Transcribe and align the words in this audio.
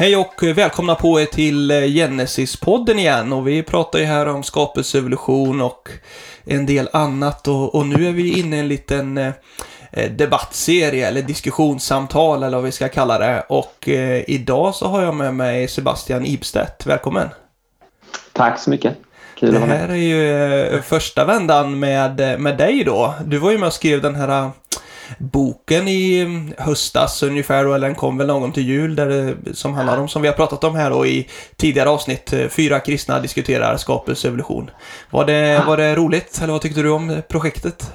Hej 0.00 0.16
och 0.16 0.42
välkomna 0.42 0.94
på 0.94 1.20
er 1.20 1.26
till 1.26 1.70
Genesis-podden 1.70 2.98
igen 2.98 3.32
och 3.32 3.48
vi 3.48 3.62
pratar 3.62 3.98
ju 3.98 4.04
här 4.04 4.28
om 4.28 4.42
skapelseevolution 4.42 5.60
och 5.60 5.88
en 6.44 6.66
del 6.66 6.88
annat 6.92 7.48
och, 7.48 7.74
och, 7.74 7.86
nu 7.86 8.08
är 8.08 8.12
vi 8.12 8.38
inne 8.38 8.56
i 8.56 8.60
en 8.60 8.68
liten 8.68 9.18
eh, 9.18 10.10
debattserie 10.10 11.08
eller 11.08 11.22
diskussionssamtal 11.22 12.42
eller 12.42 12.56
vad 12.56 12.64
vi 12.64 12.72
ska 12.72 12.88
kalla 12.88 13.18
det 13.18 13.44
och 13.48 13.88
eh, 13.88 14.30
idag 14.30 14.74
så 14.74 14.86
har 14.86 15.02
jag 15.02 15.14
med 15.14 15.34
mig 15.34 15.68
Sebastian 15.68 16.26
Ibstedt. 16.26 16.86
Välkommen! 16.86 17.28
Tack 18.32 18.58
så 18.58 18.70
mycket! 18.70 18.96
Kul 19.38 19.54
det 19.54 19.58
här 19.58 19.88
är 19.88 19.94
ju 19.94 20.32
eh, 20.66 20.82
första 20.82 21.24
vändan 21.24 21.78
med, 21.78 22.40
med 22.40 22.56
dig 22.56 22.84
då. 22.84 23.14
Du 23.24 23.38
var 23.38 23.50
ju 23.50 23.58
med 23.58 23.66
och 23.66 23.72
skrev 23.72 24.02
den 24.02 24.14
här 24.14 24.50
boken 25.18 25.88
i 25.88 26.26
höstas 26.58 27.22
ungefär, 27.22 27.64
eller 27.64 27.86
den 27.86 27.94
kom 27.94 28.18
väl 28.18 28.26
någon 28.26 28.52
till 28.52 28.68
jul, 28.68 28.96
där 28.96 29.06
det, 29.06 29.54
som 29.54 29.74
handlar 29.74 29.98
om, 29.98 30.08
som 30.08 30.22
vi 30.22 30.28
har 30.28 30.34
pratat 30.34 30.64
om 30.64 30.74
här 30.74 30.90
då 30.90 31.06
i 31.06 31.28
tidigare 31.56 31.88
avsnitt, 31.88 32.32
eh, 32.32 32.48
Fyra 32.48 32.80
kristna 32.80 33.20
diskuterar 33.20 33.76
skapelseevolution. 33.76 34.70
Var 35.10 35.24
det, 35.24 35.62
var 35.66 35.76
det 35.76 35.94
roligt, 35.94 36.40
eller 36.42 36.52
vad 36.52 36.62
tyckte 36.62 36.82
du 36.82 36.90
om 36.90 37.22
projektet? 37.28 37.92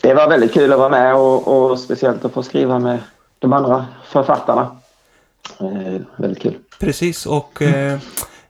Det 0.00 0.14
var 0.14 0.28
väldigt 0.28 0.54
kul 0.54 0.72
att 0.72 0.78
vara 0.78 0.88
med 0.88 1.14
och, 1.14 1.70
och 1.70 1.78
speciellt 1.78 2.24
att 2.24 2.32
få 2.32 2.42
skriva 2.42 2.78
med 2.78 2.98
de 3.38 3.52
andra 3.52 3.86
författarna. 4.12 4.76
Eh, 5.60 6.00
väldigt 6.16 6.42
kul. 6.42 6.58
Precis, 6.80 7.26
och 7.26 7.62
eh, 7.62 7.98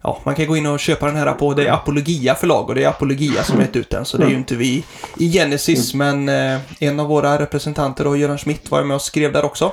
ja, 0.06 0.18
man 0.22 0.34
kan 0.34 0.46
gå 0.46 0.56
in 0.56 0.66
och 0.66 0.80
köpa 0.80 1.06
den 1.06 1.16
här 1.16 1.32
på, 1.32 1.54
det 1.54 1.66
är 1.66 1.72
Apologia 1.72 2.34
förlag 2.34 2.68
och 2.68 2.74
det 2.74 2.84
är 2.84 2.88
Apologia 2.88 3.42
som 3.42 3.60
gett 3.60 3.76
ut 3.76 3.90
den. 3.90 4.04
Så 4.04 4.16
det 4.16 4.24
är 4.24 4.28
ju 4.28 4.36
inte 4.36 4.54
vi 4.54 4.84
i 5.18 5.32
Genesis, 5.32 5.94
men 5.94 6.28
eh, 6.28 6.58
en 6.80 7.00
av 7.00 7.06
våra 7.06 7.38
representanter, 7.38 8.04
då, 8.04 8.16
Göran 8.16 8.38
Schmidt, 8.38 8.70
var 8.70 8.84
med 8.84 8.94
och 8.94 9.02
skrev 9.02 9.32
där 9.32 9.44
också. 9.44 9.72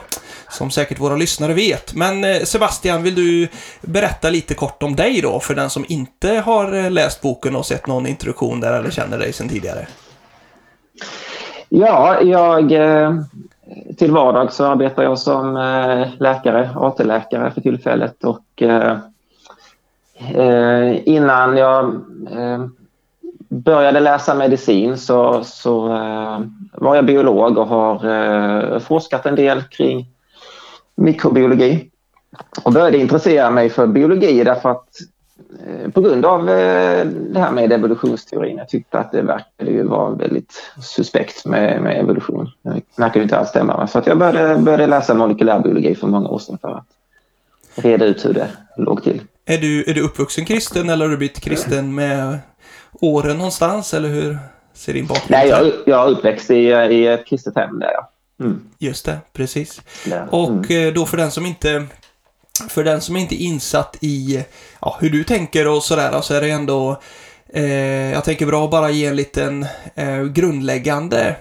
Som 0.50 0.72
säkert 0.72 1.00
våra 1.00 1.16
lyssnare 1.16 1.54
vet. 1.54 1.96
Men 1.96 2.24
eh, 2.24 2.38
Sebastian, 2.44 3.04
vill 3.04 3.16
du 3.16 3.48
berätta 3.82 4.30
lite 4.30 4.54
kort 4.54 4.84
om 4.84 4.96
dig 4.96 5.22
då, 5.22 5.40
för 5.40 5.56
den 5.56 5.70
som 5.70 5.86
inte 5.88 6.30
har 6.30 6.74
eh, 6.74 6.92
läst 6.92 7.22
boken 7.22 7.56
och 7.56 7.66
sett 7.66 7.88
någon 7.88 8.08
introduktion 8.08 8.60
där 8.60 8.74
eller 8.74 8.92
känner 8.92 9.20
dig 9.20 9.34
sedan 9.34 9.50
tidigare? 9.50 9.88
Ja, 11.70 12.22
jag... 12.22 12.72
Eh, 12.72 13.16
till 13.98 14.12
vardags 14.12 14.56
så 14.56 14.66
arbetar 14.66 15.04
jag 15.04 15.20
som 15.20 15.58
eh, 15.58 16.08
läkare, 16.20 16.70
AT-läkare 16.76 17.52
för 17.52 17.62
tillfället 17.62 18.24
och 18.24 18.62
eh, 18.62 18.98
Eh, 20.16 21.08
innan 21.08 21.58
jag 21.58 21.86
eh, 22.32 22.66
började 23.50 24.00
läsa 24.00 24.36
medicin 24.36 24.98
så, 24.98 25.44
så 25.44 25.94
eh, 25.94 26.40
var 26.72 26.96
jag 26.96 27.06
biolog 27.06 27.58
och 27.58 27.68
har 27.68 27.96
eh, 28.74 28.80
forskat 28.80 29.26
en 29.26 29.36
del 29.36 29.64
kring 29.64 30.08
mikrobiologi. 30.96 31.90
Och 32.64 32.74
började 32.74 32.98
intressera 32.98 33.52
mig 33.52 33.70
för 33.70 33.88
biologi 33.88 34.44
därför 34.44 34.70
att 34.70 34.88
eh, 35.68 35.92
på 35.92 36.02
grund 36.02 36.26
av 36.26 36.50
eh, 36.50 37.06
det 37.06 37.40
här 37.40 37.52
med 37.52 37.72
evolutionsteorin. 37.72 38.58
Jag 38.58 38.70
tyckte 38.70 39.00
att 39.00 39.12
det 39.12 39.22
verkade 39.22 39.72
ju 39.72 39.84
vara 39.84 40.10
väldigt 40.10 40.74
suspekt 40.82 41.46
med, 41.46 41.82
med 41.82 42.00
evolution. 42.00 42.50
Det 42.62 42.82
verkade 42.96 43.20
ju 43.20 43.24
inte 43.24 43.38
alls 43.38 43.50
stämma. 43.50 43.88
Så 43.88 44.00
att 44.00 44.08
jag 44.08 44.18
började, 44.18 44.62
började 44.62 44.88
läsa 44.88 45.14
molekylärbiologi 45.14 45.96
för 45.96 46.08
många 46.08 46.30
år 46.30 46.40
sedan 46.40 46.58
för 46.62 46.70
att 46.70 46.88
reda 47.76 48.06
ut 48.06 48.26
hur 48.26 48.34
det 48.34 48.48
låg 48.78 49.04
till. 49.04 49.22
Är 49.46 49.58
du, 49.58 49.84
är 49.84 49.94
du 49.94 50.02
uppvuxen 50.02 50.46
kristen 50.46 50.90
eller 50.90 51.06
har 51.06 51.12
du 51.12 51.18
blivit 51.18 51.40
kristen 51.40 51.96
med 51.96 52.40
åren 52.92 53.38
någonstans 53.38 53.94
eller 53.94 54.10
hur 54.10 54.38
ser 54.74 54.94
din 54.94 55.06
bakgrund 55.06 55.32
Nej, 55.32 55.50
jag, 55.50 55.72
jag 55.86 56.08
är 56.08 56.12
uppväxt 56.12 56.52
i, 56.52 56.54
i 56.70 57.08
ett 57.08 57.26
kristet 57.26 57.56
hem 57.56 57.80
där 57.80 57.92
ja. 57.94 58.10
Mm. 58.40 58.62
Just 58.78 59.06
det, 59.06 59.18
precis. 59.34 59.82
Mm. 60.06 60.30
Och 60.30 60.72
eh, 60.72 60.94
då 60.94 61.06
för 61.06 61.18
den 61.18 61.32
som 61.32 61.46
inte 61.46 61.86
för 62.70 62.84
den 62.84 63.02
som 63.02 63.18
inte 63.18 63.44
är 63.44 63.46
insatt 63.46 63.98
i 64.02 64.46
ja, 64.82 64.98
hur 65.02 65.10
du 65.10 65.24
tänker 65.24 65.68
och 65.68 65.84
sådär 65.84 66.22
så 66.22 66.34
är 66.34 66.42
det 66.42 66.50
ändå 66.50 67.02
eh, 67.54 68.12
jag 68.12 68.24
tänker 68.24 68.46
bra 68.46 68.66
att 68.66 68.72
bara 68.72 68.90
ge 68.90 69.06
en 69.06 69.16
liten 69.16 69.66
eh, 69.96 70.24
grundläggande 70.24 71.36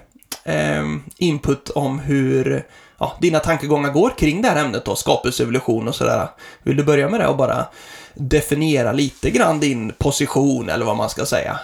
eh, 0.44 0.84
input 1.16 1.70
om 1.70 1.98
hur 1.98 2.66
ja, 2.98 3.16
dina 3.20 3.38
tankegångar 3.38 3.91
går 3.91 4.10
kring 4.18 4.42
det 4.42 4.48
här 4.48 4.64
ämnet 4.64 4.84
då, 4.84 4.96
skapelseevolution 4.96 5.88
och 5.88 5.94
sådär. 5.94 6.28
Vill 6.62 6.76
du 6.76 6.84
börja 6.84 7.08
med 7.08 7.20
det 7.20 7.26
och 7.26 7.36
bara 7.36 7.66
definiera 8.14 8.92
lite 8.92 9.30
grann 9.30 9.60
din 9.60 9.92
position 9.98 10.68
eller 10.68 10.84
vad 10.84 10.96
man 10.96 11.08
ska 11.08 11.24
säga? 11.24 11.60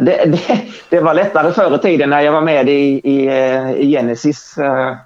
Det, 0.00 0.24
det, 0.24 0.62
det 0.88 1.00
var 1.00 1.14
lättare 1.14 1.52
förr 1.52 1.74
i 1.74 1.78
tiden 1.78 2.10
när 2.10 2.20
jag 2.20 2.32
var 2.32 2.40
med 2.40 2.68
i, 2.68 3.00
i, 3.04 3.26
eh, 3.26 3.70
i 3.72 3.90
Genesis. 3.90 4.58
Eh, 4.58 4.96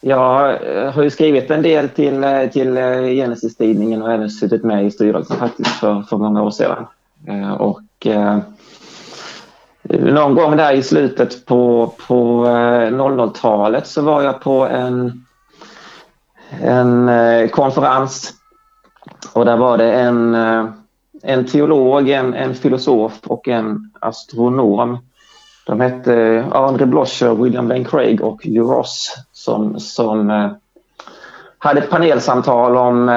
jag 0.00 0.58
har 0.92 1.02
ju 1.02 1.10
skrivit 1.10 1.50
en 1.50 1.62
del 1.62 1.88
till, 1.88 2.24
eh, 2.24 2.46
till 2.46 2.74
Genesis-tidningen 3.16 4.02
och 4.02 4.12
även 4.12 4.30
suttit 4.30 4.64
med 4.64 4.86
i 4.86 4.90
styrelsen 4.90 5.36
faktiskt 5.36 5.70
för, 5.70 6.02
för 6.02 6.16
många 6.16 6.42
år 6.42 6.50
sedan. 6.50 6.86
Och 7.58 7.80
någon 9.88 10.34
gång 10.34 10.56
där 10.56 10.72
i 10.72 10.82
slutet 10.82 11.46
på, 11.46 11.92
på 12.08 12.46
00-talet 12.46 13.86
så 13.86 14.02
var 14.02 14.22
jag 14.22 14.40
på 14.40 14.66
en, 14.66 15.24
en 16.60 17.48
konferens 17.48 18.34
och 19.32 19.44
där 19.44 19.56
var 19.56 19.78
det 19.78 19.92
en, 19.92 20.34
eh, 20.34 20.66
en 21.22 21.46
teolog, 21.46 22.08
en, 22.08 22.34
en 22.34 22.54
filosof 22.54 23.20
och 23.26 23.48
en 23.48 23.90
astronom. 24.00 24.98
De 25.66 25.80
hette 25.80 26.14
eh, 26.14 26.52
André 26.52 26.86
Blocher, 26.86 27.34
William 27.34 27.68
Lane 27.68 27.84
Craig 27.84 28.22
och 28.22 28.44
Hugh 28.44 28.70
Ross 28.70 29.16
som, 29.32 29.80
som 29.80 30.30
eh, 30.30 30.50
hade 31.58 31.80
ett 31.80 31.90
panelsamtal 31.90 32.76
om, 32.76 33.08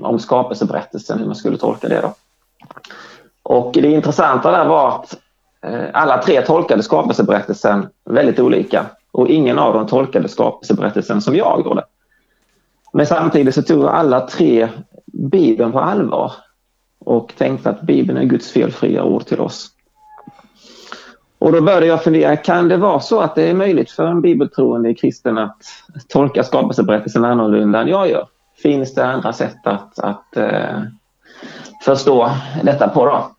om 0.00 0.18
skapelseberättelsen, 0.18 1.18
hur 1.18 1.26
man 1.26 1.34
skulle 1.34 1.58
tolka 1.58 1.88
det. 1.88 2.00
Då. 2.00 2.14
Och 3.42 3.72
det 3.72 3.90
intressanta 3.92 4.50
där 4.50 4.64
var 4.64 4.88
att 4.88 5.16
alla 5.92 6.22
tre 6.22 6.42
tolkade 6.42 6.82
skapelseberättelsen 6.82 7.88
väldigt 8.04 8.38
olika 8.38 8.86
och 9.12 9.28
ingen 9.28 9.58
av 9.58 9.74
dem 9.74 9.86
tolkade 9.86 10.28
skapelseberättelsen 10.28 11.20
som 11.20 11.36
jag 11.36 11.62
gjorde. 11.64 11.84
Men 12.92 13.06
samtidigt 13.06 13.54
så 13.54 13.62
tog 13.62 13.84
alla 13.84 14.20
tre 14.20 14.68
Bibeln 15.12 15.72
på 15.72 15.80
allvar 15.80 16.32
och 16.98 17.32
tänkte 17.38 17.70
att 17.70 17.82
Bibeln 17.82 18.18
är 18.18 18.24
Guds 18.24 18.50
felfria 18.50 19.04
ord 19.04 19.26
till 19.26 19.40
oss. 19.40 19.68
Och 21.38 21.52
då 21.52 21.60
började 21.60 21.86
jag 21.86 22.04
fundera, 22.04 22.36
kan 22.36 22.68
det 22.68 22.76
vara 22.76 23.00
så 23.00 23.20
att 23.20 23.34
det 23.34 23.50
är 23.50 23.54
möjligt 23.54 23.90
för 23.90 24.06
en 24.06 24.20
bibeltroende 24.20 24.94
kristen 24.94 25.38
att 25.38 25.62
tolka 26.08 26.44
skapelseberättelsen 26.44 27.24
annorlunda 27.24 27.80
än 27.80 27.88
jag 27.88 28.10
gör? 28.10 28.26
Finns 28.62 28.94
det 28.94 29.06
andra 29.06 29.32
sätt 29.32 29.66
att, 29.66 29.98
att 29.98 30.36
eh, 30.36 30.82
förstå 31.84 32.30
detta 32.62 32.88
på 32.88 33.06
då? 33.06 33.30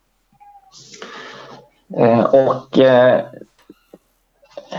Eh, 1.98 2.24
och 2.24 2.80
eh, 2.80 3.22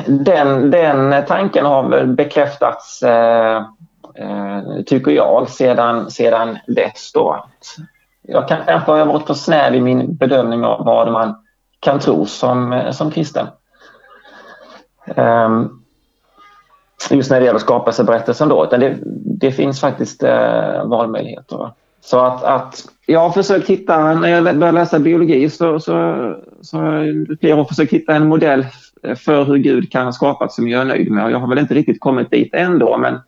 den, 0.07 0.71
den 0.71 1.25
tanken 1.27 1.67
har 1.67 1.89
väl 1.89 2.07
bekräftats, 2.07 3.03
eh, 3.03 3.67
Eh, 4.15 4.83
tycker 4.87 5.11
jag, 5.11 5.49
sedan, 5.49 6.11
sedan 6.11 6.59
dess. 6.67 7.13
Då. 7.15 7.45
Jag 8.23 8.49
kan 8.49 8.59
kanske 8.67 8.93
har 8.93 9.07
varit 9.07 9.27
för 9.27 9.35
snäv 9.35 9.75
i 9.75 9.81
min 9.81 10.17
bedömning 10.17 10.65
av 10.65 10.85
vad 10.85 11.13
man 11.13 11.35
kan 11.81 11.99
tro 11.99 12.27
som, 12.27 12.73
eh, 12.73 12.91
som 12.91 13.11
kristen. 13.11 13.47
Ehm, 15.07 15.69
just 17.11 17.31
när 17.31 17.41
det 17.41 17.47
gäller 17.47 17.59
skapelseberättelsen 17.59 18.49
då. 18.49 18.65
Det, 18.65 18.99
det 19.41 19.53
finns 19.53 19.81
faktiskt 19.81 20.23
eh, 20.23 20.85
valmöjligheter. 20.85 21.71
Så 22.01 22.19
att, 22.19 22.45
att 22.45 22.85
jag 23.07 23.21
har 23.21 23.31
försökt 23.31 23.69
hitta, 23.69 24.15
när 24.15 24.29
jag 24.29 24.45
började 24.45 24.73
läsa 24.73 24.99
biologi 24.99 25.51
så, 25.51 25.81
så, 25.81 26.17
så 26.61 26.79
har 26.79 27.39
jag 27.41 27.69
försökt 27.69 27.93
hitta 27.93 28.15
en 28.15 28.29
modell 28.29 28.67
för 29.17 29.45
hur 29.45 29.57
Gud 29.57 29.93
kan 29.93 30.05
ha 30.05 30.13
skapats 30.13 30.57
som 30.57 30.69
jag 30.69 30.81
är 30.81 30.85
nöjd 30.85 31.11
med. 31.11 31.31
Jag 31.31 31.39
har 31.39 31.49
väl 31.49 31.59
inte 31.59 31.75
riktigt 31.75 32.01
kommit 32.01 32.31
dit 32.31 32.55
ändå 32.55 32.99
men 32.99 33.21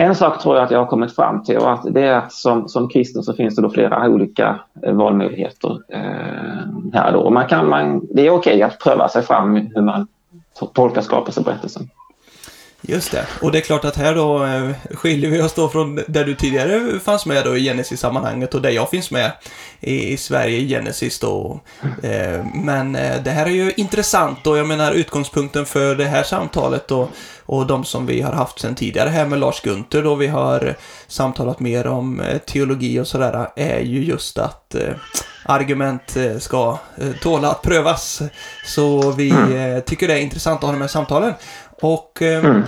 en 0.00 0.14
sak 0.14 0.42
tror 0.42 0.56
jag 0.56 0.64
att 0.64 0.70
jag 0.70 0.78
har 0.78 0.86
kommit 0.86 1.14
fram 1.14 1.42
till 1.42 1.56
och 1.56 1.72
att 1.72 1.94
det 1.94 2.02
är 2.02 2.16
att 2.16 2.32
som, 2.32 2.68
som 2.68 2.88
kristen 2.88 3.22
så 3.22 3.32
finns 3.32 3.56
det 3.56 3.62
då 3.62 3.70
flera 3.70 4.08
olika 4.08 4.60
eh, 4.82 4.92
valmöjligheter 4.92 5.78
eh, 5.88 6.92
här 6.92 7.12
då. 7.12 7.30
Man 7.30 7.46
kan, 7.46 7.68
man, 7.68 8.06
det 8.10 8.26
är 8.26 8.30
okej 8.30 8.62
att 8.62 8.78
pröva 8.78 9.08
sig 9.08 9.22
fram 9.22 9.56
hur 9.56 9.82
man 9.82 10.06
tolkar 10.74 11.02
skapelseberättelsen. 11.02 11.88
Just 12.80 13.12
det. 13.12 13.26
Och 13.42 13.52
det 13.52 13.58
är 13.58 13.62
klart 13.62 13.84
att 13.84 13.96
här 13.96 14.14
då 14.14 14.44
eh, 14.44 14.70
skiljer 14.94 15.30
vi 15.30 15.42
oss 15.42 15.54
då 15.54 15.68
från 15.68 16.00
där 16.08 16.24
du 16.24 16.34
tidigare 16.34 17.00
fanns 17.00 17.26
med 17.26 17.44
då 17.44 17.56
i 17.56 17.64
Genesis-sammanhanget 17.64 18.54
och 18.54 18.62
där 18.62 18.70
jag 18.70 18.90
finns 18.90 19.10
med 19.10 19.32
i, 19.80 20.16
Sverige 20.16 20.68
Genesis 20.68 21.18
då. 21.18 21.60
Eh, 22.02 22.46
men 22.54 22.96
eh, 22.96 23.22
det 23.22 23.30
här 23.30 23.46
är 23.46 23.50
ju 23.50 23.72
intressant 23.76 24.46
och 24.46 24.58
jag 24.58 24.66
menar 24.66 24.92
utgångspunkten 24.92 25.66
för 25.66 25.94
det 25.94 26.04
här 26.04 26.22
samtalet 26.22 26.88
då 26.88 27.08
och 27.46 27.66
de 27.66 27.84
som 27.84 28.06
vi 28.06 28.20
har 28.20 28.32
haft 28.32 28.60
sedan 28.60 28.74
tidigare 28.74 29.08
här 29.08 29.26
med 29.26 29.38
Lars 29.38 29.60
Gunther 29.60 30.02
då 30.02 30.14
vi 30.14 30.26
har 30.26 30.74
samtalat 31.08 31.60
mer 31.60 31.86
om 31.86 32.22
teologi 32.46 33.00
och 33.00 33.06
sådär 33.06 33.48
är 33.56 33.80
ju 33.80 34.04
just 34.04 34.38
att 34.38 34.74
argument 35.44 36.16
ska 36.38 36.78
tåla 37.22 37.50
att 37.50 37.62
prövas. 37.62 38.22
Så 38.64 39.10
vi 39.10 39.30
mm. 39.30 39.82
tycker 39.82 40.08
det 40.08 40.14
är 40.14 40.18
intressant 40.18 40.58
att 40.58 40.64
ha 40.64 40.72
de 40.72 40.80
här 40.80 40.88
samtalen. 40.88 41.34
Och 41.80 42.22
eh, 42.22 42.44
mm. 42.44 42.62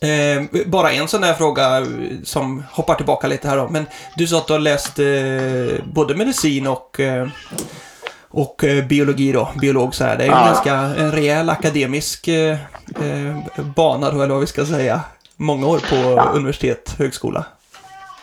Eh, 0.00 0.42
bara 0.66 0.92
en 0.92 1.08
sån 1.08 1.20
där 1.20 1.34
fråga 1.34 1.86
som 2.24 2.64
hoppar 2.72 2.94
tillbaka 2.94 3.26
lite 3.26 3.48
här 3.48 3.56
då. 3.56 3.68
Men 3.68 3.86
du 4.16 4.26
sa 4.26 4.38
att 4.38 4.46
du 4.46 4.52
har 4.52 4.60
läst 4.60 4.98
eh, 4.98 5.84
både 5.92 6.14
medicin 6.14 6.66
och, 6.66 7.00
eh, 7.00 7.28
och 8.28 8.64
eh, 8.64 8.84
biologi 8.84 9.32
då, 9.32 9.48
biolog 9.60 9.94
så 9.94 10.04
här. 10.04 10.16
Det 10.16 10.22
är 10.24 10.26
ju 10.26 10.32
Ja. 10.32 10.44
ganska 10.46 10.74
en 10.74 11.12
rejäl 11.12 11.50
akademisk 11.50 12.28
eh, 12.28 12.50
eh, 13.00 13.36
bana 13.76 14.10
då, 14.10 14.16
eller 14.22 14.34
vad 14.34 14.40
vi 14.40 14.46
ska 14.46 14.66
säga. 14.66 15.00
Många 15.36 15.66
år 15.66 15.78
på 15.90 16.30
universitet, 16.36 16.94
högskola. 16.98 17.44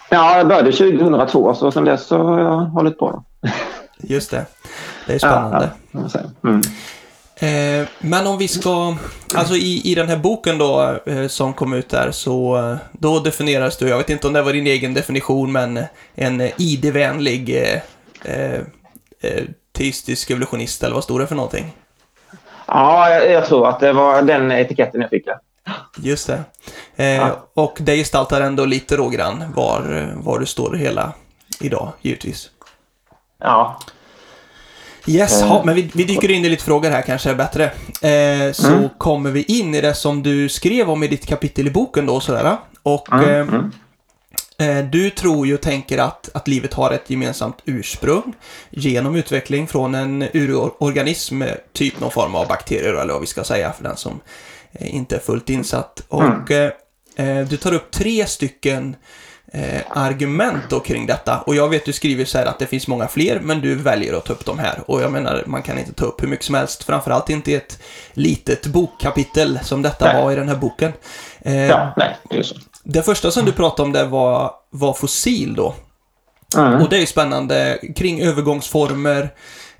Ja, 0.10 0.38
jag 0.38 0.48
började 0.48 0.72
2002 0.72 1.54
så 1.54 1.72
sedan 1.72 1.86
dess 1.86 2.06
så 2.06 2.18
har 2.18 2.40
jag 2.40 2.58
hållit 2.60 2.98
på. 3.00 3.24
Just 3.98 4.32
det. 4.32 4.46
Det 5.08 5.14
är 5.14 5.20
spännande. 5.20 5.70
Ja, 5.92 6.10
säga. 6.10 6.26
Mm. 6.44 6.62
Eh, 7.36 7.88
men 8.00 8.28
om 8.28 8.38
vi 8.38 8.48
ska, 8.48 8.96
alltså 9.36 9.56
i, 9.56 9.82
i 9.84 9.96
den 9.96 10.10
här 10.10 10.18
boken 10.18 10.58
då 10.58 11.00
eh, 11.06 11.28
som 11.28 11.54
kom 11.54 11.74
ut 11.74 11.90
där 11.90 12.12
så 12.12 12.58
eh, 12.58 12.76
då 12.92 13.20
definieras 13.20 13.78
du, 13.78 13.90
jag 13.90 13.98
vet 13.98 14.10
inte 14.10 14.28
om 14.28 14.34
det 14.34 14.42
var 14.42 14.54
din 14.54 14.68
egen 14.68 14.94
definition, 14.94 15.52
men 15.52 15.86
en 16.16 16.42
ID-vänlig 16.58 17.74
eh, 18.24 18.62
teistisk 19.72 20.30
evolutionist 20.30 20.84
eller 20.84 20.96
vad 20.96 21.04
stod 21.04 21.20
det 21.20 21.28
för 21.28 21.36
någonting? 21.36 21.74
Ja, 22.66 23.10
jag, 23.10 23.32
jag 23.32 23.46
tror 23.46 23.70
att 23.70 23.80
det 23.80 23.94
var 23.94 24.22
den 24.22 24.52
etiketten 24.52 25.02
jag 25.02 25.10
fick. 25.10 25.28
Ja. 25.28 25.40
Just 25.98 26.28
det. 26.28 26.44
Ja. 26.96 27.48
Och 27.54 27.78
det 27.80 27.96
gestaltar 27.96 28.42
ändå 28.42 28.66
lite 28.66 28.98
då 28.98 29.10
grann 29.10 29.44
var, 29.56 30.12
var 30.16 30.40
du 30.40 30.46
står 30.46 30.74
hela 30.74 31.14
idag, 31.60 31.92
givetvis. 32.02 32.50
Ja. 33.40 33.80
Yes, 35.06 35.42
Eh. 35.42 35.48
ha, 35.48 35.64
men 35.66 35.76
vi, 35.76 35.90
vi 35.94 36.04
dyker 36.04 36.32
in 36.32 36.46
i 36.46 36.50
lite 36.50 36.64
frågor 36.64 36.90
här 36.90 37.02
kanske 37.02 37.30
är 37.30 37.36
bättre. 37.36 37.64
Eh, 38.02 38.52
så 38.54 38.68
Mm. 38.68 38.90
kommer 38.98 39.32
vi 39.32 39.44
in 39.44 39.76
i 39.76 39.82
det 39.82 39.94
som 39.94 40.24
du 40.24 40.50
skrev 40.50 40.90
om 40.90 41.04
i 41.04 41.08
ditt 41.08 41.26
kapitel 41.26 41.68
i 41.68 41.72
boken 41.72 42.06
då 42.06 42.20
sådär. 42.20 42.58
Och 42.84 43.14
Mm, 43.14 43.30
eh, 43.30 43.40
mm. 43.40 43.72
eh, 44.80 44.86
du 44.90 45.10
tror 45.10 45.48
ju 45.48 45.54
och 45.54 45.62
tänker 45.62 45.98
att, 45.98 46.30
att 46.34 46.48
livet 46.48 46.74
har 46.74 46.92
ett 46.92 47.10
gemensamt 47.10 47.58
ursprung 47.66 48.34
genom 48.70 49.16
utveckling 49.16 49.68
från 49.68 49.96
en 49.96 50.22
urorganism, 50.34 51.42
eh, 51.42 51.52
typ 51.74 52.00
någon 52.00 52.12
form 52.12 52.36
av 52.36 52.48
bakterier 52.48 52.94
eller 52.94 53.14
vad 53.14 53.22
vi 53.22 53.28
ska 53.28 53.44
säga 53.44 53.74
för 53.74 53.84
den 53.84 53.98
som 53.98 54.20
inte 54.80 55.16
är 55.16 55.20
fullt 55.20 55.50
insatt. 55.50 56.04
Och 56.08 56.52
eh, 56.52 56.72
eh, 57.16 57.40
du 57.48 57.58
tar 57.58 57.74
upp 57.74 57.92
tre 57.92 58.26
stycken 58.26 58.96
eh, 59.54 59.82
argument 59.90 60.64
då 60.70 60.80
kring 60.80 61.06
detta. 61.06 61.42
Och 61.42 61.56
jag 61.56 61.70
vet 61.70 61.86
du 61.86 61.94
skriver 61.94 62.26
så 62.26 62.38
här 62.38 62.46
att 62.46 62.60
det 62.60 62.68
finns 62.68 62.88
många 62.88 63.08
fler, 63.08 63.40
men 63.40 63.62
du 63.62 63.76
väljer 63.76 64.14
att 64.14 64.26
ta 64.26 64.34
upp 64.34 64.46
de 64.46 64.60
här. 64.60 64.82
Och 64.88 65.02
jag 65.02 65.12
menar, 65.12 65.44
man 65.46 65.62
kan 65.62 65.80
inte 65.80 65.94
ta 65.94 66.06
upp 66.06 66.24
hur 66.24 66.28
mycket 66.28 66.46
som 66.46 66.56
helst, 66.56 66.84
framförallt 66.84 67.30
inte 67.30 67.52
i 67.52 67.56
ett 67.56 67.80
litet 68.14 68.68
bokkapitel 68.68 69.60
som 69.64 69.82
detta 69.82 70.06
Nej. 70.06 70.24
var 70.24 70.32
i 70.32 70.36
den 70.36 70.50
här 70.50 70.56
boken. 70.56 70.94
Eh, 71.42 71.66
ja, 71.66 71.94
nej, 71.98 72.18
det 72.30 72.38
är 72.38 72.44
så. 72.44 72.56
Det 72.84 73.04
första 73.04 73.32
som 73.32 73.46
du 73.46 73.52
pratade 73.52 73.86
om 73.86 73.92
det 73.94 74.06
var, 74.06 74.52
var 74.70 74.94
fossil 74.94 75.56
då. 75.56 75.76
Mm. 76.58 76.82
Och 76.82 76.90
det 76.90 76.96
är 76.96 77.00
ju 77.00 77.06
spännande 77.06 77.80
kring 77.96 78.22
övergångsformer, 78.22 79.30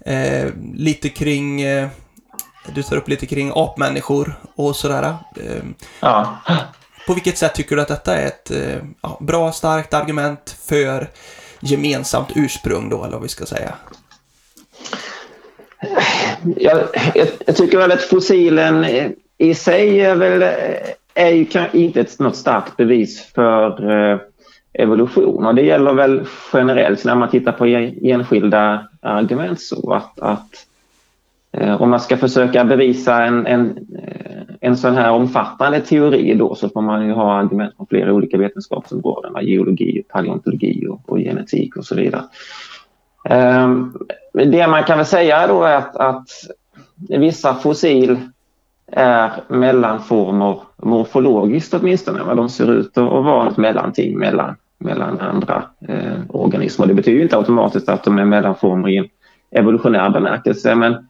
eh, 0.06 0.46
lite 0.76 1.10
kring, 1.10 1.62
eh, 1.62 1.88
du 2.76 2.84
tar 2.84 2.96
upp 2.96 3.08
lite 3.08 3.26
kring 3.26 3.52
apmänniskor 3.56 4.40
och 4.56 4.76
sådär. 4.76 5.04
Eh, 5.36 5.64
Ja 6.00 6.38
på 7.08 7.14
vilket 7.14 7.38
sätt 7.38 7.56
tycker 7.56 7.76
du 7.76 7.82
att 7.82 7.88
detta 7.88 8.18
är 8.18 8.28
ett 8.28 8.52
eh, 8.52 8.84
ja, 9.02 9.18
bra, 9.22 9.52
starkt 9.52 9.94
argument 9.94 10.58
för 10.68 11.08
gemensamt 11.60 12.30
ursprung 12.36 12.90
då, 12.90 13.04
eller 13.04 13.14
vad 13.14 13.22
vi 13.22 13.28
ska 13.28 13.46
säga? 13.46 13.74
Jag, 16.58 16.84
jag, 17.16 17.28
jag 17.46 17.56
tycker 17.56 17.78
väl 17.78 17.92
att 17.92 18.02
fossilen 18.02 18.86
i 19.38 19.56
sig 19.56 20.02
är 20.02 20.16
väl 20.16 20.44
är 21.14 21.30
ju 21.30 21.48
inte 21.72 22.02
ett, 22.02 22.20
något 22.20 22.36
starkt 22.36 22.78
bevis 22.78 23.32
för 23.36 23.92
eh, 23.92 24.20
evolution. 24.74 25.46
Och 25.46 25.56
det 25.56 25.62
gäller 25.62 25.94
väl 25.94 26.26
generellt 26.54 27.06
när 27.06 27.16
man 27.16 27.30
tittar 27.30 27.52
på 27.52 27.66
enskilda 28.10 28.88
argument 29.02 29.62
så 29.62 29.94
att, 29.94 30.20
att 30.20 30.66
eh, 31.52 31.82
om 31.82 31.90
man 31.90 32.00
ska 32.00 32.18
försöka 32.18 32.64
bevisa 32.64 33.24
en, 33.24 33.48
en, 33.48 33.88
en 34.66 34.78
sån 34.78 34.96
här 34.96 35.12
omfattande 35.12 35.82
teori 35.82 36.34
då 36.34 36.56
så 36.56 36.70
får 36.70 36.82
man 36.82 37.06
ju 37.08 37.14
ha 37.14 37.34
argument 37.34 37.76
från 37.78 37.88
flera 37.88 38.14
olika 38.14 38.38
vetenskapsområden, 38.38 39.46
geologi, 39.46 40.04
paleontologi 40.10 40.88
och, 40.88 41.10
och 41.10 41.18
genetik 41.18 41.78
och 41.78 41.86
så 41.86 41.96
vidare. 41.96 42.24
Um, 43.30 43.94
Det 44.34 44.68
man 44.68 44.84
kan 44.84 44.98
väl 44.98 45.06
säga 45.06 45.48
då 45.48 45.64
är 45.64 45.76
att, 45.76 45.96
att 45.96 46.28
vissa 47.10 47.54
fossil 47.54 48.18
är 48.92 49.32
mellanformer 49.48 50.60
morfologiskt 50.78 51.74
åtminstone. 51.74 52.24
va? 52.24 52.36
De 52.36 52.50
ser 52.50 52.72
ut 52.72 52.98
att 52.98 53.26
vara 53.26 53.50
ett 53.50 53.58
mellanting 53.58 54.18
mellan, 54.18 54.56
mellan 54.78 55.20
andra 55.20 55.64
eh, 55.88 56.20
organismer. 56.30 56.88
Det 56.88 56.94
betyder 56.94 57.18
ju 57.18 57.24
inte 57.24 57.38
automatiskt 57.38 57.90
att 57.90 58.04
de 58.04 58.20
är 58.20 58.26
mellanformer 58.26 58.90
i 58.90 58.98
en 58.98 59.08
evolutionär 59.52 60.10
bemärkelse 60.10 60.76
men 60.76 61.08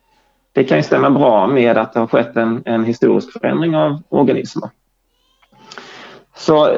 det 0.53 0.63
kan 0.63 0.77
ju 0.77 0.83
stämma 0.83 1.09
bra 1.09 1.47
med 1.47 1.77
att 1.77 1.93
det 1.93 1.99
har 1.99 2.07
skett 2.07 2.37
en, 2.37 2.61
en 2.65 2.83
historisk 2.83 3.39
förändring 3.39 3.75
av 3.75 4.01
organismer. 4.09 4.69
Så 6.35 6.77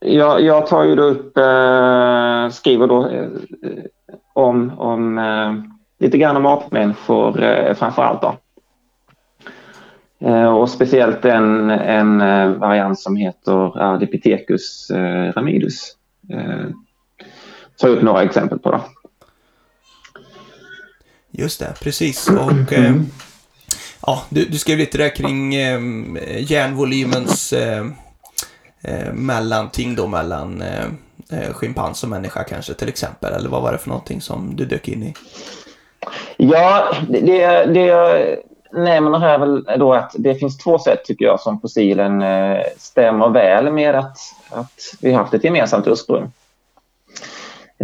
jag, 0.00 0.42
jag 0.42 0.66
tar 0.66 0.84
ju 0.84 0.94
då 0.94 1.02
upp, 1.02 1.36
eh, 1.36 2.48
skriver 2.48 2.86
då 2.86 3.08
eh, 3.08 3.28
om, 4.32 4.78
om 4.78 5.18
eh, 5.18 5.54
lite 5.98 6.18
grann 6.18 6.36
om 6.36 6.46
apmänniskor 6.46 7.42
eh, 7.42 7.74
framför 7.74 8.02
allt. 8.02 8.22
Då. 8.22 8.36
Eh, 10.28 10.56
och 10.56 10.70
speciellt 10.70 11.24
en, 11.24 11.70
en 11.70 12.20
eh, 12.20 12.48
variant 12.48 13.00
som 13.00 13.16
heter 13.16 13.82
Ardipithecus 13.82 14.90
eh, 14.90 15.32
ramidus. 15.32 15.96
Eh, 16.30 16.66
tar 17.80 17.88
upp 17.88 18.02
några 18.02 18.22
exempel 18.22 18.58
på. 18.58 18.70
Då. 18.70 18.80
Just 21.30 21.60
det, 21.60 21.74
precis. 21.80 22.28
Och 22.28 22.72
eh, 22.72 22.94
ja, 24.06 24.22
du, 24.28 24.44
du 24.44 24.58
skrev 24.58 24.78
lite 24.78 24.98
där 24.98 25.16
kring 25.16 25.54
eh, 25.54 25.80
hjärnvolymens 26.52 27.52
eh, 27.52 27.86
eh, 28.82 29.12
mellanting 29.12 29.94
då 29.94 30.06
mellan 30.06 30.62
eh, 30.62 30.84
eh, 31.30 31.52
schimpans 31.52 32.02
och 32.02 32.08
människa 32.08 32.44
kanske 32.44 32.74
till 32.74 32.88
exempel. 32.88 33.32
Eller 33.32 33.48
vad 33.48 33.62
var 33.62 33.72
det 33.72 33.78
för 33.78 33.88
någonting 33.88 34.20
som 34.20 34.56
du 34.56 34.64
dök 34.64 34.88
in 34.88 35.02
i? 35.02 35.14
Ja, 36.36 36.94
det, 37.08 37.20
det, 37.66 37.80
jag 37.80 38.36
nämner 38.72 39.18
här 39.18 39.34
är 39.34 39.38
väl 39.38 39.64
då 39.78 39.92
att 39.92 40.12
det 40.18 40.34
finns 40.34 40.58
två 40.58 40.78
sätt 40.78 41.04
tycker 41.04 41.24
jag 41.24 41.40
som 41.40 41.60
fossilen 41.60 42.22
eh, 42.22 42.62
stämmer 42.78 43.28
väl 43.28 43.72
med 43.72 43.94
att, 43.94 44.18
att 44.50 44.80
vi 45.00 45.12
har 45.12 45.18
haft 45.18 45.34
ett 45.34 45.44
gemensamt 45.44 45.86
ursprung. 45.86 46.32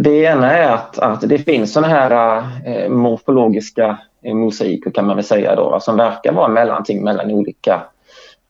Det 0.01 0.23
ena 0.23 0.51
är 0.51 0.71
att, 0.71 0.99
att 0.99 1.29
det 1.29 1.37
finns 1.37 1.73
sådana 1.73 1.93
här 1.93 2.43
eh, 2.65 2.89
morfologiska 2.89 3.97
eh, 4.23 4.33
mosaiker 4.33 4.91
kan 4.91 5.07
man 5.07 5.15
väl 5.15 5.25
säga 5.25 5.55
då, 5.55 5.79
som 5.79 5.97
verkar 5.97 6.31
vara 6.31 6.47
mellanting 6.47 7.03
mellan 7.03 7.31
olika 7.31 7.81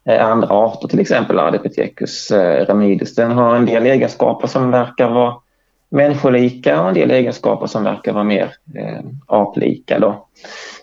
eh, 0.08 0.26
andra 0.26 0.48
arter, 0.48 0.88
till 0.88 1.00
exempel 1.00 1.38
Ardipithecus 1.38 2.30
eh, 2.30 2.66
ramidus. 2.66 3.14
Den 3.14 3.32
har 3.32 3.56
en 3.56 3.66
del 3.66 3.86
egenskaper 3.86 4.48
som 4.48 4.70
verkar 4.70 5.10
vara 5.10 5.34
människolika 5.88 6.82
och 6.82 6.88
en 6.88 6.94
del 6.94 7.10
egenskaper 7.10 7.66
som 7.66 7.84
verkar 7.84 8.12
vara 8.12 8.24
mer 8.24 8.52
eh, 8.74 9.00
aplika. 9.26 9.98
Då. 9.98 10.26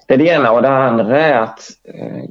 Det 0.07 0.13
är 0.13 0.17
det 0.17 0.27
ena 0.27 0.51
och 0.51 0.61
det 0.61 0.69
andra 0.69 1.19
är 1.19 1.41
att 1.41 1.59
eh, 1.83 2.23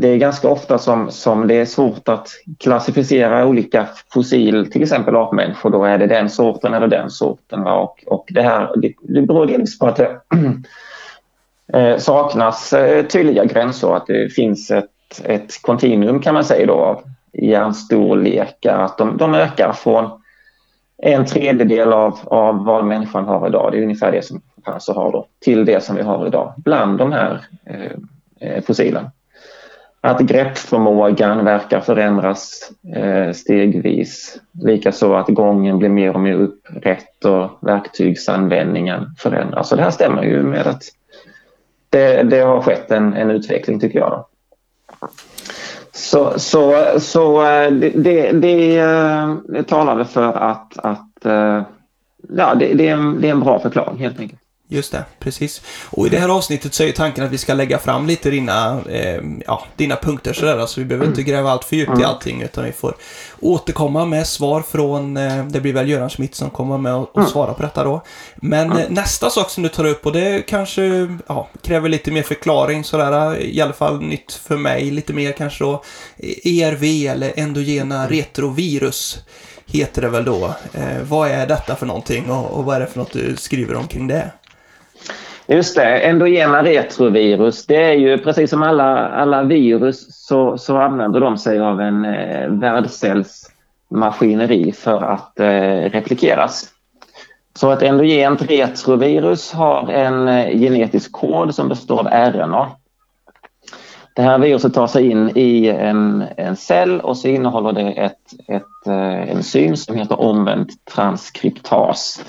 det 0.00 0.08
är 0.08 0.16
ganska 0.16 0.48
ofta 0.48 0.78
som, 0.78 1.10
som 1.10 1.46
det 1.46 1.54
är 1.54 1.64
svårt 1.64 2.08
att 2.08 2.28
klassificera 2.58 3.46
olika 3.46 3.88
fossil, 4.12 4.70
till 4.70 4.82
exempel 4.82 5.16
apmänniskor. 5.16 5.70
Då 5.70 5.84
är 5.84 5.98
det 5.98 6.06
den 6.06 6.30
sorten 6.30 6.74
eller 6.74 6.88
den 6.88 7.10
sorten. 7.10 7.66
Och, 7.66 8.04
och 8.06 8.26
det, 8.28 8.42
här, 8.42 8.70
det, 8.76 8.92
det 9.02 9.22
beror 9.22 9.46
delvis 9.46 9.78
på 9.78 9.86
att 9.86 9.96
det 9.96 10.20
eh, 11.72 11.98
saknas 11.98 12.72
eh, 12.72 13.06
tydliga 13.06 13.44
gränser. 13.44 13.96
Att 13.96 14.06
det 14.06 14.32
finns 14.32 14.70
ett, 14.70 14.90
ett 15.24 15.62
kontinuum 15.62 16.20
kan 16.20 16.34
man 16.34 16.44
säga 16.44 16.66
då 16.66 16.74
av 16.74 17.02
hjärnstorlekar. 17.32 18.78
Att 18.78 18.98
de, 18.98 19.16
de 19.16 19.34
ökar 19.34 19.72
från 19.72 20.10
en 21.02 21.26
tredjedel 21.26 21.92
av, 21.92 22.18
av 22.24 22.64
vad 22.64 22.84
människan 22.84 23.24
har 23.24 23.48
idag. 23.48 23.72
Det 23.72 23.78
är 23.78 23.82
ungefär 23.82 24.12
det 24.12 24.24
som 24.24 24.40
schimpanser 24.54 24.94
har 24.94 25.12
då, 25.12 25.26
till 25.40 25.64
det 25.64 25.84
som 25.84 25.96
vi 25.96 26.02
har 26.02 26.26
idag 26.26 26.54
bland 26.56 26.98
de 26.98 27.12
här 27.12 27.40
eh, 27.66 27.92
eh 28.40 28.64
fossilen. 28.64 29.04
Att 30.04 30.20
greppförmågan 30.20 31.44
verkar 31.44 31.80
förändras 31.80 32.70
eh, 32.96 33.32
stegvis. 33.32 34.40
Likaså 34.52 35.14
att 35.14 35.28
gången 35.28 35.78
blir 35.78 35.88
mer 35.88 36.14
och 36.14 36.20
mer 36.20 36.34
upprätt 36.34 37.24
och 37.24 37.58
verktygsanvändningen 37.68 39.06
förändras. 39.18 39.68
Så 39.68 39.76
det 39.76 39.82
här 39.82 39.90
stämmer 39.90 40.22
ju 40.22 40.42
med 40.42 40.66
att 40.66 40.82
det, 41.90 42.22
det 42.22 42.40
har 42.40 42.60
skett 42.60 42.90
en, 42.90 43.14
en 43.14 43.30
utveckling 43.30 43.80
tycker 43.80 43.98
jag. 43.98 44.10
Då. 44.10 44.28
Så, 45.92 46.38
så, 46.38 46.84
så 46.98 47.46
eh, 47.46 47.72
det, 47.72 47.90
det, 47.90 48.32
det, 48.32 48.78
eh, 48.78 49.34
det 49.48 49.62
talar 49.62 49.94
väl 49.94 50.04
för 50.04 50.32
att, 50.32 50.78
att 50.78 51.26
eh, 51.26 51.62
ja, 52.36 52.54
det, 52.54 52.74
det, 52.74 52.88
är 52.88 52.92
en, 52.92 53.20
det 53.20 53.28
är 53.28 53.32
en 53.32 53.40
bra 53.40 53.58
förklaring 53.58 53.98
helt 53.98 54.20
enkelt. 54.20 54.40
Just 54.68 54.92
det, 54.92 55.04
precis. 55.18 55.62
Och 55.90 56.06
i 56.06 56.10
det 56.10 56.18
här 56.18 56.28
avsnittet 56.28 56.74
så 56.74 56.82
är 56.84 56.92
tanken 56.92 57.24
att 57.24 57.30
vi 57.30 57.38
ska 57.38 57.54
lägga 57.54 57.78
fram 57.78 58.06
lite 58.06 58.30
dina, 58.30 58.80
eh, 58.90 59.20
ja, 59.46 59.64
dina 59.76 59.96
punkter 59.96 60.32
sådär. 60.32 60.58
Alltså 60.58 60.80
vi 60.80 60.86
behöver 60.86 61.06
inte 61.06 61.22
gräva 61.22 61.50
allt 61.50 61.64
för 61.64 61.76
djupt 61.76 61.88
i 61.90 61.92
Mm. 61.92 62.04
allting 62.04 62.42
utan 62.42 62.64
vi 62.64 62.72
får 62.72 62.94
återkomma 63.40 64.04
med 64.04 64.26
svar 64.26 64.62
från, 64.62 65.16
eh, 65.16 65.44
det 65.46 65.60
blir 65.60 65.72
väl 65.72 65.88
Göran 65.88 66.10
Schmidt 66.10 66.34
som 66.34 66.50
kommer 66.50 66.78
med 66.78 66.94
och, 66.94 67.02
och 67.12 67.16
Mm. 67.18 67.30
svara 67.30 67.54
på 67.54 67.62
detta 67.62 67.84
då. 67.84 68.02
Men 68.36 68.72
eh, 68.72 68.84
nästa 68.88 69.30
sak 69.30 69.50
som 69.50 69.62
du 69.62 69.68
tar 69.68 69.84
upp 69.84 70.06
och 70.06 70.12
det 70.12 70.42
kanske 70.48 71.08
ja, 71.26 71.48
kräver 71.62 71.88
lite 71.88 72.10
mer 72.10 72.22
förklaring 72.22 72.84
sådär, 72.84 73.42
i 73.42 73.60
alla 73.60 73.72
fall 73.72 74.00
nytt 74.02 74.32
för 74.32 74.56
mig 74.56 74.90
lite 74.90 75.12
mer 75.12 75.32
kanske 75.32 75.64
då. 75.64 75.82
ERV 76.44 76.84
eller 77.06 77.32
endogena 77.36 78.06
retrovirus 78.08 79.18
heter 79.66 80.02
det 80.02 80.08
väl 80.08 80.24
då. 80.24 80.54
Eh, 80.72 81.02
vad 81.08 81.30
är 81.30 81.46
detta 81.46 81.76
för 81.76 81.86
någonting 81.86 82.30
och, 82.30 82.50
och 82.50 82.64
vad 82.64 82.76
är 82.76 82.80
det 82.80 82.86
för 82.86 82.98
något 82.98 83.12
du 83.12 83.36
skriver 83.36 83.74
om 83.74 83.86
kring 83.88 84.06
det? 84.06 84.30
Just 85.46 85.76
det, 85.76 86.00
endogena 86.00 86.62
retrovirus. 86.62 87.66
Det 87.66 87.84
är 87.84 87.92
ju 87.92 88.18
precis 88.18 88.50
som 88.50 88.62
alla, 88.62 89.08
alla 89.08 89.42
virus 89.42 90.06
så, 90.10 90.58
så 90.58 90.76
använder 90.76 91.20
de 91.20 91.38
sig 91.38 91.60
av 91.60 91.80
en 91.80 92.04
eh, 92.04 92.48
värdcellsmaskineri 92.48 94.72
för 94.72 95.02
att 95.02 95.40
eh, 95.40 95.90
replikeras. 95.90 96.68
Så 97.56 97.70
ett 97.70 97.82
endogent 97.82 98.50
retrovirus 98.50 99.52
har 99.52 99.90
en 99.90 100.28
eh, 100.28 100.58
genetisk 100.58 101.12
kod 101.12 101.54
som 101.54 101.68
består 101.68 101.98
av 101.98 102.06
RNA. 102.06 102.70
Det 104.16 104.22
här 104.22 104.38
viruset 104.38 104.74
tar 104.74 104.86
sig 104.86 105.10
in 105.10 105.30
i 105.34 105.68
en, 105.68 106.24
en 106.36 106.56
cell 106.56 107.00
och 107.00 107.16
så 107.16 107.28
innehåller 107.28 107.72
det 107.72 107.92
ett, 107.92 108.32
ett 108.48 108.86
eh, 108.86 109.30
enzym 109.30 109.76
som 109.76 109.96
heter 109.96 110.20
omvänd 110.20 110.70
transkriptas 110.94 112.24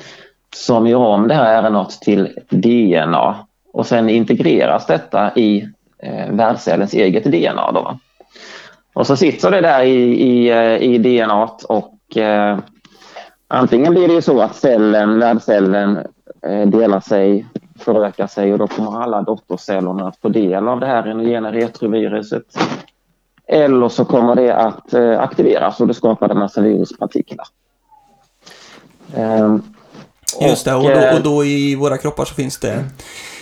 som 0.55 0.87
gör 0.87 0.99
om 0.99 1.27
det 1.27 1.33
här 1.33 1.63
RNA 1.63 1.85
till 1.85 2.39
DNA 2.49 3.35
och 3.73 3.87
sen 3.87 4.09
integreras 4.09 4.85
detta 4.85 5.35
i 5.35 5.69
eh, 5.99 6.31
värdcellens 6.31 6.93
eget 6.93 7.23
DNA. 7.23 7.71
Då. 7.71 7.99
Och 8.93 9.07
så 9.07 9.15
sitter 9.15 9.51
det 9.51 9.61
där 9.61 9.83
i, 9.83 10.21
i, 10.21 10.49
eh, 10.49 10.77
i 10.77 10.97
DNA 10.97 11.49
och 11.69 12.17
eh, 12.17 12.59
antingen 13.47 13.93
blir 13.93 14.07
det 14.07 14.13
ju 14.13 14.21
så 14.21 14.41
att 14.41 14.55
cellen, 14.55 15.19
värdcellen 15.19 15.97
eh, 16.41 16.67
delar 16.67 16.99
sig, 16.99 17.45
förökar 17.79 18.27
sig 18.27 18.53
och 18.53 18.59
då 18.59 18.67
kommer 18.67 19.01
alla 19.01 19.21
dottercellerna 19.21 20.07
att 20.07 20.17
få 20.17 20.29
del 20.29 20.67
av 20.67 20.79
det 20.79 20.87
här 20.87 21.23
genet 21.23 21.53
retroviruset. 21.53 22.43
Eller 23.47 23.89
så 23.89 24.05
kommer 24.05 24.35
det 24.35 24.55
att 24.55 24.93
eh, 24.93 25.19
aktiveras 25.19 25.81
och 25.81 25.87
det 25.87 25.93
skapar 25.93 26.29
en 26.29 26.39
massa 26.39 26.61
viruspartiklar. 26.61 27.47
Ehm, 29.15 29.61
Just 30.41 30.65
det, 30.65 30.73
och 30.73 30.83
då, 30.83 30.89
eh, 30.89 31.15
och 31.15 31.23
då 31.23 31.45
i 31.45 31.75
våra 31.75 31.97
kroppar 31.97 32.25
så 32.25 32.35
finns 32.35 32.57
det, 32.57 32.83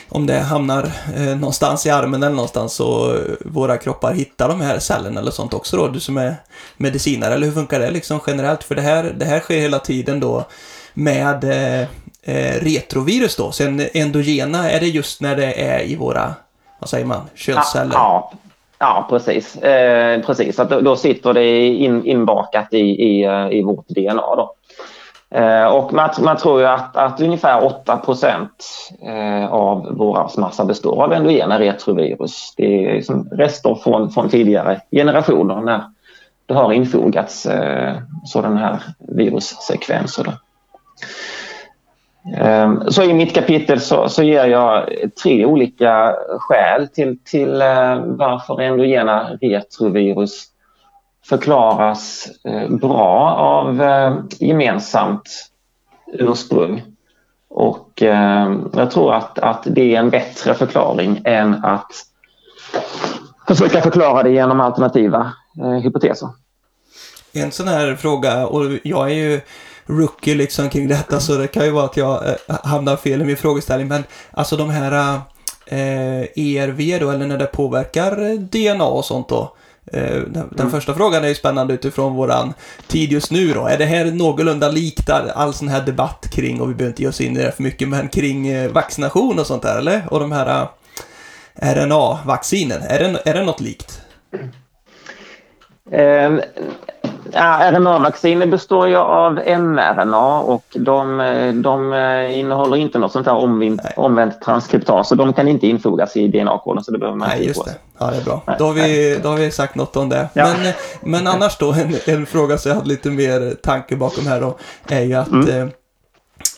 om 0.10 0.25
det 0.25 0.40
hamnar 0.40 0.92
eh, 1.16 1.22
någonstans 1.22 1.86
i 1.86 1.90
armen 1.90 2.24
eller 2.24 2.36
någonstans 2.36 2.74
så 2.74 3.16
eh, 3.16 3.22
våra 3.46 3.78
kroppar 3.78 4.13
hittar 4.13 4.50
de 4.50 4.62
här 4.62 4.80
cellerna 4.80 5.20
eller 5.20 5.32
sånt 5.32 5.54
också 5.54 5.78
då, 5.78 5.88
du 5.88 6.00
som 6.00 6.18
är 6.18 6.36
medicinare, 6.78 7.34
eller 7.34 7.48
hur 7.48 7.54
funkar 7.54 7.80
det 7.80 7.92
liksom 7.92 8.20
generellt? 8.28 8.63
För 8.63 8.75
det 8.75 8.82
här, 8.82 9.13
det 9.18 9.25
här 9.25 9.40
sker 9.40 9.60
hela 9.60 9.80
tiden 9.80 10.20
då 10.20 10.46
med 10.94 11.44
eh, 11.44 11.82
eh, 12.24 12.62
retrovirus 12.62 13.36
då, 13.36 13.52
sen 13.52 13.88
endogena, 13.94 14.72
är 14.72 14.80
det 14.80 14.88
just 14.88 15.22
när 15.22 15.36
det 15.36 15.62
är 15.62 15.84
i 15.84 15.96
våra, 15.96 16.34
vad 16.80 16.90
säger 16.90 17.06
man, 17.06 17.22
könsceller? 17.36 17.94
Ja, 17.94 18.32
ja 18.80 19.08
precis. 19.10 19.56
Eh, 19.56 20.22
precis. 20.22 20.60
Att 20.60 20.70
då, 20.70 20.82
då 20.82 20.96
sitter 20.96 21.34
det 21.34 21.68
in, 21.68 22.06
inbakat 22.06 22.68
i, 22.74 22.78
i, 22.78 23.25
i 23.52 23.63
vårt 23.63 23.88
DNA. 23.88 24.36
Då. 24.36 24.56
Eh, 25.34 25.66
och 25.66 25.94
man, 25.94 26.10
man 26.20 26.38
tror 26.38 26.60
ju 26.60 26.66
att, 26.68 26.98
att 26.98 27.22
ungefär 27.22 27.66
8 27.66 28.02
eh, 29.02 29.54
av 29.54 29.88
vår 29.98 30.18
arvsmassa 30.18 30.66
består 30.66 31.04
av 31.04 31.13
endogena 31.13 31.60
retrovirus. 31.60 32.54
Det 32.58 32.86
är 32.86 32.94
liksom 32.94 33.30
rester 33.32 33.75
från, 33.75 34.10
från 34.10 34.30
tidigare 34.30 34.82
generationer 34.92 35.62
när 35.62 35.84
det 36.46 36.54
har 36.54 36.74
infogats 36.74 37.46
eh, 37.46 37.94
sådana 38.25 38.60
här 38.60 38.84
virussekvenser. 39.00 40.24
Då. 40.24 40.32
Så 42.92 43.04
i 43.04 43.13
mitt 43.13 43.36
kapitel 43.36 43.80
så, 43.80 44.10
så 44.10 44.24
ger 44.24 44.46
jag 44.46 44.90
tre 45.24 45.46
olika 45.46 46.16
skäl 46.40 46.88
till, 46.88 47.20
till 47.24 47.52
varför 48.06 48.62
endogena 48.62 49.30
retrovirus 49.42 50.52
förklaras 51.25 52.27
eh, 52.44 52.70
bra 52.70 53.36
av 53.36 53.82
eh, 53.82 54.18
gemensamt 54.39 55.50
ursprung. 56.13 56.82
Och 57.50 58.01
eh, 58.01 58.58
jag 58.74 58.92
tror 58.92 59.13
att, 59.13 59.39
att 59.39 59.63
det 59.65 59.96
är 59.96 60.00
en 60.00 60.10
bättre 60.10 60.53
förklaring 60.53 61.22
än 61.25 61.53
att 61.53 61.92
försöka 63.48 63.82
förklara 63.82 64.24
det 64.24 64.30
genom 64.30 64.60
alternativa 64.60 65.34
hypoteser. 65.84 66.30
En 67.34 67.51
sån 67.51 67.68
här 67.68 67.96
fråga, 67.96 68.48
och 68.48 68.63
jag 68.84 69.12
är 69.12 69.15
ju 69.15 69.42
rookie 69.86 70.36
liksom 70.36 70.70
kring 70.70 70.88
detta 70.88 71.20
så 71.20 71.36
det 71.36 71.48
kan 71.48 71.65
ju 71.65 71.72
vara 71.72 71.86
att 71.86 71.98
jag 71.98 72.24
hamnar 72.48 72.96
fel 72.96 73.22
i 73.22 73.25
min 73.25 73.38
frågeställning 73.38 73.88
men 73.88 74.03
alltså 74.32 74.58
de 74.58 74.70
här 74.70 75.22
eh, 75.65 76.22
ERV 76.36 77.00
då 77.00 77.10
eller 77.10 77.27
när 77.27 77.38
det 77.38 77.46
påverkar 77.46 78.38
DNA 78.38 78.86
och 78.86 79.06
sånt 79.06 79.30
då. 79.30 79.56
Eh, 79.92 80.02
den, 80.10 80.34
den 80.34 80.60
Mm. 80.60 80.72
första 80.72 80.94
frågan 80.94 81.24
är 81.24 81.28
ju 81.28 81.36
spännande 81.36 81.74
utifrån 81.74 82.13
våran 82.16 82.54
tid 82.88 83.12
just 83.12 83.32
nu 83.32 83.54
då. 83.54 83.68
Är 83.68 83.78
det 83.78 83.86
här 83.86 84.06
någorlunda 84.06 84.70
likt 84.70 85.10
all, 85.10 85.30
all 85.30 85.54
sån 85.54 85.68
här 85.68 85.82
debatt 85.82 86.30
kring, 86.32 86.62
och 86.62 86.70
vi 86.70 86.74
behöver 86.75 86.92
inte 86.92 87.02
ge 87.02 87.08
oss 87.08 87.22
in 87.22 87.38
i 87.38 87.44
det 87.44 87.52
för 87.52 87.63
mycket, 87.63 87.90
men 87.90 88.08
kring 88.10 88.48
eh, 88.48 88.72
vaccination 88.72 89.40
och 89.40 89.48
sånt 89.48 89.62
där 89.63 89.78
eller? 89.78 90.02
Och 90.12 90.20
de 90.20 90.32
här 90.32 90.62
eh, 91.56 91.74
RNA-vaccinen, 91.75 92.82
är 92.82 93.00
det, 93.00 93.22
är 93.30 93.34
det 93.34 93.44
något 93.44 93.62
likt? 93.62 94.02
Eh, 95.92 96.32
ja, 97.32 97.72
RNA-vacciner 97.72 98.46
består 98.48 98.88
ju 98.88 98.96
av 98.96 99.34
mRNA 99.60 100.39
och 100.39 100.63
de, 100.74 101.18
de 101.63 101.94
eh, 101.94 102.39
innehåller 102.39 102.77
inte 102.77 103.00
något 103.00 103.12
sånt 103.12 103.25
här 103.27 103.36
omvänt, 103.36 103.82
Nej. 103.84 103.94
omvänt 103.98 104.42
transkriptas 104.42 105.10
så 105.10 105.15
de 105.15 105.34
kan 105.34 105.48
inte 105.48 105.68
infogas 105.68 106.15
i 106.18 106.27
DNA-koden 106.27 106.84
så 106.84 106.92
det 106.92 106.98
behöver 106.98 107.18
man 107.18 107.27
Nej, 107.30 107.38
inte 107.38 107.48
just 107.48 107.65
det. 107.65 107.75
Ja, 108.00 108.12
det 108.12 108.18
är 108.18 108.22
bra. 108.24 108.42
Nej, 108.48 108.56
Då 108.60 108.65
har 108.65 108.74
vi, 108.74 109.20
då 109.24 109.30
har 109.30 109.38
vi 109.38 109.51
sagt 109.51 109.75
något 109.75 109.96
om 109.98 110.10
det. 110.10 110.30
Ja. 110.34 110.48
Men, 110.63 110.74
men 111.12 111.27
annars 111.27 111.58
då, 111.58 111.72
en, 111.74 111.94
en 112.08 112.25
fråga 112.25 112.58
som 112.58 112.70
jag 112.70 112.75
hade 112.75 112.89
lite 112.89 113.10
mer 113.10 113.56
tanke 113.63 113.96
bakom 113.96 114.27
här 114.27 114.42
då, 114.42 114.58
är 114.89 115.01
ju 115.01 115.13
att 115.13 115.32
Mm. 115.32 115.50
eh, 115.62 115.68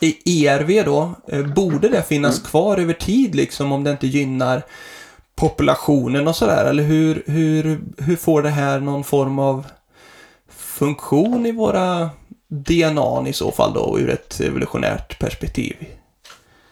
i 0.01 0.47
ERV 0.47 0.85
då, 0.85 1.09
eh, 1.27 1.45
borde 1.45 1.89
det 1.89 2.01
finnas 2.07 2.37
Mm. 2.39 2.45
kvar 2.45 2.77
över 2.77 2.93
tid 2.93 3.35
liksom 3.35 3.71
om 3.71 3.83
det 3.83 3.91
inte 3.91 4.07
gynnar 4.07 4.61
populationen 5.35 6.27
och 6.27 6.35
sådär? 6.35 6.65
Eller 6.65 6.83
hur, 6.83 7.23
hur, 7.25 7.79
hur 7.97 8.15
får 8.15 8.41
det 8.41 8.49
här 8.49 8.79
någon 8.79 9.03
form 9.03 9.39
av 9.39 9.65
funktion 10.75 11.45
i 11.45 11.51
våra 11.51 12.09
DNA 12.47 13.27
i 13.27 13.33
så 13.33 13.51
fall 13.51 13.73
då, 13.73 13.99
ur 13.99 14.09
ett 14.09 14.39
evolutionärt 14.39 15.19
perspektiv? 15.19 15.75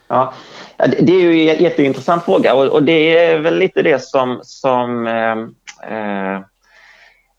Ja, 0.07 0.33
det 0.77 1.13
är 1.13 1.21
ju 1.21 1.49
en 1.49 1.63
jätteintressant 1.63 2.23
fråga 2.23 2.53
och, 2.53 2.83
det 2.83 3.17
är 3.17 3.39
väl 3.39 3.57
lite 3.57 3.81
det 3.81 4.03
som, 4.03 4.39
som 4.43 5.07
ehm, 5.07 5.55
eh, 5.89 6.45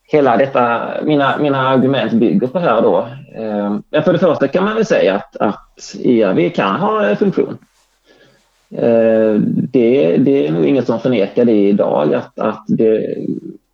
hela 0.03 0.37
detta, 0.37 0.93
mina, 1.03 1.37
mina 1.37 1.67
argument 1.67 2.11
bygger 2.11 2.47
på 2.47 2.59
här 2.59 2.81
då. 2.81 3.07
Eh, 3.35 4.03
för 4.03 4.13
det 4.13 4.19
första 4.19 4.47
kan 4.47 4.63
man 4.63 4.75
väl 4.75 4.85
säga 4.85 5.15
att, 5.15 5.35
att 5.35 5.95
ERV 6.03 6.49
kan 6.49 6.75
ha 6.75 7.05
en 7.05 7.17
funktion. 7.17 7.57
Eh, 8.71 9.33
det, 9.71 10.17
det 10.17 10.47
är 10.47 10.51
nog 10.51 10.65
inget 10.65 10.85
som 10.85 10.99
förnekar 10.99 11.45
det 11.45 11.67
idag 11.67 12.13
att, 12.13 12.39
att 12.39 12.63
det, 12.67 13.17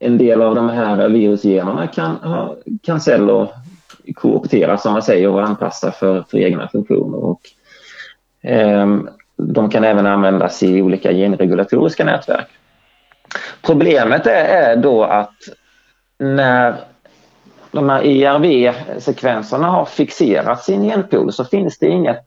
en 0.02 0.18
del 0.18 0.42
av 0.42 0.56
de 0.56 0.70
här 0.70 1.10
virusgenerna 1.10 1.88
kan, 1.88 2.18
kan 2.82 3.02
celler 3.02 3.48
kooptera 4.16 4.78
som 4.78 4.94
man 4.94 5.02
säger 5.02 5.30
och 5.30 5.44
anpassa 5.44 5.92
för, 5.92 6.24
för 6.30 6.38
egna 6.38 6.68
funktioner. 6.68 7.18
Och, 7.18 7.42
eh, 8.42 8.98
de 9.38 9.70
kan 9.70 9.84
även 9.84 10.08
användas 10.08 10.64
i 10.64 10.82
olika 10.82 11.12
genregulatoriska 11.14 12.06
nätverk. 12.06 12.48
Problemet 13.62 14.28
är, 14.28 14.46
är 14.46 14.76
då 14.76 15.04
att 15.04 15.36
när 16.18 16.76
de 17.72 17.90
här 17.90 18.02
ERV-sekvenserna 18.06 19.68
har 19.68 19.86
fixerat 19.86 20.64
sin 20.64 20.84
genpool 20.84 21.34
så 21.34 21.46
finns 21.46 21.80
det 21.80 21.88
inget 21.88 22.26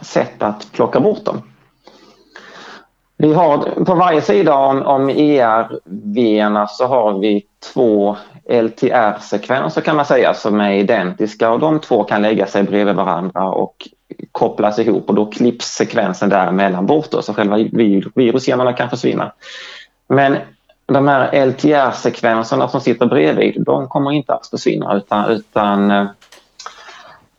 sätt 0.00 0.42
att 0.42 0.72
plocka 0.72 1.00
bort 1.00 1.24
dem. 1.24 1.42
Vi 3.22 3.34
har, 3.34 3.84
på 3.84 3.94
varje 3.94 4.22
sida 4.22 4.54
om, 4.54 4.82
om 4.82 5.08
ERV 5.08 6.66
så 6.68 6.86
har 6.86 7.18
vi 7.18 7.46
två 7.74 8.16
LTR-sekvenser 8.50 9.80
kan 9.80 9.96
man 9.96 10.04
säga 10.04 10.34
som 10.34 10.60
är 10.60 10.72
identiska 10.72 11.50
och 11.50 11.60
de 11.60 11.80
två 11.80 12.04
kan 12.04 12.22
lägga 12.22 12.46
sig 12.46 12.62
bredvid 12.62 12.94
varandra 12.94 13.48
och 13.48 13.88
kopplas 14.32 14.78
ihop 14.78 15.08
och 15.08 15.14
då 15.14 15.26
klipps 15.26 15.66
sekvensen 15.66 16.28
däremellan 16.28 16.86
bort 16.86 17.10
då, 17.10 17.22
så 17.22 17.34
själva 17.34 17.56
virusgenerna 18.14 18.72
kan 18.72 18.90
försvinna. 18.90 19.32
Men 20.08 20.36
de 20.86 21.08
här 21.08 21.46
LTR-sekvenserna 21.46 22.68
som 22.68 22.80
sitter 22.80 23.06
bredvid, 23.06 23.62
de 23.64 23.88
kommer 23.88 24.12
inte 24.12 24.34
att 24.34 24.46
försvinna 24.46 24.96
utan, 24.96 25.30
utan 25.30 25.90
eh, 25.90 26.06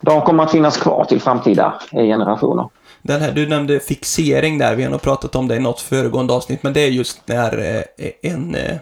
de 0.00 0.20
kommer 0.20 0.42
att 0.44 0.52
finnas 0.52 0.76
kvar 0.76 1.04
till 1.04 1.20
framtida 1.20 1.74
generationer. 1.92 2.68
Den 3.02 3.20
här, 3.20 3.32
du 3.32 3.48
nämnde 3.48 3.80
fixering 3.80 4.58
där, 4.58 4.74
vi 4.76 4.82
har 4.82 4.90
nog 4.90 5.02
pratat 5.02 5.34
om 5.34 5.48
det 5.48 5.56
i 5.56 5.60
något 5.60 5.80
föregående 5.80 6.32
avsnitt, 6.32 6.62
men 6.62 6.72
det 6.72 6.80
är 6.80 6.88
just 6.88 7.28
när 7.28 7.76
eh, 7.98 8.32
en, 8.32 8.54
eh, 8.54 8.76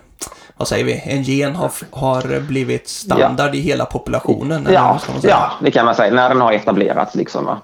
vad 0.57 0.69
säger 0.69 0.85
vi, 0.85 1.03
en 1.05 1.23
gen 1.23 1.55
har, 1.55 1.73
har 1.91 2.41
blivit 2.41 2.89
standard 2.89 3.55
ja. 3.55 3.59
i 3.59 3.61
hela 3.61 3.85
populationen. 3.85 4.69
Ja, 4.71 5.00
ja, 5.23 5.53
det 5.62 5.71
kan 5.71 5.87
man 5.87 5.95
säga, 5.95 6.15
när 6.15 6.29
den 6.29 6.41
har 6.41 6.53
etablerats 6.53 7.15
liksom. 7.15 7.45
Va? 7.45 7.61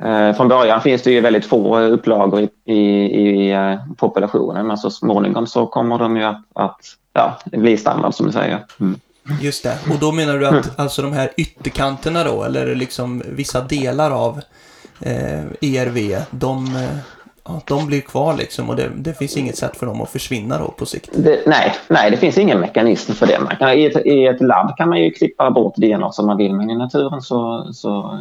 Eh, 0.00 0.36
från 0.36 0.48
början 0.48 0.80
finns 0.80 1.02
det 1.02 1.10
ju 1.10 1.20
väldigt 1.20 1.46
få 1.46 1.80
upplagor 1.80 2.48
i, 2.64 2.72
i, 2.72 3.52
i 3.52 3.78
populationen, 3.96 4.66
men 4.66 4.78
så 4.78 4.90
småningom 4.90 5.46
så 5.46 5.66
kommer 5.66 5.98
de 5.98 6.16
ju 6.16 6.24
att, 6.24 6.42
att 6.54 6.80
ja, 7.12 7.38
bli 7.44 7.76
standard 7.76 8.14
som 8.14 8.26
du 8.26 8.32
säger. 8.32 8.64
Mm. 8.80 9.00
Just 9.40 9.62
det, 9.62 9.78
och 9.90 9.98
då 10.00 10.12
menar 10.12 10.38
du 10.38 10.46
att 10.46 10.52
mm. 10.52 10.66
alltså 10.76 11.02
de 11.02 11.12
här 11.12 11.30
ytterkanterna 11.36 12.24
då, 12.24 12.42
eller 12.42 12.74
liksom 12.74 13.22
vissa 13.26 13.60
delar 13.60 14.10
av 14.10 14.40
eh, 15.00 15.44
ERV, 15.60 16.22
de, 16.30 16.66
eh, 16.66 16.96
ja, 17.44 17.60
de 17.66 17.86
blir 17.86 18.00
kvar 18.00 18.36
liksom 18.36 18.70
och 18.70 18.76
det, 18.76 18.90
det, 18.96 19.14
finns 19.14 19.36
inget 19.36 19.56
sätt 19.56 19.76
för 19.76 19.86
dem 19.86 20.00
att 20.00 20.10
försvinna 20.10 20.58
då 20.58 20.68
på 20.68 20.86
sikt? 20.86 21.10
Det, 21.14 21.42
nej, 21.46 21.74
nej, 21.88 22.10
det 22.10 22.16
finns 22.16 22.38
ingen 22.38 22.60
mekanism 22.60 23.12
för 23.12 23.26
det. 23.26 23.40
Man 23.40 23.56
kan, 23.56 23.72
i, 23.72 23.84
ett, 23.84 24.06
I 24.06 24.26
ett 24.26 24.40
labb 24.40 24.76
kan 24.76 24.88
man 24.88 25.00
ju 25.00 25.10
klippa 25.10 25.50
bort 25.50 25.76
DNA 25.76 26.12
som 26.12 26.26
man 26.26 26.36
vill, 26.36 26.54
men 26.54 26.70
i 26.70 26.76
naturen 26.76 27.22
så, 27.22 27.68
så 27.72 28.20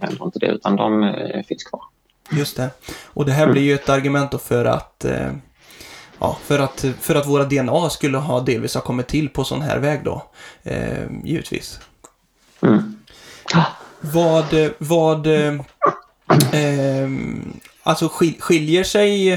händer 0.00 0.24
inte 0.24 0.38
det, 0.38 0.46
utan 0.46 0.76
de 0.76 1.02
eh, 1.02 1.42
finns 1.42 1.64
kvar. 1.64 1.80
Just 2.30 2.56
det. 2.56 2.70
Och 3.06 3.24
det 3.24 3.32
här 3.32 3.52
blir 3.52 3.62
ju 3.62 3.74
ett 3.74 3.88
argument 3.88 4.30
då 4.30 4.38
för 4.38 4.64
att 4.64 5.04
eh, 5.04 5.30
Ja, 6.20 6.38
för 6.42 6.58
att, 6.58 6.84
för 7.00 7.14
att 7.14 7.26
våra 7.26 7.44
DNA 7.44 7.90
skulle 7.90 8.18
ha 8.18 8.40
delvis 8.40 8.74
ha 8.74 8.80
kommit 8.80 9.08
till 9.08 9.28
på 9.28 9.44
sån 9.44 9.62
här 9.62 9.78
väg 9.78 10.04
då. 10.04 10.22
Eh, 10.62 11.06
givetvis. 11.24 11.80
Mm. 12.62 12.98
Vad, 14.00 14.44
vad, 14.78 15.26
eh, 16.52 17.08
alltså 17.82 18.08
skiljer 18.38 18.84
sig 18.84 19.32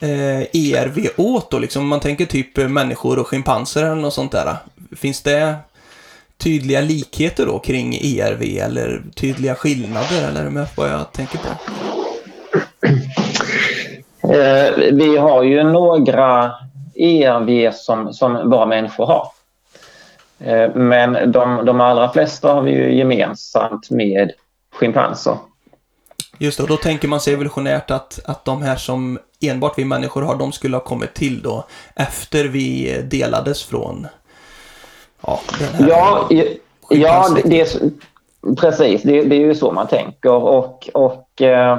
eh, 0.00 0.40
ERV 0.52 1.06
åt 1.16 1.50
då 1.50 1.58
liksom? 1.58 1.82
Om 1.82 1.88
man 1.88 2.00
tänker 2.00 2.26
typ 2.26 2.58
eh, 2.58 2.68
människor 2.68 3.18
och 3.18 3.28
schimpanser 3.28 3.84
eller 3.84 3.94
något 3.94 4.14
sånt 4.14 4.32
där. 4.32 4.56
Finns 4.96 5.22
det 5.22 5.56
tydliga 6.38 6.80
likheter 6.80 7.46
då 7.46 7.58
kring 7.58 7.94
ERV 7.94 8.42
eller 8.42 9.02
tydliga 9.16 9.54
skillnader 9.54 10.28
eller 10.28 10.50
med 10.50 10.66
vad 10.76 10.90
jag 10.90 11.12
tänker 11.12 11.38
på? 11.38 11.48
Eh, 14.32 14.92
vi 14.92 15.16
har 15.16 15.42
ju 15.42 15.62
några 15.62 16.52
ERV 16.94 17.72
som, 17.72 18.12
som 18.12 18.50
bara 18.50 18.66
människor 18.66 19.06
har. 19.06 19.26
Eh, 20.38 20.74
men 20.74 21.32
de, 21.32 21.64
de 21.64 21.80
allra 21.80 22.12
flesta 22.12 22.52
har 22.52 22.62
vi 22.62 22.70
ju 22.70 22.94
gemensamt 22.94 23.90
med 23.90 24.32
schimpanser. 24.72 25.36
Just 26.42 26.56
det, 26.56 26.62
och 26.62 26.68
då 26.68 26.76
tänker 26.76 27.08
man 27.08 27.20
sig 27.20 27.32
evolutionärt 27.32 27.90
att, 27.90 28.20
att 28.24 28.44
de 28.44 28.62
här 28.62 28.76
som 28.76 29.18
enbart 29.40 29.78
vi 29.78 29.84
människor 29.84 30.22
har, 30.22 30.36
de 30.36 30.52
skulle 30.52 30.76
ha 30.76 30.84
kommit 30.84 31.14
till 31.14 31.42
då 31.42 31.64
efter 31.94 32.44
vi 32.44 32.98
delades 33.10 33.64
från 33.64 34.06
ja, 35.26 35.40
den 35.58 35.68
här 35.68 35.88
Ja, 35.88 36.28
ja 36.90 37.28
det, 37.44 37.60
är, 37.60 37.68
precis. 38.56 39.02
Det, 39.02 39.22
det, 39.22 39.36
är 39.36 39.40
ju 39.40 39.54
så 39.54 39.72
man 39.72 39.86
tänker. 39.86 40.32
Och, 40.32 40.88
och 40.94 41.42
eh, 41.42 41.78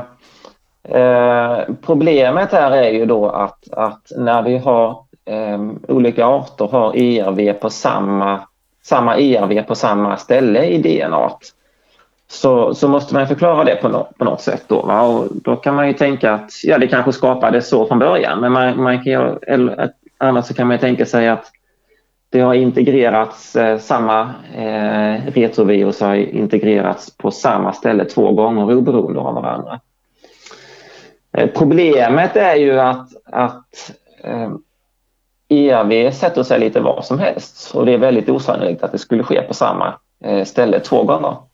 eh, 0.84 1.60
problemet 1.86 2.52
här 2.52 2.72
är 2.72 2.90
ju 2.90 3.06
då 3.06 3.30
att, 3.30 3.72
att 3.72 4.12
när 4.18 4.42
vi 4.42 4.58
har 4.58 5.06
eh, 5.26 5.62
olika 5.88 6.26
arter 6.26 6.68
har 6.68 6.96
ERV 6.96 7.54
på 7.54 7.70
samma, 7.70 8.42
samma 8.84 9.18
ERV 9.18 9.64
på 9.64 9.76
samma 9.76 10.18
ställe 10.18 10.66
i 10.66 10.78
DNA 10.78 11.32
så, 12.32 12.74
så 12.74 12.88
måste 12.88 13.14
man 13.14 13.28
förklara 13.28 13.64
det 13.64 13.76
på, 13.76 13.90
no, 13.90 14.08
på 14.18 14.26
något 14.26 14.42
sätt. 14.42 14.64
Då, 14.68 14.82
va? 14.82 15.02
Och 15.02 15.28
då 15.32 15.56
kan 15.56 15.76
man 15.76 15.88
ju 15.88 15.94
tänka 15.94 16.34
att 16.34 16.52
ja, 16.64 16.78
det 16.78 16.88
kanske 16.88 17.12
skapades 17.12 17.70
så 17.70 17.86
från 17.86 18.00
början 18.00 18.40
men 18.40 18.52
man, 18.52 18.84
man 18.84 19.04
kan, 19.04 19.40
eller, 19.48 19.92
annars 20.18 20.46
så 20.46 20.54
kan 20.54 20.68
man 20.68 20.80
tänka 20.80 21.06
sig 21.06 21.30
att 21.30 21.52
det 22.30 22.40
har 22.40 22.54
integrerats, 22.54 23.56
eh, 23.56 23.78
samma 23.78 24.22
eh, 24.56 25.32
retrovirus 25.34 26.02
har 26.02 26.16
integrerats 26.16 27.18
på 27.18 27.32
samma 27.32 27.74
ställe 27.74 28.06
två 28.06 28.32
gånger 28.32 28.76
oberoende 28.76 29.20
av 29.20 29.34
varandra. 29.34 29.80
Eh, 31.38 31.50
problemet 31.56 32.36
är 32.36 32.56
ju 32.56 32.80
att, 32.80 33.10
att 33.26 33.92
eh, 34.24 34.52
ERV 35.50 36.12
sätter 36.12 36.44
sig 36.44 36.60
lite 36.60 36.80
var 36.80 37.02
som 37.02 37.20
helst 37.20 37.76
och 37.76 37.86
det 37.86 37.94
är 37.94 37.98
väldigt 37.98 38.30
osannolikt 38.30 38.84
att 38.84 38.92
det 38.92 38.98
skulle 38.98 39.24
ske 39.24 39.42
på 39.42 39.54
samma 39.54 39.94
eh, 40.24 40.44
ställe 40.46 40.80
två 40.80 41.04
gånger. 41.04 41.51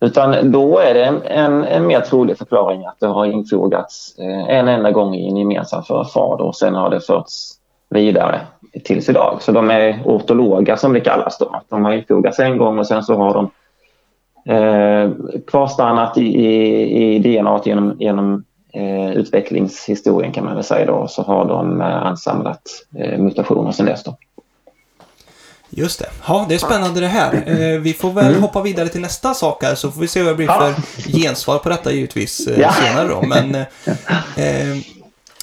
Utan 0.00 0.52
då 0.52 0.78
är 0.78 0.94
det 0.94 1.04
en, 1.04 1.22
en, 1.22 1.64
en 1.64 1.86
mer 1.86 2.00
trolig 2.00 2.38
förklaring 2.38 2.86
att 2.86 3.00
det 3.00 3.06
har 3.06 3.26
infogats 3.26 4.18
eh, 4.18 4.56
en 4.58 4.68
enda 4.68 4.90
gång 4.90 5.14
i 5.14 5.28
en 5.28 5.36
gemensam 5.36 5.82
förfader 5.82 6.44
och 6.44 6.56
sen 6.56 6.74
har 6.74 6.90
det 6.90 7.00
förts 7.00 7.52
vidare 7.90 8.40
tills 8.84 9.08
idag. 9.08 9.38
Så 9.40 9.52
de 9.52 9.70
är 9.70 10.02
ortologa 10.04 10.76
som 10.76 10.92
det 10.92 11.00
kallas. 11.00 11.38
Då. 11.38 11.60
De 11.68 11.84
har 11.84 11.92
infogats 11.92 12.38
en 12.38 12.58
gång 12.58 12.78
och 12.78 12.86
sen 12.86 13.02
så 13.02 13.14
har 13.14 13.34
de 13.34 13.50
eh, 14.54 15.10
kvarstannat 15.46 16.18
i, 16.18 16.22
i, 16.22 17.14
i 17.14 17.18
DNA 17.18 17.60
genom, 17.64 17.96
genom 17.98 18.44
eh, 18.72 19.10
utvecklingshistorien 19.10 20.32
kan 20.32 20.44
man 20.44 20.54
väl 20.54 20.64
säga 20.64 20.86
då. 20.86 21.06
Så 21.08 21.22
har 21.22 21.44
de 21.44 21.80
eh, 21.80 22.06
ansamlat 22.06 22.62
eh, 22.96 23.18
mutationer 23.18 23.72
sen 23.72 23.86
dess. 23.86 24.04
Då. 24.04 24.16
Just 25.70 25.98
det. 25.98 26.08
Ja, 26.26 26.46
det 26.48 26.54
är 26.54 26.58
spännande 26.58 27.00
det 27.00 27.06
här. 27.06 27.34
Eh, 27.46 27.80
vi 27.80 27.94
får 27.94 28.12
väl 28.12 28.26
mm. 28.26 28.42
hoppa 28.42 28.62
vidare 28.62 28.88
till 28.88 29.00
nästa 29.00 29.34
sak 29.34 29.62
här 29.62 29.74
så 29.74 29.90
får 29.90 30.00
vi 30.00 30.08
se 30.08 30.22
vad 30.22 30.32
det 30.32 30.36
blir 30.36 30.46
för 30.46 30.74
gensvar 31.12 31.58
på 31.58 31.68
detta 31.68 31.92
givetvis 31.92 32.46
eh, 32.46 32.60
ja. 32.60 32.72
senare 32.72 33.08
då. 33.08 33.22
Men 33.22 33.54
eh, 34.36 34.76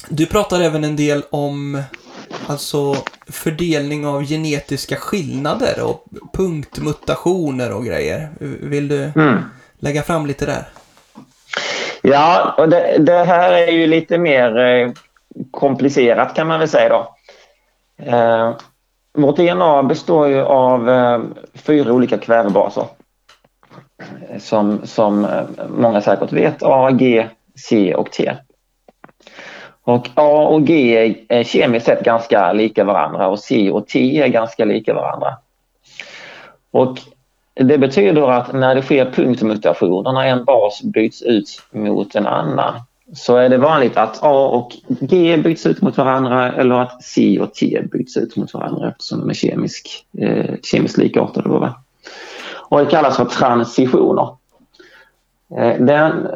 du 0.08 0.26
pratar 0.26 0.60
även 0.60 0.84
en 0.84 0.96
del 0.96 1.22
om 1.30 1.82
Alltså 2.46 2.94
fördelning 3.28 4.06
av 4.06 4.24
genetiska 4.24 4.96
skillnader 4.96 5.82
och 5.82 6.04
punktmutationer 6.32 7.72
och 7.72 7.84
grejer. 7.84 8.28
Vill 8.60 8.88
du 8.88 9.12
mm. 9.16 9.38
lägga 9.78 10.02
fram 10.02 10.26
lite 10.26 10.46
där? 10.46 10.64
Ja, 12.02 12.54
och 12.58 12.68
det, 12.68 12.96
det, 12.98 13.24
här 13.24 13.52
är 13.52 13.72
ju 13.72 13.86
lite 13.86 14.18
mer 14.18 14.58
eh, 14.58 14.92
komplicerat 15.50 16.34
kan 16.34 16.46
man 16.46 16.58
väl 16.58 16.68
säga 16.68 16.88
då. 16.88 17.16
Eh, 18.04 18.56
vårt 19.14 19.36
DNA 19.36 19.82
består 19.82 20.28
ju 20.28 20.42
av 20.42 20.90
eh, 20.90 21.20
fyra 21.54 21.92
olika 21.92 22.18
kvävebaser. 22.18 22.84
Som, 24.38 24.80
som 24.84 25.24
eh, 25.24 25.42
många 25.68 26.00
säkert 26.00 26.32
vet, 26.32 26.62
A, 26.62 26.90
G, 26.90 27.26
C 27.68 27.94
och 27.94 28.10
T. 28.10 28.32
Och 29.82 30.08
A 30.14 30.46
och 30.46 30.62
G 30.62 31.14
är 31.28 31.44
kemiskt 31.44 31.86
sett 31.86 32.04
ganska 32.04 32.52
lika 32.52 32.84
varandra 32.84 33.28
och 33.28 33.38
C 33.38 33.70
och 33.70 33.86
T 33.86 34.22
är 34.22 34.28
ganska 34.28 34.64
lika 34.64 34.94
varandra. 34.94 35.36
Och 36.70 36.98
det 37.54 37.78
betyder 37.78 38.30
att 38.30 38.52
när 38.52 38.74
det 38.74 38.82
sker 38.82 39.10
punktmutationer, 39.10 40.12
när 40.12 40.26
en 40.26 40.44
bas 40.44 40.82
byts 40.82 41.22
ut 41.22 41.62
mot 41.70 42.14
en 42.14 42.26
annan, 42.26 42.74
så 43.12 43.36
är 43.36 43.48
det 43.48 43.58
vanligt 43.58 43.96
att 43.96 44.22
A 44.22 44.48
och 44.48 44.76
G 44.88 45.36
byts 45.36 45.66
ut 45.66 45.82
mot 45.82 45.96
varandra 45.96 46.52
eller 46.52 46.74
att 46.74 47.02
C 47.02 47.40
och 47.40 47.54
T 47.54 47.82
byts 47.92 48.16
ut 48.16 48.36
mot 48.36 48.54
varandra 48.54 48.88
eftersom 48.88 49.20
de 49.20 49.30
är 49.30 49.34
kemisk, 49.34 50.06
eh, 50.18 50.54
kemiskt 50.62 50.98
likartade. 50.98 51.72
Och 52.68 52.78
det 52.78 52.86
kallas 52.86 53.16
för 53.16 53.24
transitioner. 53.24 54.28
Eh, 55.56 55.84
den, 55.84 56.28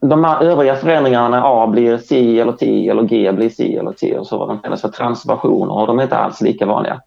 de 0.00 0.24
här 0.24 0.42
övriga 0.42 0.76
förändringarna 0.76 1.28
när 1.28 1.62
A 1.62 1.66
blir 1.66 1.98
C 1.98 2.40
eller 2.40 2.52
T 2.52 2.88
eller 2.88 3.02
G 3.02 3.32
blir 3.32 3.48
C 3.48 3.76
eller 3.76 3.92
T 3.92 4.18
och 4.18 4.26
så, 4.26 4.46
de 4.46 4.58
kallas 4.58 4.80
för 4.80 4.88
transversioner 4.88 5.74
och 5.74 5.86
de 5.86 5.98
är 5.98 6.02
inte 6.02 6.16
alls 6.16 6.40
lika 6.40 6.66
vanliga. 6.66 7.00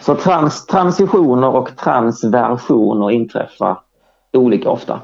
Så 0.00 0.14
trans, 0.14 0.66
transitioner 0.66 1.48
och 1.48 1.76
transversioner 1.76 3.10
inträffar 3.10 3.80
olika 4.32 4.70
ofta. 4.70 5.00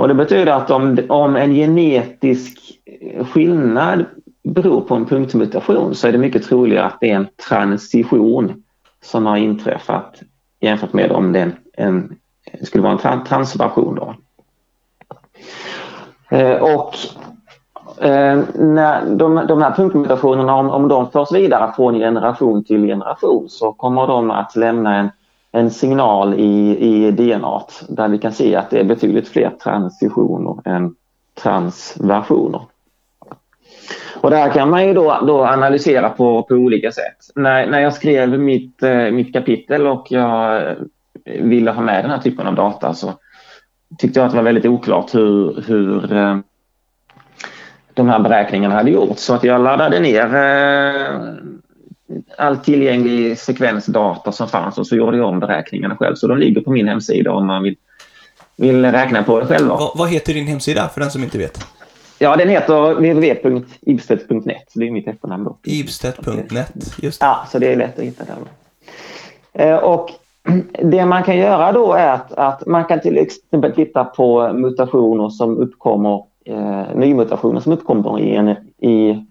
Och 0.00 0.08
det 0.08 0.14
betyder 0.14 0.52
att 0.52 0.70
om, 0.70 0.98
om 1.08 1.36
en 1.36 1.54
genetisk 1.54 2.58
skillnad 3.32 4.04
beror 4.42 4.80
på 4.80 4.94
en 4.94 5.06
punktmutation 5.06 5.94
så 5.94 6.08
är 6.08 6.12
det 6.12 6.18
mycket 6.18 6.44
troligare 6.44 6.86
att 6.86 7.00
det 7.00 7.10
är 7.10 7.16
en 7.16 7.28
transition 7.48 8.62
som 9.02 9.26
har 9.26 9.36
inträffat 9.36 10.20
jämfört 10.60 10.92
med 10.92 11.12
om 11.12 11.32
det 11.32 11.40
en, 11.40 11.52
en, 11.76 12.16
skulle 12.62 12.82
vara 12.82 13.12
en 13.12 13.24
transversion. 13.24 13.94
Då. 13.94 14.14
Eh, 16.36 16.62
och 16.62 16.94
eh, 18.04 18.40
när 18.54 19.16
de, 19.16 19.46
de 19.48 19.62
här 19.62 19.74
punktmutationerna, 19.74 20.54
om, 20.54 20.70
om 20.70 20.88
de 20.88 21.10
förs 21.10 21.32
vidare 21.32 21.72
från 21.76 21.94
generation 21.94 22.64
till 22.64 22.86
generation 22.86 23.48
så 23.48 23.72
kommer 23.72 24.06
de 24.06 24.30
att 24.30 24.56
lämna 24.56 24.96
en, 24.96 25.10
en 25.52 25.70
signal 25.70 26.34
i, 26.34 26.78
i 26.78 27.10
DNA 27.10 27.62
där 27.88 28.08
vi 28.08 28.18
kan 28.18 28.32
se 28.32 28.56
att 28.56 28.70
det 28.70 28.80
är 28.80 28.84
betydligt 28.84 29.28
fler 29.28 29.50
transitioner 29.50 30.68
än 30.68 30.94
transversioner. 31.42 32.62
Och 34.20 34.30
det 34.30 34.36
här 34.36 34.50
kan 34.50 34.70
man 34.70 34.86
ju 34.86 34.94
då, 34.94 35.18
då 35.26 35.44
analysera 35.44 36.10
på, 36.10 36.42
på 36.42 36.54
olika 36.54 36.92
sätt. 36.92 37.16
När, 37.34 37.66
när 37.66 37.80
jag 37.80 37.94
skrev 37.94 38.40
mitt, 38.40 38.82
eh, 38.82 39.10
mitt 39.10 39.32
kapitel 39.32 39.86
och 39.86 40.06
jag 40.10 40.76
ville 41.24 41.70
ha 41.70 41.82
med 41.82 42.04
den 42.04 42.10
här 42.10 42.18
typen 42.18 42.46
av 42.46 42.54
data 42.54 42.94
så 42.94 43.12
tyckte 43.98 44.20
jag 44.20 44.26
att 44.26 44.32
det 44.32 44.36
var 44.36 44.44
väldigt 44.44 44.66
oklart 44.66 45.14
hur, 45.14 45.64
hur 45.66 46.16
eh, 46.16 46.38
de 47.94 48.08
här 48.08 48.18
beräkningarna 48.18 48.74
hade 48.74 48.90
gjorts. 48.90 49.22
Så 49.22 49.34
att 49.34 49.44
jag 49.44 49.60
laddade 49.60 50.00
ner 50.00 50.34
eh, 50.34 51.34
all 52.38 52.56
tillgänglig 52.56 53.38
sekvensdata 53.38 54.32
som 54.32 54.48
fanns 54.48 54.78
och 54.78 54.86
så 54.86 54.96
gjorde 54.96 55.16
jag 55.16 55.26
om 55.26 55.40
beräkningarna 55.40 55.96
själv. 55.96 56.14
Så 56.14 56.26
de 56.26 56.38
ligger 56.38 56.60
på 56.60 56.70
min 56.70 56.88
hemsida 56.88 57.32
om 57.32 57.46
man 57.46 57.62
vill, 57.62 57.76
vill 58.56 58.84
räkna 58.84 59.22
på 59.22 59.40
det 59.40 59.46
själv. 59.46 59.68
Va, 59.68 59.92
vad 59.94 60.08
heter 60.08 60.34
din 60.34 60.46
hemsida 60.46 60.88
för 60.88 61.00
den 61.00 61.10
som 61.10 61.24
inte 61.24 61.38
vet? 61.38 61.66
Ja, 62.18 62.36
den 62.36 62.48
heter 62.48 62.94
www.ibstedt.net. 62.94 64.72
Det 64.74 64.86
är 64.86 64.90
mitt 64.90 65.08
efternamn 65.08 65.44
då. 65.44 65.58
Ibstedt.net, 65.64 66.72
just 67.02 67.20
det. 67.20 67.26
Ja, 67.26 67.46
så 67.52 67.58
det 67.58 67.72
är 67.72 67.76
lätt 67.76 67.98
att 67.98 68.04
hitta 68.04 68.24
där. 68.24 68.36
Eh, 69.52 69.76
och 69.76 70.10
det 70.82 71.06
man 71.06 71.22
kan 71.22 71.36
göra 71.36 71.72
då 71.72 71.92
är 71.92 72.12
att, 72.12 72.32
att 72.32 72.66
man 72.66 72.84
kan 72.84 73.00
till 73.00 73.18
exempel 73.18 73.72
titta 73.72 74.04
på 74.04 74.52
mutationer 74.52 75.28
som 75.28 75.58
uppkommer, 75.58 76.24
eh, 76.44 76.84
nymutationer 76.94 77.60
som 77.60 77.72
uppkommer 77.72 78.20
i 78.20 78.34
en, 78.36 78.48
i 78.78 79.24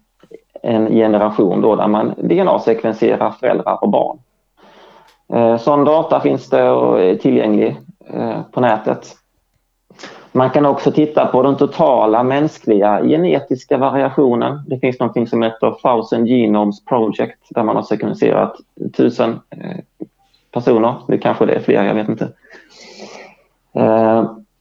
en 0.62 0.86
generation 0.94 1.60
då 1.60 1.76
där 1.76 1.88
man 1.88 2.14
DNA-sekvenserar 2.16 3.30
föräldrar 3.30 3.84
och 3.84 3.90
barn. 3.90 4.18
Eh, 5.32 5.56
sån 5.56 5.84
data 5.84 6.20
finns 6.20 6.50
det 6.50 6.70
och 6.70 7.00
är 7.00 7.14
tillgänglig 7.14 7.76
eh, 8.14 8.42
på 8.52 8.60
nätet. 8.60 9.16
Man 10.32 10.50
kan 10.50 10.66
också 10.66 10.92
titta 10.92 11.26
på 11.26 11.42
den 11.42 11.56
totala 11.56 12.22
mänskliga 12.22 13.02
genetiska 13.02 13.78
variationen. 13.78 14.60
Det 14.66 14.78
finns 14.78 15.00
något 15.00 15.28
som 15.28 15.42
heter 15.42 15.70
Thousand 15.70 16.28
Genomes 16.28 16.84
Project 16.84 17.46
där 17.50 17.62
man 17.62 17.76
har 17.76 17.82
sekvenserat 17.82 18.56
tusen 18.96 19.40
eh, 19.50 19.76
personer. 20.52 20.94
Nu 21.08 21.18
kanske 21.18 21.46
det 21.46 21.52
är 21.52 21.60
fler, 21.60 21.84
jag 21.84 21.94
vet 21.94 22.08
inte. 22.08 22.28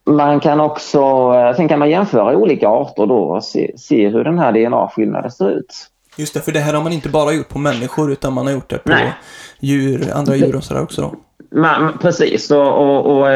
Eh, 0.10 0.16
man 0.16 0.40
kan 0.40 0.60
också, 0.60 1.00
eh, 1.36 1.56
sen 1.56 1.68
kan 1.68 1.80
man 1.80 1.90
jämföra 1.90 2.38
olika 2.38 2.68
arter 2.68 3.06
då 3.06 3.18
och 3.18 3.44
se, 3.44 3.72
se 3.78 4.10
hur 4.10 4.24
den 4.24 4.40
här 4.40 4.52
DNA-skillnaden 4.52 5.32
ser 5.32 5.50
ut. 5.50 5.88
Just 6.18 6.34
det, 6.34 6.40
för 6.40 6.52
det 6.52 6.60
här 6.60 6.74
har 6.74 6.84
man 6.84 6.94
inte 6.94 7.10
bara 7.10 7.34
gjort 7.34 7.50
på 7.50 7.60
människor 7.60 8.12
utan 8.12 8.34
man 8.34 8.46
har 8.46 8.54
gjort 8.54 8.70
det 8.70 8.78
på 8.78 8.90
Nej. 8.90 9.14
djur, 9.60 10.12
andra 10.14 10.36
djur 10.36 10.56
och 10.56 10.64
sådär 10.64 10.84
också 10.84 11.02
då. 11.02 11.14
Man, 11.52 11.98
precis, 12.02 12.52
och, 12.52 12.68
och, 12.68 13.18
och 13.18 13.32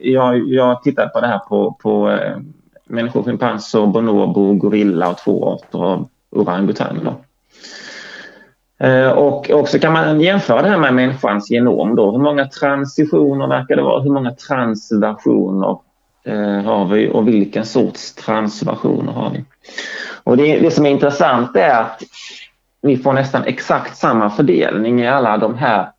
jag, 0.00 0.48
jag 0.48 0.82
tittade 0.82 1.08
på 1.08 1.20
det 1.20 1.26
här 1.26 1.38
på, 1.38 1.76
på 1.82 2.18
människor, 2.84 3.22
schimpanser, 3.22 3.86
bonobo, 3.86 4.54
gorilla 4.54 5.08
och 5.08 5.18
två 5.18 5.52
arter 5.52 5.84
av 5.84 6.08
orangutanger. 6.30 7.14
Eh, 8.78 9.08
och 9.08 9.50
också 9.50 9.78
kan 9.78 9.92
man 9.92 10.20
jämföra 10.20 10.62
det 10.62 10.68
här 10.68 10.78
med 10.78 10.94
människans 10.94 11.50
genom. 11.50 11.96
Då. 11.96 12.12
Hur 12.12 12.18
många 12.18 12.46
transitioner 12.46 13.48
verkar 13.48 13.76
det 13.76 13.82
vara? 13.82 14.02
Hur 14.02 14.10
många 14.10 14.30
transversioner 14.30 15.78
eh, 16.26 16.62
har 16.62 16.84
vi 16.84 17.08
och 17.08 17.28
vilken 17.28 17.66
sorts 17.66 18.14
transversioner 18.14 19.12
har 19.12 19.30
vi? 19.30 19.44
Och 20.24 20.36
det, 20.36 20.58
det 20.58 20.70
som 20.70 20.86
är 20.86 20.90
intressant 20.90 21.56
är 21.56 21.80
att 21.80 22.02
vi 22.82 22.96
får 22.96 23.12
nästan 23.12 23.44
exakt 23.44 23.96
samma 23.96 24.30
fördelning 24.30 25.00
i 25.00 25.08
alla 25.08 25.38
de 25.38 25.54
här 25.54 25.90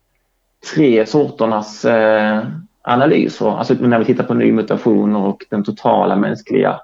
tre 0.74 1.06
sorternas 1.06 1.84
eh, 1.84 2.42
analyser. 2.82 3.58
Alltså 3.58 3.74
när 3.74 3.98
vi 3.98 4.04
tittar 4.04 4.24
på 4.24 4.34
nymutationer 4.34 5.20
och 5.20 5.46
den 5.50 5.64
totala 5.64 6.16
mänskliga 6.16 6.80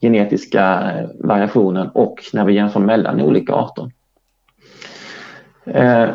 genetiska 0.00 0.92
eh, 0.92 1.08
variationen 1.20 1.88
och 1.88 2.18
när 2.32 2.44
vi 2.44 2.52
jämför 2.52 2.80
mellan 2.80 3.20
olika 3.20 3.52
arter. 3.52 3.90
Eh, 5.66 6.10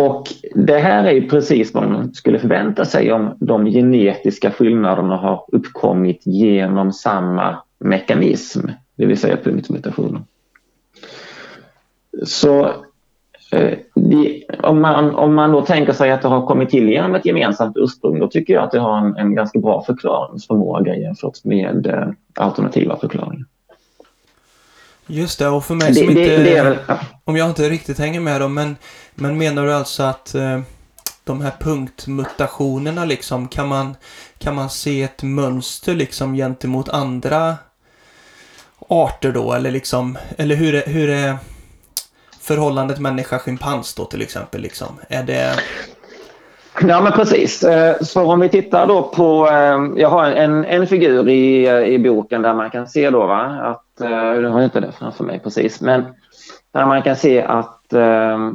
och 0.00 0.28
det 0.54 0.78
här 0.78 1.04
är 1.04 1.20
precis 1.20 1.74
vad 1.74 1.88
man 1.88 2.14
skulle 2.14 2.38
förvänta 2.38 2.84
sig 2.84 3.12
om 3.12 3.36
de 3.40 3.66
genetiska 3.66 4.50
skillnaderna 4.50 5.16
har 5.16 5.44
uppkommit 5.52 6.22
genom 6.24 6.92
samma 6.92 7.58
mekanism, 7.78 8.60
det 8.96 9.06
vill 9.06 9.18
säga 9.18 9.36
punktmutationer. 9.36 10.22
Så 12.24 12.64
eh, 13.52 13.78
om, 14.62 14.80
man, 14.80 15.14
om 15.14 15.34
man 15.34 15.52
då 15.52 15.62
tänker 15.62 15.92
sig 15.92 16.10
att 16.10 16.22
det 16.22 16.28
har 16.28 16.46
kommit 16.46 16.70
till 16.70 16.88
genom 16.88 17.14
ett 17.14 17.26
gemensamt 17.26 17.76
ursprung, 17.76 18.20
då 18.20 18.28
tycker 18.28 18.54
jag 18.54 18.64
att 18.64 18.72
det 18.72 18.80
har 18.80 18.98
en, 18.98 19.16
en 19.16 19.34
ganska 19.34 19.58
bra 19.58 19.82
förklaringsförmåga 19.82 20.96
jämfört 20.96 21.44
med 21.44 21.86
eh, 21.86 22.08
alternativa 22.34 22.96
förklaringar. 22.96 23.46
Just 25.10 25.38
det, 25.38 25.48
och 25.48 25.64
för 25.64 25.74
mig 25.74 25.94
som 25.94 26.06
det, 26.06 26.10
inte... 26.12 26.36
Det, 26.36 26.62
det 26.62 26.78
ja. 26.88 26.98
Om 27.24 27.36
jag 27.36 27.50
inte 27.50 27.68
riktigt 27.68 27.98
hänger 27.98 28.20
med 28.20 28.40
då, 28.40 28.48
men, 28.48 28.76
men 29.14 29.38
menar 29.38 29.66
du 29.66 29.72
alltså 29.72 30.02
att 30.02 30.34
eh, 30.34 30.60
de 31.24 31.40
här 31.40 31.52
punktmutationerna 31.60 33.04
liksom, 33.04 33.48
kan 33.48 33.68
man, 33.68 33.96
kan 34.38 34.54
man 34.54 34.70
se 34.70 35.02
ett 35.02 35.22
mönster 35.22 35.94
liksom 35.94 36.34
gentemot 36.34 36.88
andra 36.88 37.56
arter 38.88 39.32
då? 39.32 39.52
Eller 39.52 39.70
liksom, 39.70 40.18
eller 40.38 40.56
hur 40.56 40.74
är, 40.74 40.86
hur 40.86 41.10
är 41.10 41.36
förhållandet 42.40 42.98
människa-schimpans 42.98 43.94
då 43.94 44.04
till 44.04 44.22
exempel 44.22 44.60
liksom? 44.60 45.00
Är 45.08 45.22
det... 45.22 45.60
Ja 46.78 47.00
men 47.00 47.12
precis. 47.12 47.62
Eh, 47.62 47.96
så 48.00 48.32
om 48.32 48.40
vi 48.40 48.48
tittar 48.48 48.86
då 48.86 49.02
på, 49.02 49.48
eh, 49.48 50.00
jag 50.00 50.08
har 50.08 50.24
en, 50.24 50.64
en 50.64 50.86
figur 50.86 51.28
i, 51.28 51.66
eh, 51.66 51.78
i 51.78 51.98
boken 51.98 52.42
där 52.42 52.54
man 52.54 52.70
kan 52.70 52.86
se 52.86 53.10
då 53.10 53.26
va, 53.26 53.42
att 53.42 53.84
nu 54.00 54.46
har 54.46 54.60
jag 54.60 54.64
inte 54.64 54.80
det 54.80 54.92
framför 54.92 55.24
mig 55.24 55.40
precis, 55.44 55.80
men 55.80 56.04
där 56.72 56.86
man 56.86 57.02
kan 57.02 57.16
se 57.16 57.42
att 57.42 57.76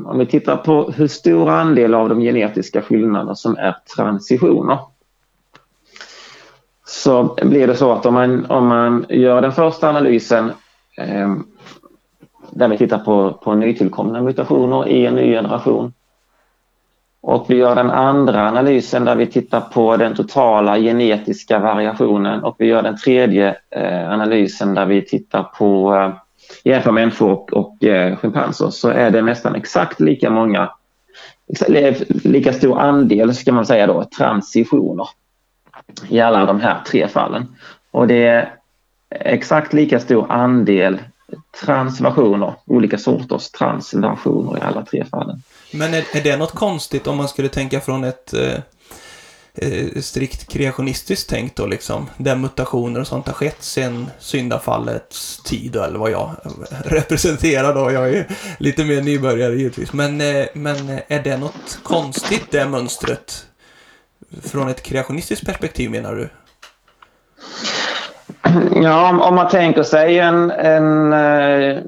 om 0.06 0.15
vi 0.17 0.25
tittar 0.25 0.58
på 0.58 0.91
hur 0.91 1.08
stor 1.08 1.49
andel 1.49 1.93
av 1.93 2.10
de 2.10 2.19
genetiska 2.19 2.82
skillnaderna 2.82 3.36
som 3.36 3.58
är 3.58 3.75
transitioner 3.95 4.80
så 6.86 7.38
blir 7.41 7.67
det 7.67 7.75
så 7.75 7.91
att 7.91 8.06
om 8.06 8.13
man, 8.13 8.45
om 8.45 8.67
man 8.67 9.06
gör 9.10 9.41
den 9.41 9.51
första 9.51 9.89
analysen 9.89 10.51
där 12.49 12.67
vi 12.67 12.78
tittar 12.78 12.97
på, 12.97 13.34
på 13.43 13.56
nytillkomna 13.56 14.21
mutationer 14.21 14.88
i 14.88 15.06
en 15.06 15.15
ny 15.15 15.32
generation 15.32 15.93
och 17.27 17.49
vi 17.49 17.55
gör 17.55 17.75
den 17.75 17.91
andra 17.91 18.47
analysen 18.47 19.05
där 19.05 19.15
vi 19.15 19.27
tittar 19.27 19.61
på 19.61 19.97
den 19.97 20.15
totala 20.15 20.77
genetiska 20.77 21.59
variationen 21.59 22.43
och 22.43 22.55
vi 22.59 22.67
gör 22.67 22.83
den 22.83 22.97
tredje 22.97 23.55
eh, 23.69 24.11
analysen 24.11 24.73
där 24.73 24.85
vi 24.85 25.01
tittar 25.01 25.43
på 25.43 25.95
eh, 25.95 26.13
jämför 26.63 26.91
människor 26.91 27.31
och, 27.31 27.53
och 27.53 27.83
eh, 27.83 28.17
schimpanser 28.17 28.69
så 28.69 28.89
är 28.89 29.11
det 29.11 29.21
nästan 29.21 29.55
exakt 29.55 29.99
lika 29.99 30.29
många, 30.29 30.69
lika 32.23 32.53
stor 32.53 32.79
andel 32.79 33.35
ska 33.35 33.51
man 33.51 33.65
säga 33.65 33.88
då, 33.88 34.03
transitioner 34.17 35.07
i 36.09 36.19
alla 36.19 36.45
de 36.45 36.59
här 36.59 36.77
tre 36.88 37.07
fallen. 37.07 37.55
Och 37.91 38.07
det 38.07 38.27
är 38.27 38.53
exakt 39.09 39.73
lika 39.73 39.99
stor 39.99 40.31
andel 40.31 40.99
transversioner, 41.65 42.53
olika 42.65 42.97
sorters 42.97 43.49
transversioner 43.51 44.57
i 44.57 44.61
alla 44.61 44.85
tre 44.85 45.05
fallen. 45.11 45.41
Men 45.71 45.93
är, 45.93 46.04
är 46.13 46.21
det 46.21 46.38
något 46.38 46.56
konstigt 46.56 47.08
om 47.08 47.17
man 47.17 47.28
skulle 47.28 47.49
tänka 47.49 47.82
från 47.82 48.04
ett 48.04 48.34
eh, 48.34 48.60
eh 49.56 50.01
strikt 50.01 50.47
kreationistiskt 50.47 51.30
tänk 51.30 51.56
då 51.56 51.65
liksom? 51.65 52.10
Där 52.17 52.36
mutationer 52.36 52.99
och 52.99 53.08
sånt 53.08 53.28
har 53.28 53.34
skett 53.34 53.63
sedan 53.63 54.10
syndafallets 54.19 55.43
tid 55.43 55.75
eller 55.75 55.99
vad 55.99 56.12
jag 56.12 56.36
representerar 56.86 57.73
då. 57.73 57.91
Jag 57.91 58.10
är 58.10 58.28
lite 58.60 58.86
mer 58.86 59.01
nybörjare 59.01 59.56
givetvis. 59.56 59.93
Men, 59.93 60.21
eh, 60.21 60.45
men 60.54 60.89
eh, 60.89 60.99
är 61.08 61.23
det 61.23 61.38
något 61.38 61.80
konstigt 61.84 62.51
det 62.51 62.65
mönstret? 62.65 63.45
Från 64.41 64.69
ett 64.69 64.84
kreationistiskt 64.84 65.45
perspektiv 65.45 65.91
menar 65.91 66.15
du? 66.15 66.30
Ja, 68.82 69.10
om, 69.10 69.21
om 69.21 69.36
man 69.36 69.49
tänker 69.49 69.84
sig 69.84 70.19
en, 70.19 70.51
en 70.51 71.13
eh, 71.13 71.84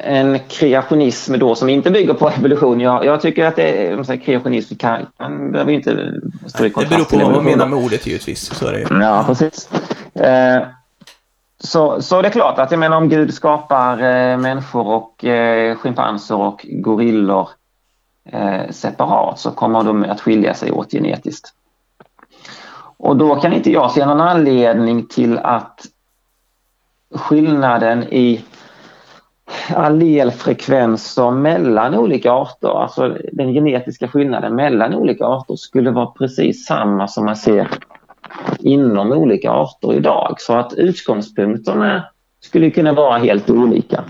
en 0.00 0.38
kreationism 0.48 1.38
då 1.38 1.54
som 1.54 1.68
inte 1.68 1.90
bygger 1.90 2.14
på 2.14 2.28
evolution. 2.28 2.80
Jag, 2.80 3.04
jag 3.04 3.20
tycker 3.20 3.46
att 3.46 3.56
det 3.56 3.86
är, 3.86 4.16
kreationism 4.16 4.74
kan, 4.74 5.06
kan 5.18 5.52
behöver 5.52 5.72
inte 5.72 6.12
stå 6.46 6.64
i 6.64 6.70
kontrast 6.70 7.10
Det 7.10 7.16
beror 7.16 7.24
på 7.24 7.32
vad 7.32 7.44
man 7.44 7.44
menar 7.44 7.66
med 7.66 7.78
ordet 7.78 8.06
givetvis. 8.06 8.54
Så 8.54 8.66
är 8.66 8.72
det 8.72 8.78
ju. 8.78 8.86
Ja, 8.90 9.24
precis. 9.26 9.68
Eh, 10.14 10.62
så, 11.58 12.02
så 12.02 12.22
det 12.22 12.28
är 12.28 12.32
klart 12.32 12.58
att 12.58 12.70
jag 12.70 12.80
menar 12.80 12.96
om 12.96 13.08
Gud 13.08 13.34
skapar 13.34 13.92
eh, 13.98 14.38
människor 14.38 14.86
och 14.86 15.24
eh, 15.24 15.76
schimpanser 15.76 16.36
och 16.36 16.66
gorillor 16.68 17.48
eh, 18.24 18.70
separat 18.70 19.38
så 19.38 19.50
kommer 19.50 19.84
de 19.84 20.04
att 20.04 20.20
skilja 20.20 20.54
sig 20.54 20.72
åt 20.72 20.92
genetiskt. 20.92 21.52
Och 22.96 23.16
då 23.16 23.36
kan 23.36 23.52
inte 23.52 23.70
jag 23.70 23.90
se 23.90 24.06
någon 24.06 24.20
anledning 24.20 25.06
till 25.06 25.38
att 25.38 25.80
skillnaden 27.14 28.02
i 28.02 28.44
allelfrekvenser 29.70 31.30
mellan 31.30 31.94
olika 31.94 32.32
arter, 32.32 32.82
alltså 32.82 33.16
den 33.32 33.52
genetiska 33.52 34.08
skillnaden 34.08 34.54
mellan 34.54 34.94
olika 34.94 35.26
arter 35.26 35.56
skulle 35.56 35.90
vara 35.90 36.06
precis 36.06 36.66
samma 36.66 37.08
som 37.08 37.24
man 37.24 37.36
ser 37.36 37.68
inom 38.58 39.12
olika 39.12 39.50
arter 39.50 39.94
idag. 39.94 40.36
Så 40.38 40.52
att 40.52 40.72
utgångspunkterna 40.72 42.04
skulle 42.40 42.70
kunna 42.70 42.92
vara 42.92 43.18
helt 43.18 43.50
olika. 43.50 44.04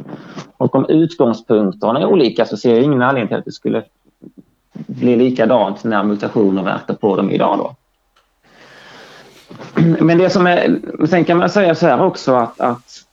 Och 0.57 0.75
om 0.75 0.87
utgångspunkterna 0.89 2.01
är 2.01 2.07
olika 2.07 2.45
så 2.45 2.57
ser 2.57 2.75
jag 2.75 2.83
ingen 2.83 3.03
anledning 3.03 3.29
till 3.29 3.37
att 3.37 3.45
det 3.45 3.53
skulle 3.53 3.83
bli 4.73 5.17
likadant 5.17 5.85
när 5.85 6.03
mutationer 6.03 6.63
verkar 6.63 6.95
på 6.95 7.17
dem 7.17 7.31
idag. 7.31 7.59
Då. 7.59 7.75
Men 10.01 10.19
det 10.19 10.31
som 10.31 10.47
är, 10.47 10.79
sen 11.07 11.25
kan 11.25 11.39
man 11.39 11.51
säga 11.51 11.75
så 11.75 11.87
här 11.87 12.05
också 12.05 12.35
att, 12.35 12.61
att 12.61 13.04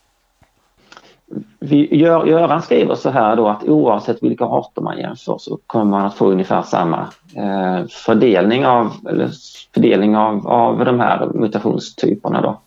vi, 1.63 1.97
Gör, 1.97 2.25
Göran 2.25 2.61
skriver 2.61 2.95
så 2.95 3.09
här 3.09 3.35
då 3.35 3.47
att 3.47 3.63
oavsett 3.63 4.23
vilka 4.23 4.45
arter 4.45 4.81
man 4.81 4.97
jämför 4.97 5.37
så 5.37 5.59
kommer 5.65 5.85
man 5.85 6.05
att 6.05 6.15
få 6.15 6.31
ungefär 6.31 6.61
samma 6.61 6.99
eh, 7.35 7.87
fördelning, 7.89 8.65
av, 8.65 8.93
eller 9.09 9.29
fördelning 9.73 10.17
av, 10.17 10.47
av 10.47 10.85
de 10.85 10.99
här 10.99 11.31
mutationstyperna. 11.33 12.41
Då. 12.41 12.61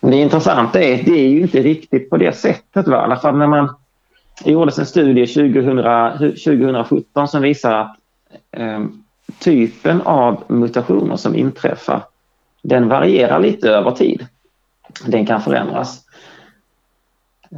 Men 0.00 0.10
det 0.10 0.16
intressanta 0.16 0.82
är 0.82 0.94
att 1.00 1.06
det 1.06 1.20
är 1.20 1.28
ju 1.28 1.40
inte 1.42 1.62
riktigt 1.62 2.10
på 2.10 2.16
det 2.16 2.36
sättet. 2.36 2.88
Va? 2.88 2.96
I 2.96 3.00
alla 3.00 3.16
fall 3.16 3.38
när 3.38 3.46
man 3.46 3.74
det 4.44 4.50
gjordes 4.50 4.78
en 4.78 4.86
studie 4.86 5.26
2000, 5.26 5.76
2017 6.18 7.28
som 7.28 7.42
visar 7.42 7.72
att 7.72 7.96
eh, 8.50 8.84
typen 9.38 10.00
av 10.02 10.42
mutationer 10.46 11.16
som 11.16 11.34
inträffar 11.34 12.02
den 12.62 12.88
varierar 12.88 13.40
lite 13.40 13.70
över 13.70 13.90
tid. 13.90 14.26
Den 15.06 15.26
kan 15.26 15.40
förändras. 15.40 16.03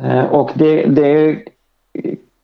Eh, 0.02 0.24
och 0.24 0.50
det, 0.54 0.87
det, 0.87 1.42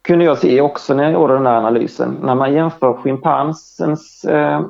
kunde 0.03 0.25
jag 0.25 0.39
se 0.39 0.61
också 0.61 0.95
när 0.95 1.05
jag 1.05 1.13
gjorde 1.13 1.35
den 1.35 1.47
här 1.47 1.57
analysen. 1.57 2.19
När 2.23 2.35
man 2.35 2.55
jämför 2.55 2.93
schimpansens 2.93 4.25
eh, 4.25 4.61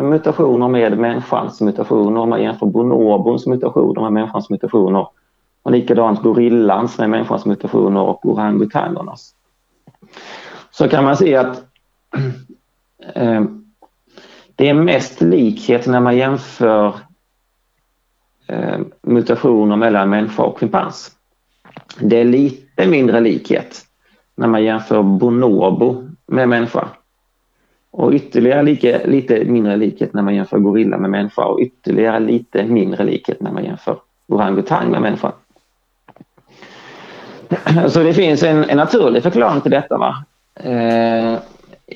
mutationer 0.00 0.68
med 0.68 0.98
människans 0.98 1.60
mutationer, 1.60 2.26
man 2.26 2.42
jämför 2.42 2.66
bonobons 2.66 3.46
mutationer 3.46 4.02
med 4.02 4.12
människans 4.12 4.50
mutationer 4.50 5.06
och 5.62 5.72
likadant 5.72 6.22
gorillans 6.22 6.98
med 6.98 7.10
människans 7.10 7.46
mutationer 7.46 8.00
och 8.00 8.26
orangutangernas. 8.26 9.34
Så 10.70 10.88
kan 10.88 11.04
man 11.04 11.16
se 11.16 11.36
att 11.36 11.64
eh, 13.14 13.44
det 14.54 14.68
är 14.68 14.74
mest 14.74 15.20
likhet 15.20 15.86
när 15.86 16.00
man 16.00 16.16
jämför 16.16 16.94
eh, 18.46 18.78
mutationer 19.02 19.76
mellan 19.76 20.10
människa 20.10 20.42
och 20.42 20.58
schimpans. 20.58 21.16
Det 21.98 22.20
är 22.20 22.24
lite 22.24 22.86
mindre 22.86 23.20
likhet 23.20 23.84
när 24.34 24.48
man 24.48 24.64
jämför 24.64 25.02
bonobo 25.02 26.08
med 26.26 26.48
människa. 26.48 26.88
Och 27.90 28.12
ytterligare 28.12 28.62
lika, 28.62 29.00
lite 29.04 29.44
mindre 29.44 29.76
likhet 29.76 30.14
när 30.14 30.22
man 30.22 30.34
jämför 30.34 30.58
gorilla 30.58 30.98
med 30.98 31.10
människa 31.10 31.44
och 31.44 31.60
ytterligare 31.60 32.20
lite 32.20 32.64
mindre 32.64 33.04
likhet 33.04 33.40
när 33.40 33.52
man 33.52 33.64
jämför 33.64 33.98
orangutang 34.26 34.90
med 34.90 35.02
människa. 35.02 35.32
Så 37.88 38.02
det 38.02 38.14
finns 38.14 38.42
en, 38.42 38.64
en 38.64 38.76
naturlig 38.76 39.22
förklaring 39.22 39.60
till 39.60 39.70
detta. 39.70 39.98
Va? 39.98 40.24
Eh, 40.54 41.38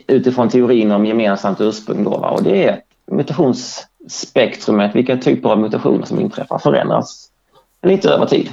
utifrån 0.07 0.48
teorin 0.48 0.92
om 0.92 1.07
gemensamt 1.07 1.61
ursprung. 1.61 2.04
Då, 2.04 2.11
va? 2.11 2.30
Och 2.30 2.42
det 2.42 2.64
är 2.64 2.80
mutationsspektrumet, 3.07 4.96
vilka 4.96 5.16
typer 5.16 5.48
av 5.48 5.59
mutationer 5.59 6.07
som 6.07 6.20
inträffar 6.20 6.59
förändras 6.59 7.30
lite 7.83 8.11
över 8.11 8.26
tid. 8.26 8.50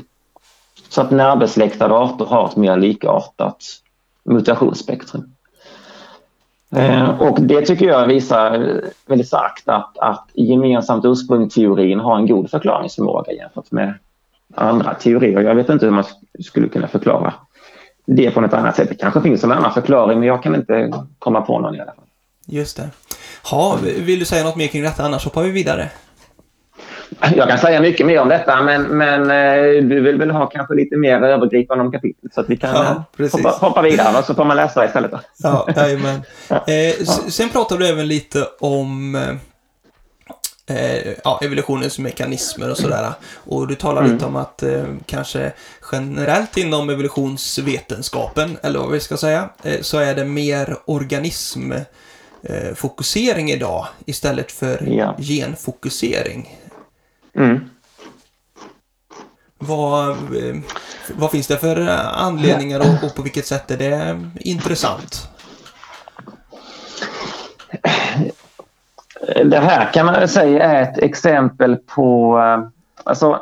Så 0.91 1.01
att 1.01 1.11
närbesläktade 1.11 1.95
arter 1.95 2.25
har 2.25 2.47
ett 2.47 2.55
mer 2.55 2.77
likartat 2.77 3.63
mutationsspektrum. 4.23 5.35
Eh, 6.75 7.21
och 7.21 7.41
det 7.41 7.65
tycker 7.65 7.85
jag 7.85 8.07
visar 8.07 8.81
väldigt 9.05 9.27
starkt 9.27 9.69
att, 9.69 9.97
att 9.97 10.27
gemensamt 10.33 11.05
ursprungsteorin 11.05 11.99
har 11.99 12.17
en 12.17 12.27
god 12.27 12.49
förklaringsförmåga 12.49 13.31
jämfört 13.31 13.71
med 13.71 13.93
andra 14.55 14.93
teorier. 14.93 15.41
Jag 15.41 15.55
vet 15.55 15.69
inte 15.69 15.85
hur 15.85 15.93
man 15.93 16.03
skulle 16.39 16.67
kunna 16.67 16.87
förklara 16.87 17.33
det 18.05 18.31
på 18.31 18.41
något 18.41 18.53
annat 18.53 18.75
sätt. 18.75 18.89
Det 18.89 18.95
kanske 18.95 19.21
finns 19.21 19.43
en 19.43 19.51
annan 19.51 19.73
förklaring 19.73 20.19
men 20.19 20.27
jag 20.27 20.43
kan 20.43 20.55
inte 20.55 20.93
komma 21.19 21.41
på 21.41 21.59
någon 21.59 21.75
i 21.75 21.79
alla 21.79 21.91
fall. 21.91 22.05
Just 22.45 22.77
det. 22.77 22.89
Ha, 23.51 23.77
vill 23.81 24.19
du 24.19 24.25
säga 24.25 24.43
något 24.43 24.55
mer 24.55 24.67
kring 24.67 24.83
detta 24.83 25.03
annars 25.03 25.25
hoppar 25.25 25.43
vi 25.43 25.51
vidare? 25.51 25.89
Jag 27.35 27.49
kan 27.49 27.57
säga 27.57 27.81
mycket 27.81 28.05
mer 28.05 28.19
om 28.19 28.29
detta 28.29 28.61
men, 28.61 28.83
men 28.83 29.21
eh, 29.21 29.83
du 29.83 30.01
vill 30.01 30.17
väl 30.17 30.31
ha 30.31 30.45
kanske 30.45 30.73
lite 30.73 30.97
mer 30.97 31.21
övergripande 31.21 31.83
om 31.83 31.91
kapitlet 31.91 32.33
så 32.33 32.41
att 32.41 32.49
vi 32.49 32.57
kan 32.57 32.69
ja, 32.69 33.03
eh, 33.25 33.31
hoppa, 33.31 33.49
hoppa, 33.49 33.81
vidare 33.81 34.17
och 34.17 34.25
så 34.25 34.33
får 34.33 34.45
man 34.45 34.57
läsa 34.57 34.85
istället. 34.85 35.11
Då. 35.11 35.19
Ja, 35.37 35.67
jajamän. 35.75 36.21
Eh, 36.49 37.05
sen 37.27 37.49
pratade 37.49 37.83
du 37.83 37.89
även 37.89 38.07
lite 38.07 38.47
om 38.59 39.17
eh, 40.71 41.13
ja, 41.23 41.39
evolutionens 41.43 41.99
mekanismer 41.99 42.71
och 42.71 42.77
sådär. 42.77 43.11
Och 43.35 43.67
du 43.67 43.75
talar 43.75 44.01
mm. 44.01 44.13
lite 44.13 44.25
om 44.25 44.35
att 44.35 44.63
eh, 44.63 44.83
kanske 45.05 45.53
generellt 45.91 46.57
inom 46.57 46.89
evolutionsvetenskapen, 46.89 48.57
eller 48.63 48.79
vad 48.79 48.91
vi 48.91 48.99
ska 48.99 49.17
säga, 49.17 49.49
eh, 49.63 49.81
så 49.81 49.97
är 49.97 50.15
det 50.15 50.25
mer 50.25 50.77
organismfokusering 50.85 53.51
idag 53.51 53.87
istället 54.05 54.51
för 54.51 54.87
ja. 54.87 55.15
genfokusering. 55.19 56.57
Mm. 57.33 57.69
Vad, 59.57 60.09
eh, 60.09 60.55
vad 61.15 61.31
finns 61.31 61.47
det 61.47 61.57
för 61.57 61.87
anledningar 62.13 62.79
och, 62.79 63.03
och 63.03 63.15
på 63.15 63.21
vilket 63.21 63.45
sätt 63.45 63.71
är 63.71 63.77
det 63.77 64.21
intressant? 64.35 65.27
Det 69.45 69.59
här 69.59 69.93
kan 69.93 70.05
man 70.05 70.27
säga 70.27 70.63
är 70.63 70.81
ett 70.83 70.97
exempel 70.97 71.75
på... 71.75 72.39
Eh, 72.39 72.69
alltså, 73.03 73.41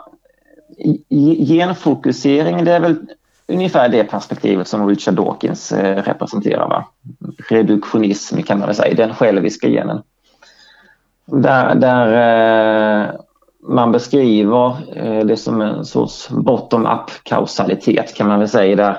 genfokusering, 1.48 2.66
det 2.66 2.74
är 2.74 2.80
väl 2.80 2.96
ungefär 3.48 3.90
det 3.90 4.04
perspektivet 4.04 4.68
som 4.68 4.90
Richard 4.90 5.14
Dawkins 5.14 5.72
eh, 5.72 6.04
representerar. 6.04 6.68
Va? 6.68 6.86
Reduktionism 7.50 8.42
kan 8.42 8.60
man 8.60 8.68
väl 8.68 8.76
säga, 8.76 8.96
den 8.96 9.16
själviska 9.16 9.68
genen. 9.68 10.02
Där, 11.26 11.76
där 11.76 13.20
man 13.70 13.92
beskriver 13.92 14.78
eh, 14.96 15.26
det 15.26 15.38
som 15.38 15.62
en 15.62 15.86
sorts 15.86 16.30
bottom-up 16.30 17.12
kausalitet 17.24 18.16
kan 18.16 18.28
man 18.28 18.40
väl 18.40 18.50
säga. 18.50 18.76
Där 18.76 18.98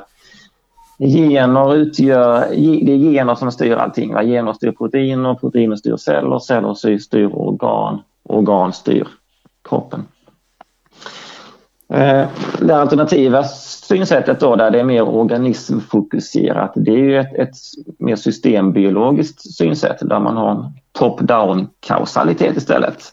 gener 0.99 1.75
utgör, 1.75 2.47
det 2.85 2.93
är 2.93 3.13
gener 3.13 3.35
som 3.35 3.53
styr 3.53 3.77
allting. 3.77 4.15
Va? 4.15 4.23
Gener 4.23 4.53
styr 4.53 4.73
proteiner, 4.73 5.35
proteiner 5.35 5.77
styr 5.77 5.97
celler, 5.97 6.39
celler 6.39 6.99
styr 6.99 7.31
organ, 7.33 8.03
organ 8.23 8.73
styr 8.73 9.09
kroppen. 9.69 10.05
Eh, 11.93 12.27
det 12.61 12.77
alternativa 12.77 13.45
synsättet 13.45 14.41
då 14.41 14.57
där 14.57 14.71
det 14.71 14.81
är 14.81 14.85
mer 14.85 15.09
organismfokuserat 15.09 16.73
det 16.75 16.91
är 16.91 16.97
ju 16.97 17.19
ett, 17.19 17.35
ett 17.35 17.55
mer 17.99 18.17
systembiologiskt 18.17 19.55
synsätt 19.57 19.99
där 20.01 20.21
man 20.21 20.37
har 20.37 20.51
en 20.51 20.65
top-down 20.93 21.69
kausalitet 21.81 22.57
istället. 22.57 23.13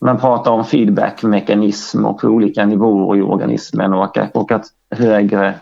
Man 0.00 0.20
pratar 0.20 0.50
om 0.50 0.64
feedbackmekanismer 0.64 2.12
på 2.12 2.28
olika 2.28 2.66
nivåer 2.66 3.16
i 3.16 3.22
organismen 3.22 3.94
och, 3.94 4.18
och 4.34 4.52
att 4.52 4.64
högre 4.90 5.54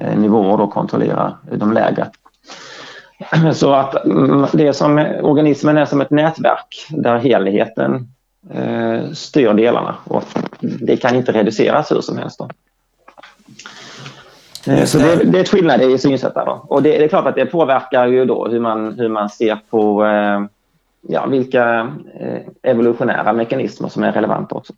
eh, 0.00 0.18
nivåer 0.18 0.56
då 0.56 0.66
kontrollerar 0.66 1.36
de 1.56 1.72
lägre. 1.72 2.10
Så 3.54 3.72
att 3.72 4.04
mm, 4.04 4.46
det 4.52 4.72
som 4.72 4.98
organismen 5.22 5.76
är 5.76 5.84
som 5.84 6.00
ett 6.00 6.10
nätverk 6.10 6.86
där 6.90 7.18
helheten 7.18 8.08
eh, 8.50 9.10
styr 9.12 9.52
delarna 9.52 9.94
och 10.04 10.24
det 10.60 10.96
kan 10.96 11.16
inte 11.16 11.32
reduceras 11.32 11.92
hur 11.92 12.00
som 12.00 12.18
helst. 12.18 12.38
Då. 12.38 12.48
Eh, 14.72 14.84
så 14.84 14.98
det, 14.98 15.24
det 15.24 15.38
är 15.38 15.42
ett 15.42 15.48
skillnad 15.48 15.82
i 15.82 15.98
synsätt. 15.98 16.34
Då. 16.34 16.64
Och 16.68 16.82
det, 16.82 16.98
det, 16.98 17.04
är 17.04 17.08
klart 17.08 17.26
att 17.26 17.34
det 17.34 17.46
påverkar 17.46 18.06
ju 18.06 18.24
då 18.24 18.48
hur 18.48 18.60
man, 18.60 18.94
hur 18.98 19.08
man 19.08 19.30
ser 19.30 19.58
på 19.70 20.04
eh, 20.04 20.40
ja, 21.08 21.26
vilka 21.26 21.92
eh, 22.20 22.40
evolutionära 22.62 23.32
mekanismer 23.32 23.88
som 23.88 24.02
är 24.02 24.12
relevanta 24.12 24.54
också. 24.54 24.72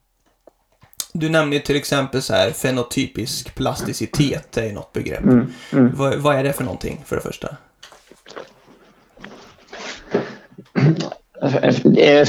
Du 1.12 1.28
nämnde 1.28 1.58
till 1.58 1.76
exempel 1.76 2.22
så 2.22 2.34
här 2.34 2.50
fenotypisk 2.50 3.54
plasticitet, 3.54 4.56
är 4.56 4.72
något 4.72 4.92
begrepp. 4.92 5.22
Mm, 5.22 5.52
mm. 5.72 5.92
Vad, 5.96 6.14
vad, 6.14 6.36
är 6.36 6.44
det 6.44 6.52
för 6.52 6.64
någonting 6.64 7.00
för 7.04 7.16
det 7.16 7.22
första? 7.22 7.48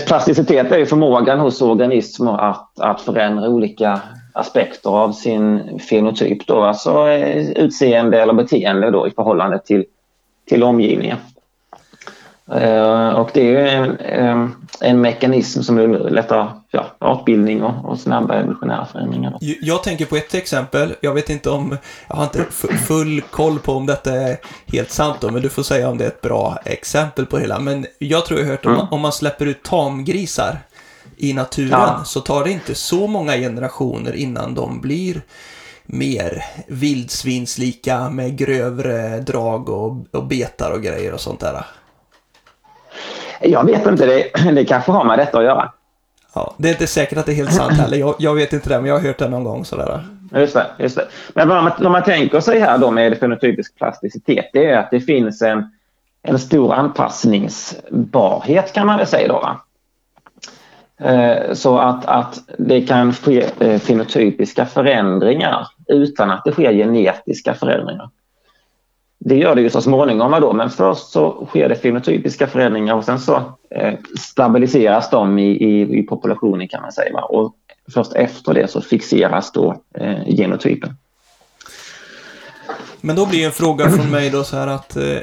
Plasticitet 0.08 0.72
är 0.72 0.78
ju 0.78 0.86
förmågan 0.86 1.40
hos 1.40 1.62
organismer 1.62 2.50
att, 2.50 2.80
att 2.80 3.02
förändra 3.02 3.50
olika 3.50 4.02
aspekter 4.34 4.90
av 4.90 5.12
sin 5.12 5.80
fenotyp, 5.80 6.48
då, 6.48 6.62
alltså 6.62 7.08
eh, 7.08 7.50
utseende 7.50 8.22
eller 8.22 8.34
beteende 8.34 8.92
då, 8.92 9.08
i 9.08 9.12
förhållande 9.12 9.60
till, 9.60 9.86
till 10.46 10.64
omgivningen. 10.64 11.18
Eh, 12.52 13.10
och 13.10 13.30
det 13.34 13.56
är 13.56 14.02
en, 14.02 14.56
en, 14.82 15.02
mekanism 15.02 15.62
som 15.62 15.80
underlättar 15.80 16.52
ja, 16.72 16.86
artbildning 17.00 17.64
och, 17.64 17.86
och 17.86 18.00
snabba 18.00 18.36
evolutionära 18.36 18.86
förändringar. 18.86 19.38
Jag 19.40 19.84
tänker 19.84 20.06
på 20.06 20.16
ett 20.16 20.34
exempel. 20.34 20.96
Jag 21.02 21.14
vet 21.14 21.30
inte 21.30 21.50
om, 21.50 21.78
jag 22.08 22.16
har 22.16 22.24
inte 22.24 22.44
full 22.88 23.22
koll 23.22 23.60
på 23.60 23.74
om 23.74 23.86
detta 23.86 24.12
är 24.12 24.38
helt 24.66 24.92
sant 24.92 25.18
då, 25.22 25.32
men 25.32 25.42
du 25.42 25.50
får 25.50 25.64
säga 25.64 25.90
om 25.90 25.98
det 25.98 26.04
är 26.04 26.08
ett 26.08 26.22
bra 26.22 26.58
exempel 26.66 27.26
på 27.26 27.38
hela. 27.38 27.60
Men 27.60 27.86
jag 28.00 28.26
tror 28.26 28.40
jag 28.40 28.46
har 28.46 28.52
hört 28.52 28.66
om, 28.66 28.74
mm. 28.74 28.88
om 28.92 29.02
man 29.02 29.12
släpper 29.12 29.46
ut 29.46 29.64
tamgrisar 29.64 30.58
i 31.18 31.34
naturen 31.34 31.70
ja. 31.72 32.02
så 32.06 32.20
tar 32.20 32.44
det 32.44 32.52
inte 32.52 32.76
så 32.76 33.08
många 33.08 33.38
generationer 33.38 34.16
innan 34.16 34.56
de 34.56 34.82
blir 34.82 35.22
mer 35.86 36.44
vildsvinslika 36.68 38.10
med 38.10 38.38
grövre 38.38 39.20
drag 39.20 39.70
och, 39.70 40.06
och 40.12 40.28
betar 40.28 40.72
och 40.72 40.84
grejer 40.84 41.14
och 41.14 41.22
sånt 41.22 41.40
där. 41.40 41.66
Jag 43.42 43.66
vet 43.66 43.86
inte, 43.86 44.06
det, 44.06 44.52
det 44.52 44.66
kanske 44.66 44.92
har 44.92 45.04
med 45.04 45.20
detta 45.20 45.38
att 45.38 45.44
göra. 45.44 45.72
Ja, 46.34 46.54
det 46.58 46.68
är 46.68 46.72
inte 46.72 46.88
säkert 46.88 47.18
att 47.18 47.26
det 47.26 47.32
är 47.32 47.36
helt 47.36 47.54
sant 47.54 47.74
heller. 47.74 47.98
Jag, 47.98 48.16
jag 48.20 48.36
vet 48.36 48.54
inte 48.54 48.70
det, 48.70 48.82
men 48.82 48.86
jag 48.86 49.00
har 49.00 49.08
hört 49.08 49.18
det 49.18 49.30
någon 49.30 49.44
gång 49.44 49.66
sådär. 49.66 50.04
Just 50.36 50.54
det. 50.54 50.68
Just 50.80 50.96
det. 50.96 51.08
Men 51.34 51.50
vad 51.50 51.64
man, 51.64 51.72
vad 51.80 51.92
man 51.92 52.04
tänker 52.04 52.40
sig 52.40 52.60
här 52.60 52.78
då 52.78 52.92
med 52.92 53.18
fenotypisk 53.18 53.76
plasticitet, 53.76 54.50
det 54.54 54.66
är 54.66 54.78
att 54.78 54.92
det 54.92 55.00
finns 55.00 55.42
en, 55.42 55.72
en 56.24 56.40
stor 56.40 56.74
anpassningsbarhet 56.74 58.74
kan 58.74 58.88
man 58.88 58.98
väl 58.98 59.08
säga 59.08 59.28
då. 59.28 59.40
Va? 59.40 59.62
Eh, 61.00 61.54
så 61.54 61.78
att, 61.78 62.06
att 62.06 62.40
det 62.58 62.82
kan 62.82 63.14
ske 63.14 63.46
eh, 63.60 63.80
fenotypiska 63.80 64.66
förändringar 64.66 65.68
utan 65.88 66.32
att 66.32 66.42
det 66.46 66.52
sker 66.52 66.74
genetiska 66.74 67.54
förändringar. 67.54 68.10
Det 69.20 69.36
gör 69.36 69.56
det 69.56 69.62
ju 69.62 69.70
så 69.70 69.82
småningom 69.82 70.32
då, 70.42 70.54
men 70.54 70.70
först 70.70 71.10
så 71.10 71.48
sker 71.50 71.70
det 71.70 71.76
fenotypiska 71.76 72.48
förändringar 72.48 72.96
och 72.96 73.06
sen 73.06 73.20
så 73.20 73.36
eh, 73.70 73.94
stabiliseras 74.20 75.10
de 75.10 75.40
i, 75.40 75.52
i, 75.52 76.00
i, 76.00 76.04
populationen 76.04 76.68
kan 76.68 76.82
man 76.82 76.92
säga. 76.92 77.22
Och 77.22 77.56
först 77.94 78.14
efter 78.14 78.54
det 78.54 78.68
så 78.68 78.82
fixeras 78.82 79.52
då 79.52 79.82
eh, 79.94 80.28
genotypen. 80.28 80.96
Men 83.02 83.16
då 83.16 83.26
blir 83.26 83.46
en 83.46 83.52
fråga 83.52 83.90
från 83.90 84.12
mig 84.12 84.30
då 84.30 84.44
så 84.44 84.56
här 84.56 84.68
att 84.68 84.96
eh, 84.96 85.20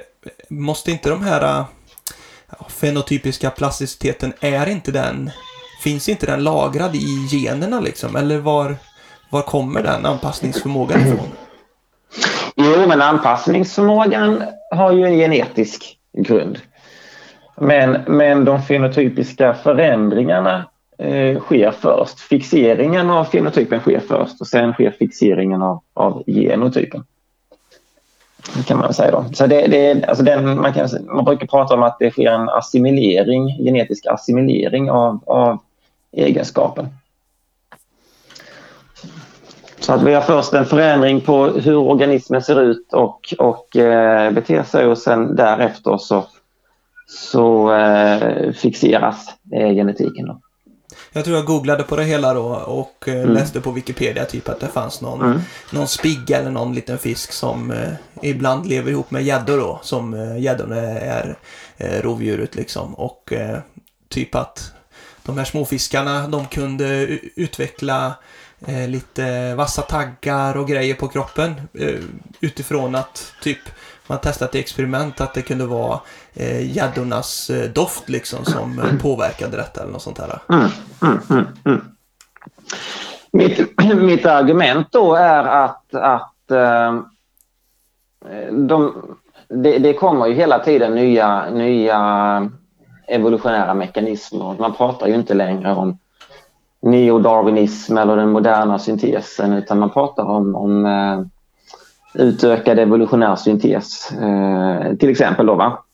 måste 0.49 0.91
inte 0.91 1.11
de 1.11 1.23
här 1.23 1.59
eh, 1.59 1.65
fenotypiska 2.69 3.51
plasticiteten, 3.51 4.33
är 4.41 4.69
inte 4.69 4.93
den, 4.93 5.31
finns 5.83 6.09
inte 6.09 6.27
den 6.27 6.45
lagrad 6.45 6.95
i 6.95 7.29
generna 7.31 7.81
liksom? 7.81 8.17
Eller 8.17 8.39
var, 8.39 8.77
var 9.31 9.43
kommer 9.43 9.83
den 9.83 10.07
anpassningsförmågan 10.07 11.01
ifrån? 11.01 11.29
Jo, 12.57 12.89
men 12.89 13.03
anpassningsförmågan 13.03 14.43
har 14.71 14.93
ju 14.93 15.05
en 15.05 15.17
genetisk 15.17 15.99
grund. 16.13 16.59
Men, 17.57 18.01
men 18.07 18.45
de 18.45 18.63
fenotypiska 18.63 19.55
förändringarna 19.55 20.65
eh, 20.99 21.41
sker 21.41 21.71
först. 21.71 22.21
Fixeringen 22.21 23.11
av 23.11 23.25
fenotypen 23.25 23.81
sker 23.81 24.01
först 24.01 24.41
och 24.41 24.47
sen 24.47 24.73
sker 24.73 24.91
fixeringen 24.91 25.63
av, 25.63 25.81
av 25.95 26.23
genotypen. 26.27 27.05
Det 28.57 28.63
kan 28.63 28.79
man 28.79 28.95
säga 28.95 29.11
då. 29.11 29.25
Så 29.33 29.47
det, 29.47 29.67
det, 29.67 30.05
alltså 30.05 30.25
den, 30.25 30.61
man, 30.61 30.73
kan, 30.73 30.89
man 31.07 31.25
brukar 31.25 31.47
prata 31.47 31.75
om 31.75 31.83
att 31.83 31.97
det 31.99 32.11
sker 32.11 32.31
en 32.31 32.49
assimilering, 32.49 33.65
genetisk 33.65 34.07
assimilering 34.07 34.91
av, 34.91 35.21
av 35.27 35.59
egenskapen. 36.13 36.89
Så 39.85 39.93
att 39.93 40.03
vi 40.03 40.15
har 40.15 40.23
först 40.23 40.53
en 40.53 40.67
förändring 40.67 41.21
på 41.21 41.47
hur 41.47 41.77
organismen 41.77 42.43
ser 42.43 42.63
ut 42.63 42.93
och, 42.93 43.35
och 43.39 43.77
eh, 43.77 44.33
beter 44.33 44.63
sig 44.63 44.87
och 44.87 44.99
sen 44.99 45.37
därefter 45.37 45.99
så, 45.99 46.27
så 47.07 47.75
eh, 47.75 48.53
fixeras 48.53 49.27
eh, 49.53 49.75
genetiken. 49.75 50.27
Då. 50.27 50.41
Jag 51.13 51.25
tror 51.25 51.37
jag 51.37 51.47
googlade 51.47 51.83
på 51.83 51.97
det 51.97 52.05
hela 52.05 52.35
då 52.35 52.45
och 52.67 53.09
eh, 53.09 53.15
mm. 53.15 53.33
läste 53.33 53.61
på 53.61 53.71
Wikipedia 53.71 54.25
typ 54.25 54.49
att 54.49 54.61
det 54.61 54.69
fanns 54.69 55.01
någon, 55.01 55.23
mm. 55.23 55.41
någon 55.73 55.89
spigga 55.89 56.39
eller 56.39 56.51
någon 56.51 56.75
liten 56.75 56.99
fisk 56.99 57.33
som 57.33 57.71
eh, 57.71 57.93
ibland 58.23 58.67
lever 58.67 58.91
ihop 58.91 59.11
med 59.11 59.23
gäddor 59.23 59.59
då, 59.59 59.81
som 59.83 60.15
eh, 60.15 60.39
gäddorna 60.39 60.77
är 60.77 61.37
eh, 61.77 62.03
rovdjuret 62.03 62.55
liksom. 62.55 62.95
Och 62.95 63.33
eh, 63.33 63.59
typ 64.09 64.35
att 64.35 64.73
de 65.23 65.39
här 65.39 65.45
småfiskarna 65.45 66.29
de 66.29 66.47
kunde 66.47 66.85
utveckla 67.37 68.15
eh, 68.67 68.89
lite 68.89 69.55
vassa 69.55 69.83
taggar 69.83 70.57
och 70.57 70.69
grejer 70.69 70.95
på 70.95 71.09
kroppen 71.09 71.55
eh, 71.73 72.01
utifrån 72.41 72.95
att 72.95 73.33
typ 73.43 73.59
man 74.07 74.19
testat 74.19 74.55
i 74.55 74.59
experiment 74.59 75.21
att 75.21 75.35
det 75.35 75.43
kunde 75.43 75.67
vara 75.67 76.01
eh, 76.35 76.77
gäddornas 76.77 77.51
eh, 77.51 77.71
doft 77.71 78.09
liksom 78.09 78.45
som 78.45 78.79
eh, 78.79 79.03
påverkade 79.03 79.57
detta 79.57 79.83
eller 79.83 79.93
något 79.93 80.03
sånt 80.03 80.19
här. 80.19 80.39
Mm, 80.49 80.71
mm, 81.03 81.21
mm, 81.31 81.47
mm. 81.65 81.85
mitt, 83.33 83.61
mitt 84.03 84.27
argument 84.27 84.87
då 84.91 85.15
är 85.15 85.45
att, 85.45 85.95
att 85.95 86.51
eh, 86.51 87.01
de, 88.51 88.95
det, 89.49 89.79
det, 89.79 89.93
kommer 89.93 90.27
ju 90.27 90.35
hela 90.35 90.59
tiden 90.59 90.95
nya, 90.95 91.51
nya 91.51 92.51
evolutionära 93.09 93.75
mekanismer. 93.75 94.57
Man 94.59 94.75
pratar 94.75 95.07
ju 95.07 95.15
inte 95.15 95.35
längre 95.35 95.73
om 95.75 95.99
neodarwinism 96.85 97.99
eller 97.99 98.17
den 98.17 98.31
moderna 98.31 98.79
syntesen 98.79 99.53
utan 99.53 99.79
man 99.79 99.91
pratar 99.91 100.25
om, 100.25 100.55
om 100.55 100.87
eh, 100.87 101.21
utökad 102.15 102.79
evolutionär 102.79 103.37
syntes 103.37 104.13
eh, 104.13 104.95
till 104.95 105.11
exempel. 105.11 105.47
Då, 105.47 105.55
va? 105.55 105.85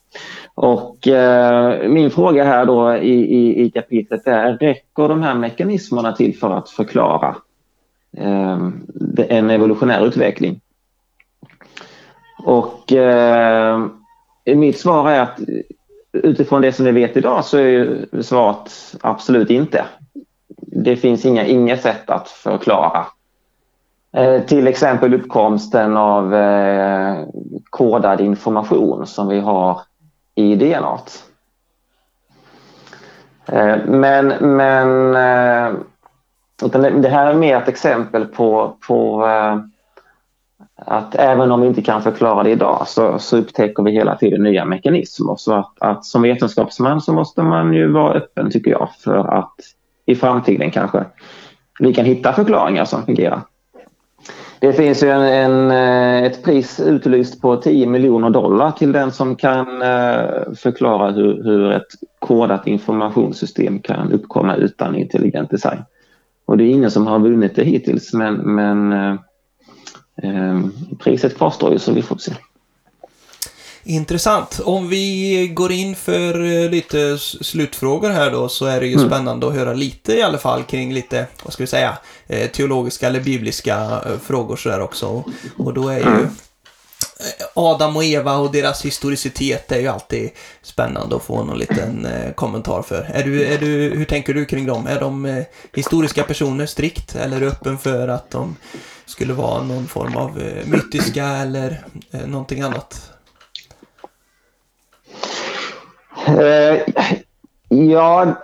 Och 0.55 1.09
eh, 1.09 1.89
min 1.89 2.11
fråga 2.11 2.45
här 2.45 2.67
då 2.67 2.95
i, 2.95 3.37
i, 3.37 3.63
i 3.63 3.71
kapitlet 3.71 4.27
är, 4.27 4.53
räcker 4.53 5.09
de 5.09 5.23
här 5.23 5.35
mekanismerna 5.35 6.13
till 6.13 6.39
för 6.39 6.51
att 6.51 6.71
förklara 6.71 7.37
eh, 8.17 8.69
en 9.29 9.51
evolutionär 9.51 10.07
utveckling? 10.07 10.61
Och 12.45 12.93
eh, 12.93 13.87
mitt 14.45 14.79
svar 14.79 15.11
är 15.11 15.21
att 15.21 15.41
utifrån 16.13 16.63
det 16.63 16.73
som 16.73 16.85
vi 16.85 16.93
vet 16.93 17.17
idag 17.17 17.45
så 17.45 17.59
är 17.59 18.07
svaret 18.23 18.97
absolut 19.01 19.51
inte 19.51 19.85
det 20.73 20.97
finns 20.97 21.25
inga, 21.25 21.47
inget 21.47 21.83
sätt 21.83 22.11
att 22.11 22.29
förklara. 22.29 23.07
Eh, 24.13 24.43
till 24.43 24.69
exempel 24.69 25.15
uppkomsten 25.15 25.97
av 25.97 26.35
eh, 26.35 27.25
kodad 27.71 28.21
information 28.21 29.07
som 29.07 29.29
vi 29.29 29.41
har 29.41 29.81
i 30.35 30.57
DNA. 30.57 30.99
Eh, 33.47 33.77
men 33.87 34.27
men 34.57 35.15
eh, 35.15 35.79
det 37.01 37.09
här 37.09 37.27
är 37.27 37.35
mer 37.35 37.57
ett 37.57 37.69
exempel 37.69 38.27
på, 38.27 38.77
på 38.89 39.27
eh, 39.27 39.59
att 40.77 41.15
även 41.15 41.53
om 41.53 41.61
vi 41.61 41.67
inte 41.67 41.83
kan 41.83 42.03
förklara 42.03 42.43
det 42.43 42.51
idag 42.51 42.89
så, 42.89 43.19
så 43.19 43.37
upptäcker 43.37 43.83
vi 43.83 43.91
hela 43.91 44.17
tiden 44.17 44.43
nya 44.43 44.65
mekanismer. 44.65 45.37
Så 45.37 45.55
att, 45.55 45.73
att 45.81 46.05
som 46.05 46.23
vetenskapsman 46.23 47.01
så 47.01 47.13
måste 47.13 47.43
man 47.43 47.73
ju 47.73 47.93
vara 47.93 48.15
öppen 48.15 48.51
tycker 48.51 48.71
jag 48.71 48.89
för 49.05 49.17
att 49.17 49.55
i 50.11 50.17
framtiden 50.17 50.71
kanske 50.71 51.05
vi 51.81 51.95
kan 51.95 52.05
hitta 52.05 52.33
förklaringar 52.33 52.85
som 52.85 53.07
fungerar. 53.07 53.43
Det 54.61 54.73
finns 54.73 55.03
ju 55.03 55.11
en, 55.11 55.23
en, 55.23 55.71
eh, 55.71 56.25
ett 56.25 56.45
pris 56.45 56.81
utlyst 56.81 57.41
på 57.41 57.57
10 57.57 57.87
miljoner 57.87 58.31
dollar 58.31 58.71
till 58.71 58.93
den 58.93 59.13
som 59.13 59.37
kan 59.37 59.83
eh, 59.83 60.53
förklara 60.57 61.11
hur, 61.11 61.45
hur 61.45 61.73
ett 61.73 61.87
kodat 62.19 62.67
informationssystem 62.67 63.79
kan 63.79 64.13
uppkomma 64.13 64.57
utan 64.57 64.97
intelligent 64.97 65.51
design. 65.51 65.79
Och 66.47 66.57
det 66.57 66.65
är 66.65 66.71
ingen 66.71 66.91
som 66.91 67.07
har 67.07 67.19
vunnit 67.19 67.57
det 67.57 67.65
hittills 67.65 68.13
men, 68.13 68.35
men 68.35 68.93
eh, 68.93 69.15
eh 70.23 70.61
priset 70.99 71.37
kvarstår 71.37 71.73
ju 71.73 71.79
så 71.79 71.93
vi 71.93 72.03
får 72.03 72.17
se. 72.17 72.33
Intressant. 73.85 74.61
Om 74.65 74.89
vi 74.89 75.49
går 75.55 75.73
in 75.73 75.97
för 75.97 76.45
eh, 76.45 76.71
lite 76.71 77.19
slutfrågor 77.19 78.11
här 78.11 78.31
då 78.31 78.49
så 78.49 78.67
är 78.67 78.81
det 78.81 78.87
ju 78.87 78.95
mm. 78.95 79.09
spännande 79.09 79.47
att 79.47 79.55
höra 79.55 79.73
lite 79.73 80.15
i 80.15 80.23
alla 80.23 80.39
fall 80.39 80.63
kring 80.63 80.95
lite, 80.95 81.27
vad 81.45 81.53
ska 81.53 81.63
vi 81.63 81.67
säga, 81.67 81.99
eh, 82.27 82.51
teologiska 82.51 83.07
eller 83.07 83.21
bibliska 83.21 84.03
eh, 84.07 84.19
frågor 84.23 84.57
sådär 84.57 84.81
också. 84.81 85.25
Och 85.59 85.75
då 85.75 85.89
är 85.89 85.99
ju 85.99 86.07
mm. 86.07 86.29
Adam 87.55 87.97
och 87.97 88.05
Eva 88.05 88.37
och 88.37 88.53
deras 88.53 88.85
historicitet 88.85 89.73
är 89.73 89.81
ju 89.81 89.89
alltid 89.89 90.31
spännande 90.63 91.17
att 91.17 91.23
få 91.23 91.45
någon 91.45 91.59
liten 91.59 92.09
kommentar 92.35 92.83
för. 92.83 93.11
Är 93.15 93.25
du, 93.25 93.45
är 93.45 93.59
du, 93.59 93.67
hur 93.97 94.05
tänker 94.05 94.35
du 94.35 94.45
kring 94.45 94.67
dem? 94.67 94.87
Är 94.87 95.01
de 95.01 95.45
historiska 95.75 96.23
personer 96.23 96.67
strikt 96.67 97.15
eller 97.15 97.37
är 97.37 97.41
du 97.41 97.49
öppen 97.49 97.79
för 97.79 98.09
att 98.09 98.31
de 98.31 98.57
skulle 99.07 99.33
vara 99.33 99.63
någon 99.63 99.87
form 99.87 100.17
av 100.17 100.43
mytiska 100.65 101.27
eller 101.27 101.85
någonting 102.27 102.61
annat? 102.61 103.11
Eh, 106.27 106.83
ja, 107.69 108.35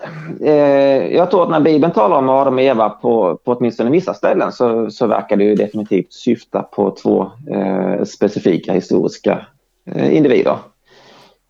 eh, 0.40 1.14
jag 1.14 1.30
tror 1.30 1.42
att 1.42 1.50
när 1.50 1.60
Bibeln 1.60 1.92
talar 1.92 2.16
om 2.16 2.28
Adam 2.28 2.54
och 2.54 2.60
Eva 2.60 2.88
på, 2.88 3.38
på 3.44 3.52
åtminstone 3.52 3.90
vissa 3.90 4.14
ställen 4.14 4.52
så, 4.52 4.90
så 4.90 5.06
verkar 5.06 5.36
det 5.36 5.44
ju 5.44 5.54
definitivt 5.54 6.12
syfta 6.12 6.62
på 6.62 6.90
två 6.90 7.30
eh, 7.50 8.04
specifika 8.04 8.72
historiska 8.72 9.46
eh, 9.84 10.16
individer. 10.16 10.56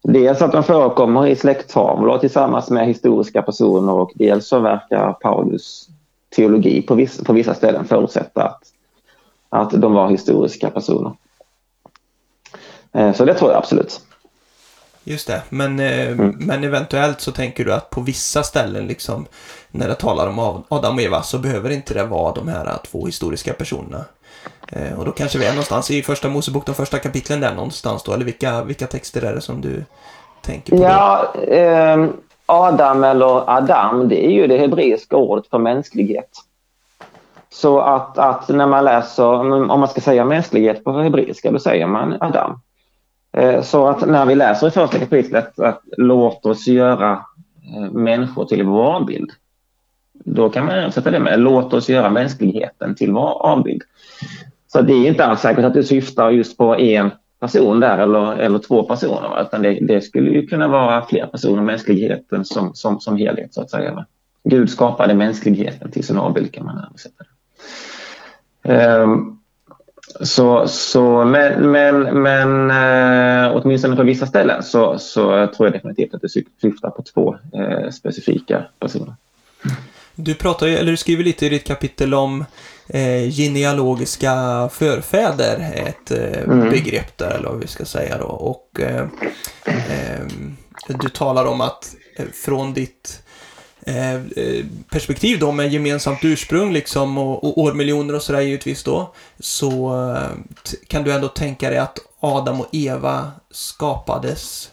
Dels 0.03 0.43
att 0.43 0.53
de 0.53 0.63
förekommer 0.63 1.27
i 1.27 1.37
släkttavlor 1.37 2.19
tillsammans 2.19 2.71
med 2.71 2.87
historiska 2.87 3.43
personer 3.43 3.93
och 3.93 4.13
dels 4.15 4.47
så 4.47 4.59
verkar 4.59 5.13
Paulus 5.13 5.89
teologi 6.37 6.83
på 6.83 6.95
vissa, 6.95 7.25
på 7.25 7.33
vissa 7.33 7.55
ställen 7.55 7.85
förutsätta 7.85 8.43
att, 8.43 8.63
att 9.49 9.83
de 9.83 9.93
var 9.93 10.09
historiska 10.09 10.71
personer. 10.71 11.13
Eh, 12.93 13.13
så 13.13 13.25
det 13.25 13.35
tror 13.35 13.51
jag 13.51 13.59
absolut. 13.59 14.06
Just 15.09 15.27
det, 15.27 15.43
men, 15.49 15.81
eh, 15.81 16.09
mm. 16.09 16.37
men 16.39 16.65
eventuellt 16.65 17.21
så 17.21 17.33
tänker 17.33 17.65
du 17.65 17.73
att 17.73 17.91
på 17.91 18.01
vissa 18.01 18.43
ställen 18.43 18.87
liksom 18.87 19.27
när 19.71 19.89
det 19.89 19.95
talar 19.95 20.29
om 20.29 20.65
Adam 20.69 20.95
och 20.95 21.03
Eva 21.03 21.23
så 21.23 21.39
behöver 21.39 21.71
inte 21.71 21.95
det 21.95 22.05
vara 22.05 22.35
de 22.35 22.49
här 22.49 22.79
två 22.91 23.07
historiska 23.07 23.53
personerna. 23.53 24.05
Eh, 24.73 24.99
och 24.99 25.05
då 25.05 25.11
kanske 25.11 25.39
vi 25.39 25.47
är 25.47 25.51
någonstans 25.51 25.91
i 25.91 26.03
första 26.03 26.29
Mosebok, 26.29 26.67
de 26.67 26.75
första 26.75 26.99
kapitlen 26.99 27.41
där 27.41 27.55
någonstans 27.55 28.03
då, 28.03 28.13
eller 28.13 28.25
vilka, 28.25 28.65
vilka 28.65 28.87
texter 28.87 29.23
är 29.23 29.35
det 29.35 29.41
som 29.41 29.61
du 29.61 29.85
tänker 30.43 30.77
på? 30.77 30.83
Ja, 30.83 31.35
eh, 31.35 32.07
Adam 32.47 33.05
eller 33.05 33.51
Adam, 33.51 34.09
det 34.09 34.27
är 34.27 34.31
ju 34.31 34.47
det 34.47 34.59
hebreiska 34.59 35.17
ordet 35.17 35.47
för 35.47 35.59
mänsklighet. 35.59 36.31
Så 37.51 37.81
att, 37.81 38.19
att 38.19 38.49
när 38.49 38.67
man 38.67 38.85
läser, 38.85 39.25
om 39.71 39.81
man 39.81 39.89
ska 39.89 40.01
säga 40.01 40.25
mänsklighet 40.25 40.85
på 40.85 40.93
hebreiska, 40.93 41.51
då 41.51 41.59
säger 41.59 41.87
man 41.87 42.17
Adam. 42.21 42.61
Eh, 43.37 43.63
så 43.63 43.87
att 43.87 44.09
när 44.09 44.27
vi 44.27 44.35
läser 44.35 44.69
i 44.69 44.71
första 44.71 44.99
kapitlet 44.99 45.59
att 45.59 45.83
låt 45.97 46.47
oss 46.47 46.67
göra 46.67 47.13
eh, 47.77 47.93
människor 47.93 48.45
till 48.45 48.65
vår 48.65 48.85
avbild. 48.85 49.31
Då 50.13 50.49
kan 50.49 50.67
man 50.67 50.75
översätta 50.75 51.11
det 51.11 51.21
med 51.21 51.41
låt 51.41 51.73
oss 51.73 51.89
göra 51.89 52.11
mänskligheten 52.11 52.95
till 52.95 53.13
vår 53.13 53.47
avbild. 53.47 53.83
Så 54.67 54.83
det 54.83 54.93
är 54.93 55.09
inte 55.09 55.25
alls 55.25 55.41
säkert 55.41 55.65
att 55.65 55.75
det 55.75 55.85
syftar 55.85 56.31
just 56.31 56.57
på 56.57 56.77
en 56.77 57.11
person 57.41 57.81
där 57.81 57.99
eller, 57.99 58.37
eller 58.37 58.59
två 58.59 58.83
personer. 58.83 59.43
Utan 59.43 59.63
det, 59.63 59.79
det 59.81 60.01
skulle 60.01 60.31
ju 60.31 60.47
kunna 60.47 60.69
vara 60.69 61.07
fler 61.07 61.27
personer, 61.27 61.63
mänskligheten 61.63 62.45
som, 62.45 62.75
som, 62.75 63.01
som 63.01 63.17
helhet 63.17 63.55
så 63.55 63.63
att 63.63 63.71
säga. 63.71 64.07
Gud 64.45 64.71
skapade 64.71 65.15
mänskligheten 65.15 65.91
till 65.91 66.05
sin 66.05 66.19
avbild 66.19 66.53
kan 66.53 66.65
man 66.65 66.85
översätta 66.89 67.25
det. 68.63 69.03
Um, 69.03 69.36
så, 70.21 70.69
så, 70.69 71.25
men 71.25 71.71
men, 71.71 72.23
men 72.23 72.71
uh, 72.71 73.57
åtminstone 73.57 73.97
på 73.97 74.03
vissa 74.03 74.27
ställen 74.27 74.63
så, 74.63 74.99
så 74.99 75.47
tror 75.47 75.67
jag 75.67 75.73
definitivt 75.73 76.15
att 76.15 76.23
det 76.23 76.29
syftar 76.63 76.91
på 76.91 77.03
två 77.03 77.37
uh, 77.55 77.91
specifika 77.91 78.65
personer. 78.81 79.15
Du 80.15 80.35
pratar 80.35 80.67
eller 80.67 80.91
du 80.91 80.97
skriver 80.97 81.25
lite 81.25 81.47
i 81.47 81.49
ditt 81.49 81.67
kapitel 81.67 82.15
om 82.15 82.45
eh, 82.89 83.31
genealogiska 83.31 84.69
förfäder, 84.73 85.73
ett 85.75 86.11
eh, 86.11 86.43
mm. 86.43 86.71
begrepp 86.71 87.19
där, 87.19 87.31
eller 87.31 87.49
vad 87.49 87.61
vi 87.61 87.67
ska 87.67 87.85
säga 87.85 88.19
då. 88.19 88.27
Och 88.27 88.81
eh, 88.81 89.07
eh 89.65 90.27
du 90.89 91.09
talar 91.09 91.47
om 91.47 91.61
att 91.61 91.95
eh, 92.17 92.27
från 92.45 92.75
ditt 92.75 93.23
eh, 93.87 94.21
perspektiv 94.91 95.39
då 95.39 95.53
med 95.53 95.73
gemensamt 95.73 96.25
ursprung 96.25 96.73
liksom 96.73 97.19
och, 97.19 97.45
och 97.45 97.59
årmiljoner 97.59 98.15
och 98.15 98.23
sådär 98.23 98.41
givetvis 98.41 98.83
då, 98.83 99.15
så 99.41 99.93
kan 100.87 101.03
du 101.03 101.13
ändå 101.13 101.29
tänka 101.29 101.71
dig 101.71 101.79
att 101.79 101.99
Adam 102.21 102.61
och 102.61 102.69
Eva 102.73 103.33
skapades 103.51 104.71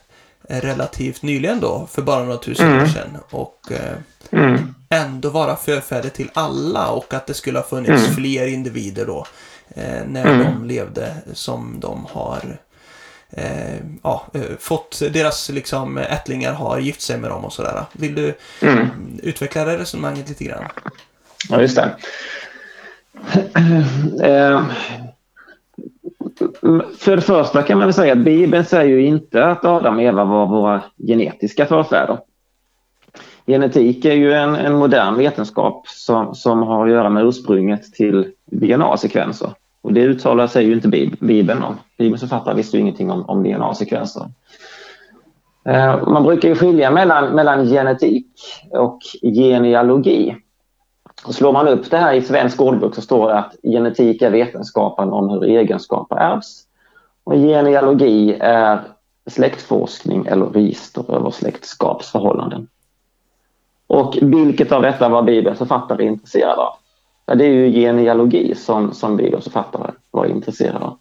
relativt 0.47 1.21
nyligen 1.21 1.59
då, 1.59 1.87
för 1.91 2.01
bara 2.01 2.23
några 2.23 2.37
tusen 2.37 2.67
mm. 2.67 2.83
år 2.83 2.87
sedan. 2.87 3.17
Och 3.29 3.71
mm. 4.31 4.75
ändå 4.89 5.29
vara 5.29 5.55
förfäder 5.55 6.09
till 6.09 6.29
alla 6.33 6.89
och 6.89 7.13
att 7.13 7.27
det 7.27 7.33
skulle 7.33 7.59
ha 7.59 7.65
funnits 7.65 8.03
mm. 8.03 8.15
fler 8.15 8.47
individer 8.47 9.05
då 9.05 9.27
eh, 9.69 10.05
när 10.07 10.25
mm. 10.25 10.43
de 10.43 10.65
levde 10.65 11.15
som 11.33 11.79
de 11.79 12.07
har 12.11 12.57
eh, 13.37 13.79
ja, 14.03 14.27
eh, 14.33 14.41
fått, 14.59 15.01
deras 15.13 15.49
liksom 15.49 15.97
ättlingar 15.97 16.53
har 16.53 16.79
gift 16.79 17.01
sig 17.01 17.17
med 17.17 17.29
dem 17.29 17.45
och 17.45 17.53
sådär. 17.53 17.83
Vill 17.93 18.15
du 18.15 18.33
mm. 18.61 18.87
utveckla 19.23 19.65
det 19.65 19.77
resonemanget 19.77 20.29
lite 20.29 20.43
grann? 20.43 20.63
Ja, 21.49 21.61
just 21.61 21.75
det. 21.75 21.95
Eh, 24.23 24.63
för 26.97 27.15
det 27.15 27.21
första 27.21 27.63
kan 27.63 27.77
man 27.77 27.87
väl 27.87 27.93
säga 27.93 28.13
att 28.13 28.19
Bibeln 28.19 28.65
säger 28.65 28.97
ju 28.97 29.05
inte 29.05 29.45
att 29.45 29.65
Adam 29.65 29.95
och 29.95 30.01
Eva 30.01 30.25
var 30.25 30.47
våra 30.47 30.81
genetiska 31.07 31.65
förfäder. 31.65 32.19
Genetik 33.47 34.05
är 34.05 34.13
ju 34.13 34.33
en, 34.33 34.55
en 34.55 34.73
modern 34.73 35.17
vetenskap 35.17 35.87
som, 35.87 36.35
som 36.35 36.63
har 36.63 36.85
att 36.85 36.91
göra 36.91 37.09
med 37.09 37.25
ursprunget 37.25 37.93
till 37.93 38.31
DNA-sekvenser. 38.45 39.53
Och 39.83 39.93
det 39.93 40.01
uttalar 40.01 40.47
sig 40.47 40.65
ju 40.65 40.73
inte 40.73 40.87
Bibeln 41.19 41.63
om. 41.63 41.75
Bibelns 41.97 42.21
författare 42.21 42.55
visste 42.55 42.77
ju 42.77 42.81
ingenting 42.81 43.11
om, 43.11 43.25
om 43.29 43.43
DNA-sekvenser. 43.43 44.31
Eh, 45.65 46.07
man 46.07 46.23
brukar 46.23 46.49
ju 46.49 46.55
skilja 46.55 46.91
mellan, 46.91 47.35
mellan 47.35 47.65
genetik 47.65 48.27
och 48.71 48.99
genealogi. 49.21 50.35
Och 51.25 51.35
slår 51.35 51.53
man 51.53 51.67
upp 51.67 51.91
det 51.91 51.97
här 51.97 52.13
i 52.13 52.21
svensk 52.21 52.61
ordbok 52.61 52.95
så 52.95 53.01
står 53.01 53.27
det 53.27 53.37
att 53.37 53.55
genetik 53.63 54.21
är 54.21 54.29
vetenskapen 54.29 55.09
om 55.09 55.29
hur 55.29 55.43
egenskaper 55.43 56.15
ärvs. 56.15 56.63
Och 57.23 57.33
genealogi 57.33 58.37
är 58.39 58.81
släktforskning 59.29 60.25
eller 60.25 60.45
register 60.45 61.15
över 61.15 61.31
släktskapsförhållanden. 61.31 62.67
Och 63.87 64.17
vilket 64.21 64.71
av 64.71 64.81
detta 64.81 65.09
var 65.09 65.23
Bibelns 65.23 65.57
författare 65.57 66.05
intresserad 66.05 66.59
av? 66.59 66.73
Ja, 67.25 67.35
det 67.35 67.45
är 67.45 67.49
ju 67.49 67.71
genealogi 67.71 68.55
som, 68.55 68.93
som 68.93 69.17
Bibelns 69.17 69.43
författare 69.43 69.91
var 70.11 70.25
intresserade 70.25 70.85
av. 70.85 70.97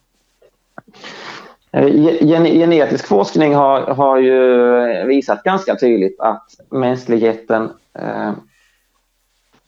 Eh, 1.72 1.86
Gen 2.24 2.44
genetisk 2.44 3.06
forskning 3.06 3.54
har, 3.54 3.80
har 3.80 4.18
ju 4.18 5.06
visat 5.06 5.42
ganska 5.42 5.76
tydligt 5.76 6.20
att 6.20 6.46
mänskligheten 6.70 7.70
eh, 7.98 8.32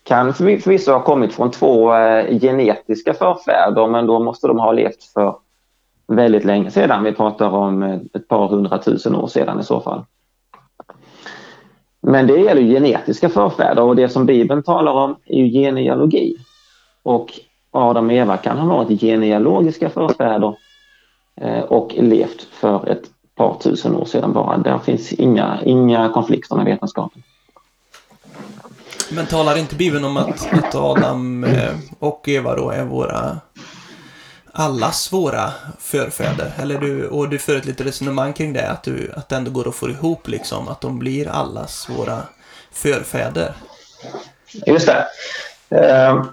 kan 0.05 0.35
förvisso 0.35 0.93
ha 0.93 1.01
kommit 1.01 1.35
från 1.35 1.51
två 1.51 1.95
eh, 1.95 2.39
genetiska 2.39 3.15
förfäder 3.15 3.87
men 3.87 4.07
då 4.07 4.21
måste 4.21 4.47
de 4.47 4.59
ha 4.59 4.73
levt 4.73 5.05
för 5.05 5.37
väldigt 6.07 6.45
länge 6.45 6.71
sedan. 6.71 7.05
Vi 7.05 7.13
pratar 7.13 7.51
om 7.51 7.83
eh, 7.83 7.99
ett 8.15 8.29
par 8.29 8.49
hundratusen 8.49 9.17
år 9.17 9.27
sedan 9.27 9.61
i 9.61 9.65
så 9.65 9.81
fall. 9.81 10.05
Men 12.07 12.27
det 12.27 12.37
gäller 12.37 12.63
genetiska 12.63 13.29
förfäder 13.29 13.83
och 13.83 13.97
det 13.97 14.09
som 14.09 14.27
Bibeln 14.27 14.63
talar 14.63 14.93
om 14.93 15.17
är 15.27 15.39
ju 15.39 15.51
genealogi. 15.51 16.37
Och 17.03 17.33
Adam 17.71 18.07
och 18.07 18.13
Eva 18.13 18.37
kan 18.37 18.59
ha 18.59 18.77
varit 18.77 19.01
genealogiska 19.01 19.91
förfäder 19.91 20.57
eh, 21.41 21.61
och 21.61 21.95
levt 21.97 22.43
för 22.43 22.89
ett 22.89 23.03
par 23.35 23.55
tusen 23.55 23.97
år 23.97 24.05
sedan 24.05 24.33
bara. 24.33 24.57
Där 24.57 24.79
finns 24.79 25.13
inga, 25.13 25.59
inga 25.65 26.09
konflikter 26.09 26.57
med 26.57 26.65
vetenskapen. 26.65 27.23
Men 29.11 29.27
talar 29.27 29.59
inte 29.59 29.75
Bibeln 29.75 30.05
om 30.05 30.17
att, 30.17 30.53
att 30.53 30.75
Adam 30.75 31.45
eh, 31.45 31.75
och 31.99 32.29
Eva 32.29 32.57
då 32.57 32.71
är 32.71 32.85
våra 32.85 33.37
allas 34.55 35.13
våra 35.13 35.53
förfäder. 35.79 36.53
Eller 36.63 36.79
du, 36.79 37.09
och 37.09 37.29
du 37.29 37.39
för 37.39 37.57
ett 37.57 37.65
litet 37.65 37.87
resonemang 37.87 38.33
kring 38.33 38.53
det, 38.53 38.71
att, 38.71 38.83
du, 38.83 39.13
att 39.17 39.29
det 39.29 39.37
ändå 39.37 39.51
går 39.51 39.69
att 39.69 39.75
få 39.75 39.91
ihop 39.91 40.29
liksom, 40.29 40.69
att 40.69 40.81
de 40.81 40.99
blir 40.99 41.29
allas 41.29 41.89
våra 41.99 42.23
förfäder. 42.73 43.53
Just 44.67 44.89
det. 44.89 45.07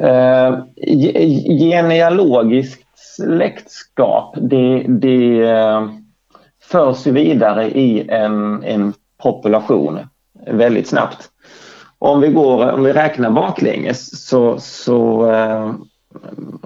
Uh, 0.00 0.04
uh, 0.04 0.64
genealogiskt 1.58 2.86
släktskap, 3.16 4.34
det, 4.40 4.84
det 4.88 5.52
uh, 5.52 5.90
förs 6.62 7.06
vidare 7.06 7.70
i 7.70 8.08
en, 8.08 8.64
en 8.64 8.94
population 9.22 9.98
väldigt 10.46 10.88
snabbt. 10.88 11.29
Om 12.02 12.20
vi, 12.20 12.28
går, 12.28 12.72
om 12.72 12.84
vi 12.84 12.92
räknar 12.92 13.30
baklänges 13.30 14.26
så, 14.26 14.58
så 14.58 15.30
eh, 15.32 15.74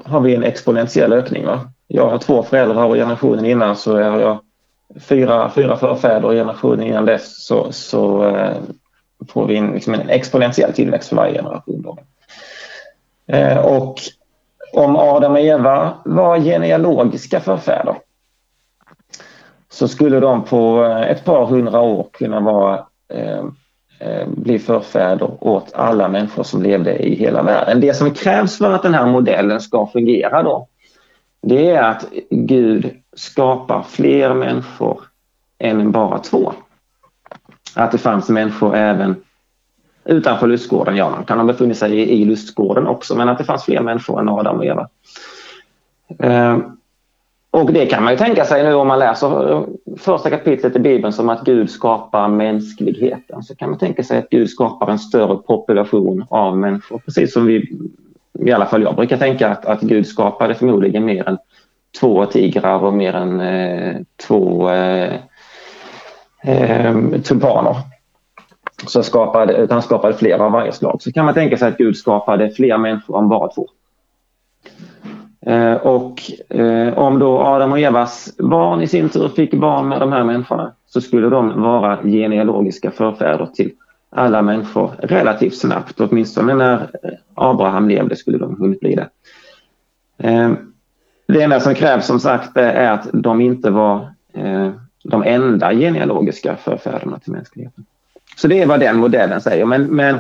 har 0.04 0.20
vi 0.20 0.34
en 0.34 0.44
exponentiell 0.44 1.12
ökning. 1.12 1.46
Va? 1.46 1.60
Jag 1.86 2.10
har 2.10 2.18
två 2.18 2.42
föräldrar 2.42 2.84
och 2.84 2.94
generationen 2.94 3.44
innan 3.44 3.76
så 3.76 4.02
har 4.02 4.20
jag 4.20 4.38
fyra, 5.00 5.50
fyra 5.50 5.76
förfäder 5.76 6.24
och 6.24 6.32
generationen 6.32 6.86
innan 6.86 7.04
dess 7.04 7.46
så, 7.46 7.72
så 7.72 8.28
eh, 8.28 8.56
får 9.28 9.46
vi 9.46 9.56
en, 9.56 9.72
liksom 9.72 9.94
en 9.94 10.08
exponentiell 10.08 10.72
tillväxt 10.72 11.08
för 11.08 11.16
varje 11.16 11.34
generation. 11.34 11.82
Då. 11.82 11.98
Eh, 13.34 13.58
och 13.58 14.00
om 14.72 14.96
Adam 14.96 15.32
och 15.32 15.40
Eva 15.40 15.94
var 16.04 16.38
genealogiska 16.38 17.40
förfäder 17.40 17.94
så 19.68 19.88
skulle 19.88 20.20
de 20.20 20.44
på 20.44 20.84
eh, 20.84 21.10
ett 21.10 21.24
par 21.24 21.46
hundra 21.46 21.80
år 21.80 22.06
kunna 22.12 22.40
vara 22.40 22.86
Eh, 23.08 23.44
Eh, 24.04 24.28
bli 24.28 24.58
förfäder 24.58 25.30
åt 25.40 25.74
alla 25.74 26.08
människor 26.08 26.42
som 26.42 26.62
levde 26.62 26.98
i 26.98 27.14
hela 27.14 27.42
världen. 27.42 27.80
Det 27.80 27.94
som 27.94 28.10
krävs 28.10 28.58
för 28.58 28.72
att 28.72 28.82
den 28.82 28.94
här 28.94 29.06
modellen 29.06 29.60
ska 29.60 29.86
fungera 29.86 30.42
då, 30.42 30.68
det 31.42 31.70
är 31.70 31.82
att 31.82 32.06
Gud 32.30 32.90
skapar 33.16 33.82
fler 33.82 34.34
människor 34.34 35.00
än 35.58 35.92
bara 35.92 36.18
två. 36.18 36.52
Att 37.74 37.92
det 37.92 37.98
fanns 37.98 38.28
människor 38.28 38.76
även 38.76 39.16
utanför 40.04 40.46
lustgården. 40.46 40.96
Ja, 40.96 41.10
man 41.10 41.24
kan 41.24 41.38
ha 41.38 41.44
befunnit 41.44 41.78
sig 41.78 41.92
i 41.98 42.24
lustgården 42.24 42.86
också, 42.86 43.16
men 43.16 43.28
att 43.28 43.38
det 43.38 43.44
fanns 43.44 43.64
fler 43.64 43.80
människor 43.80 44.20
än 44.20 44.28
Adam 44.28 44.56
och 44.56 44.64
Eva. 44.64 44.88
Eh, 46.18 46.58
och 47.54 47.72
det 47.72 47.86
kan 47.86 48.02
man 48.04 48.12
ju 48.12 48.18
tänka 48.18 48.44
sig 48.44 48.64
nu 48.64 48.74
om 48.74 48.88
man 48.88 48.98
läser 48.98 49.52
eh, 49.52 49.62
första 49.96 50.30
kapitlet 50.30 50.76
i 50.76 50.78
Bibeln 50.78 51.12
som 51.12 51.28
att 51.28 51.44
Gud 51.44 51.70
skapar 51.70 52.28
mänskligheten. 52.28 53.42
Så 53.42 53.56
kan 53.56 53.70
man 53.70 53.78
tänka 53.78 54.02
sig 54.02 54.18
att 54.18 54.30
Gud 54.30 54.50
skapar 54.50 54.90
en 54.90 54.98
större 54.98 55.36
population 55.36 56.24
av 56.28 56.58
människor. 56.58 56.98
Precis 56.98 57.32
som 57.32 57.46
vi, 57.46 57.78
i 58.38 58.52
alla 58.52 58.66
fall 58.66 58.82
jag 58.82 58.96
brukar 58.96 59.16
tänka 59.16 59.48
att, 59.48 59.66
att 59.66 59.80
Gud 59.80 60.06
skapade 60.06 60.54
förmodligen 60.54 61.04
mer 61.04 61.28
än 61.28 61.38
två 62.00 62.26
tigrar 62.26 62.84
och 62.84 62.94
mer 62.94 63.14
än 63.14 63.40
eh, 63.40 63.96
två 64.26 64.70
eh, 64.70 65.14
eh, 66.42 66.96
tulpaner. 67.24 67.76
Så 68.86 69.02
skapade, 69.02 69.66
han 69.70 69.82
skapade 69.82 70.14
fler 70.14 70.38
av 70.38 70.52
varje 70.52 70.72
slag. 70.72 71.02
Så 71.02 71.12
kan 71.12 71.24
man 71.24 71.34
tänka 71.34 71.56
sig 71.56 71.68
att 71.68 71.78
Gud 71.78 71.96
skapade 71.96 72.50
fler 72.50 72.78
människor 72.78 73.18
än 73.18 73.28
bara 73.28 73.48
två. 73.48 73.68
Eh, 75.46 75.74
och 75.74 76.22
eh, 76.48 76.98
om 76.98 77.18
då 77.18 77.38
Adam 77.38 77.72
och 77.72 77.80
Evas 77.80 78.36
barn 78.38 78.82
i 78.82 78.86
sin 78.86 79.08
tur 79.08 79.28
fick 79.28 79.54
barn 79.54 79.88
med 79.88 80.00
de 80.00 80.12
här 80.12 80.24
människorna 80.24 80.72
så 80.86 81.00
skulle 81.00 81.28
de 81.28 81.62
vara 81.62 81.98
genealogiska 82.02 82.90
förfäder 82.90 83.46
till 83.54 83.70
alla 84.10 84.42
människor 84.42 84.90
relativt 84.98 85.56
snabbt. 85.56 86.00
Åtminstone 86.00 86.54
när 86.54 86.74
eh, 86.74 87.10
Abraham 87.34 87.88
levde 87.88 88.16
skulle 88.16 88.38
de 88.38 88.56
hunnit 88.58 88.80
bli 88.80 88.94
det. 88.94 89.08
Eh, 90.18 90.52
det 91.26 91.42
enda 91.42 91.60
som 91.60 91.74
krävs 91.74 92.06
som 92.06 92.20
sagt 92.20 92.56
är 92.56 92.90
att 92.90 93.08
de 93.12 93.40
inte 93.40 93.70
var 93.70 94.08
eh, 94.32 94.70
de 95.04 95.22
enda 95.22 95.74
genealogiska 95.74 96.56
förfäderna 96.56 97.18
till 97.18 97.32
mänskligheten. 97.32 97.84
Så 98.36 98.48
det 98.48 98.62
är 98.62 98.66
vad 98.66 98.80
den 98.80 98.96
modellen 98.96 99.40
säger. 99.40 99.64
Men, 99.64 99.82
men, 99.84 100.18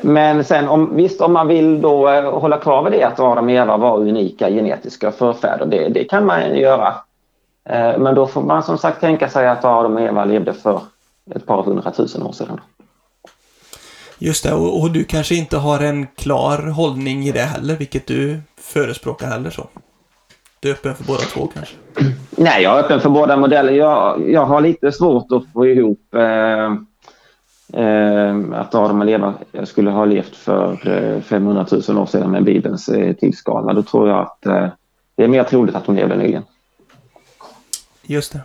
men 0.00 0.44
sen 0.44 0.68
om, 0.68 0.96
visst 0.96 1.20
om 1.20 1.32
man 1.32 1.48
vill 1.48 1.80
då 1.80 2.20
hålla 2.20 2.58
kvar 2.58 2.82
vid 2.82 2.92
det 2.92 3.04
att 3.04 3.20
Adam 3.20 3.44
och 3.44 3.50
Eva 3.50 3.76
var 3.76 3.98
unika 3.98 4.50
genetiska 4.50 5.12
förfäder, 5.12 5.66
det, 5.66 5.88
det 5.88 6.04
kan 6.04 6.26
man 6.26 6.58
göra. 6.58 6.94
Men 7.98 8.14
då 8.14 8.26
får 8.26 8.42
man 8.42 8.62
som 8.62 8.78
sagt 8.78 9.00
tänka 9.00 9.28
sig 9.28 9.48
att 9.48 9.64
Adam 9.64 9.96
och 9.96 10.00
Eva 10.00 10.24
levde 10.24 10.52
för 10.52 10.80
ett 11.34 11.46
par 11.46 11.62
hundratusen 11.62 12.22
år 12.22 12.32
sedan. 12.32 12.60
Just 14.18 14.44
det, 14.44 14.52
och, 14.52 14.80
och, 14.82 14.90
du 14.90 15.04
kanske 15.04 15.34
inte 15.34 15.56
har 15.56 15.80
en 15.80 16.06
klar 16.06 16.70
hållning 16.70 17.22
i 17.22 17.32
det 17.32 17.42
heller, 17.42 17.76
vilket 17.76 18.06
du 18.06 18.40
förespråkar 18.60 19.26
heller 19.26 19.50
så. 19.50 19.66
Du 20.60 20.68
är 20.68 20.72
öppen 20.72 20.94
för 20.94 21.04
båda 21.04 21.18
två 21.20 21.46
kanske? 21.46 21.74
Nej, 22.30 22.62
jag 22.62 22.78
är 22.78 22.82
öppen 22.84 23.00
för 23.00 23.08
båda 23.08 23.36
modeller. 23.36 23.72
Jag, 23.72 24.30
jag 24.30 24.44
har 24.44 24.60
lite 24.60 24.92
svårt 24.92 25.32
att 25.32 25.52
få 25.52 25.66
ihop 25.66 26.14
eh, 26.14 26.22
eh, 26.22 26.74
att 28.54 28.74
Adam 28.74 29.02
och 29.02 29.08
Eva 29.08 29.34
skulle 29.64 29.90
ha 29.90 30.04
levt 30.04 30.36
för 30.36 30.88
eh, 30.88 31.22
500 31.22 31.66
000 31.88 31.98
år 31.98 32.06
sedan 32.06 32.30
med 32.30 32.44
Bibelns 32.44 32.88
eh, 32.88 33.14
tidsskala. 33.14 33.72
Då 33.72 33.82
tror 33.82 34.08
jag 34.08 34.18
att 34.18 34.46
eh, 34.46 34.66
det 35.16 35.24
är 35.24 35.28
mer 35.28 35.44
troligt 35.44 35.74
att 35.74 35.86
de 35.86 35.96
levde 35.96 36.16
nyligen. 36.16 36.42
Just 38.02 38.32
det. 38.32 38.40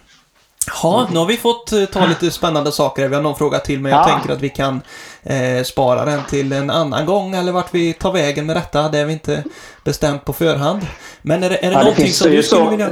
Ja, 0.83 1.07
nu 1.11 1.19
har 1.19 1.25
vi 1.25 1.37
fått 1.37 1.71
eh, 1.71 1.85
ta 1.85 2.05
lite 2.05 2.31
spännande 2.31 2.71
saker. 2.71 3.07
Vi 3.07 3.15
har 3.15 3.21
någon 3.21 3.35
fråga 3.35 3.59
till, 3.59 3.79
men 3.79 3.91
jag 3.91 4.01
ja. 4.01 4.13
tänker 4.13 4.33
att 4.33 4.41
vi 4.41 4.49
kan 4.49 4.81
eh, 5.23 5.63
spara 5.63 6.05
den 6.05 6.23
till 6.29 6.53
en 6.53 6.69
annan 6.69 7.05
gång 7.05 7.35
eller 7.35 7.51
vart 7.51 7.73
vi 7.73 7.93
tar 7.93 8.11
vägen 8.11 8.45
med 8.45 8.55
detta. 8.55 8.89
Det 8.89 8.99
är 8.99 9.05
vi 9.05 9.13
inte 9.13 9.43
bestämt 9.83 10.25
på 10.25 10.33
förhand. 10.33 10.81
Men 11.21 11.43
är 11.43 11.49
det, 11.49 11.65
är 11.65 11.69
det 11.69 11.75
ja, 11.75 11.79
någonting 11.79 12.05
det 12.05 12.11
som 12.11 12.31
du 12.31 12.43
skulle 12.43 12.63
så... 12.63 12.69
vilja... 12.69 12.87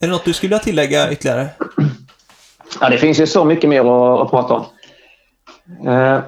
Är 0.00 0.06
det 0.06 0.12
något 0.12 0.24
du 0.24 0.32
skulle 0.32 0.48
vilja 0.48 0.64
tillägga 0.64 1.12
ytterligare? 1.12 1.48
Ja, 2.80 2.88
det 2.88 2.98
finns 2.98 3.20
ju 3.20 3.26
så 3.26 3.44
mycket 3.44 3.70
mer 3.70 3.80
att, 3.80 4.20
att 4.20 4.30
prata 4.30 4.54
om. 4.54 4.64
Eh, 5.86 6.20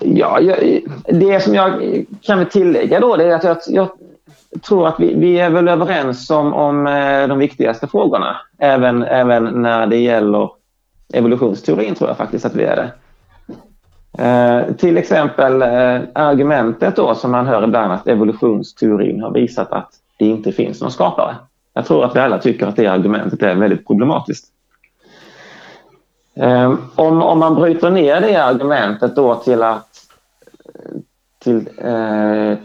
ja, 0.00 0.40
jag, 0.40 0.80
det 1.08 1.40
som 1.40 1.54
jag 1.54 2.04
kan 2.22 2.46
tillägga 2.46 3.00
då 3.00 3.16
det 3.16 3.24
är 3.24 3.34
att 3.34 3.44
jag, 3.44 3.56
jag 3.70 3.88
tror 4.62 4.88
att 4.88 5.00
vi, 5.00 5.14
vi 5.14 5.38
är 5.38 5.50
väl 5.50 5.68
överens 5.68 6.30
om, 6.30 6.54
om 6.54 6.86
eh, 6.86 7.28
de 7.28 7.38
viktigaste 7.38 7.86
frågorna. 7.86 8.36
Även, 8.58 9.02
även 9.02 9.62
när 9.62 9.86
det 9.86 9.96
gäller 9.96 10.50
evolutionsteorin 11.12 11.94
tror 11.94 12.10
jag 12.10 12.16
faktiskt 12.16 12.44
att 12.44 12.54
vi 12.54 12.64
är 12.64 12.76
det. 12.76 12.92
Eh, 14.18 14.74
till 14.74 14.98
exempel 14.98 15.62
eh, 15.62 16.00
argumentet 16.14 16.96
då 16.96 17.14
som 17.14 17.30
man 17.30 17.46
hör 17.46 17.64
ibland 17.64 17.92
att 17.92 18.08
evolutionsteorin 18.08 19.22
har 19.22 19.30
visat 19.30 19.72
att 19.72 19.90
det 20.18 20.26
inte 20.26 20.52
finns 20.52 20.80
någon 20.80 20.90
skapare. 20.90 21.36
Jag 21.72 21.86
tror 21.86 22.04
att 22.04 22.16
vi 22.16 22.20
alla 22.20 22.38
tycker 22.38 22.66
att 22.66 22.76
det 22.76 22.86
argumentet 22.86 23.42
är 23.42 23.54
väldigt 23.54 23.86
problematiskt. 23.86 24.46
Eh, 26.40 26.74
om, 26.94 27.22
om 27.22 27.38
man 27.38 27.54
bryter 27.54 27.90
ner 27.90 28.20
det 28.20 28.36
argumentet 28.36 29.16
då 29.16 29.34
till 29.34 29.62
att 29.62 29.86
till 31.38 31.68
eh, 31.78 32.58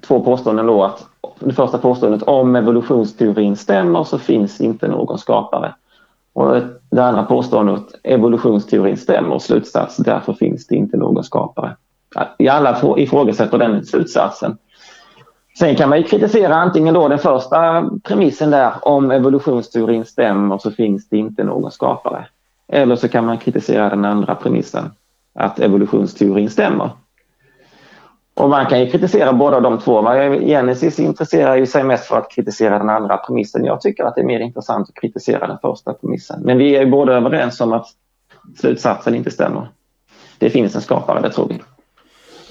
två 0.00 0.20
påståenden 0.20 0.66
då 0.66 0.84
att 0.84 1.06
det 1.40 1.52
första 1.52 1.78
påståendet 1.78 2.22
om 2.22 2.56
evolutionsteorin 2.56 3.56
stämmer 3.56 4.04
så 4.04 4.18
finns 4.18 4.60
inte 4.60 4.88
någon 4.88 5.18
skapare. 5.18 5.74
Och 6.32 6.56
det 6.90 7.04
andra 7.04 7.22
påståendet 7.22 7.84
evolutionsteorin 8.02 8.96
stämmer 8.96 9.38
slutsats 9.38 9.96
därför 9.96 10.32
finns 10.32 10.66
det 10.66 10.74
inte 10.74 10.96
någon 10.96 11.24
skapare. 11.24 11.76
I 12.38 12.48
alla 12.48 12.96
ifrågasätter 12.96 13.58
den 13.58 13.84
slutsatsen. 13.84 14.58
Sen 15.58 15.76
kan 15.76 15.88
man 15.88 16.02
kritisera 16.02 16.54
antingen 16.54 16.94
då 16.94 17.08
den 17.08 17.18
första 17.18 17.90
premissen 18.04 18.50
där 18.50 18.72
om 18.82 19.10
evolutionsteorin 19.10 20.04
stämmer 20.04 20.58
så 20.58 20.70
finns 20.70 21.08
det 21.08 21.16
inte 21.16 21.44
någon 21.44 21.70
skapare. 21.70 22.26
Eller 22.72 22.96
så 22.96 23.08
kan 23.08 23.26
man 23.26 23.38
kritisera 23.38 23.90
den 23.90 24.04
andra 24.04 24.34
premissen 24.34 24.90
att 25.34 25.60
evolutionsteorin 25.60 26.50
stämmer 26.50 26.90
och 28.40 28.50
man 28.50 28.66
kan 28.66 28.80
ju 28.80 28.90
kritisera 28.90 29.32
båda 29.32 29.60
de 29.60 29.78
två. 29.78 30.02
Genesis 30.40 30.98
intresserar 30.98 31.56
ju 31.56 31.66
sig 31.66 31.84
mest 31.84 32.06
för 32.06 32.18
att 32.18 32.30
kritisera 32.30 32.78
den 32.78 32.90
andra 32.90 33.16
premissen. 33.16 33.64
Jag 33.64 33.80
tycker 33.80 34.04
att 34.04 34.14
det 34.14 34.20
är 34.20 34.24
mer 34.24 34.40
intressant 34.40 34.88
att 34.88 34.94
kritisera 34.94 35.46
den 35.46 35.58
första 35.62 35.92
premissen. 35.92 36.42
Men 36.42 36.58
vi 36.58 36.76
är 36.76 36.80
ju 36.80 36.90
båda 36.90 37.12
överens 37.12 37.60
om 37.60 37.72
att 37.72 37.86
slutsatsen 38.56 39.14
inte 39.14 39.30
stämmer. 39.30 39.70
Det 40.38 40.50
finns 40.50 40.74
en 40.74 40.82
skapare, 40.82 41.20
det 41.20 41.30
tror 41.30 41.48
vi. 41.48 41.62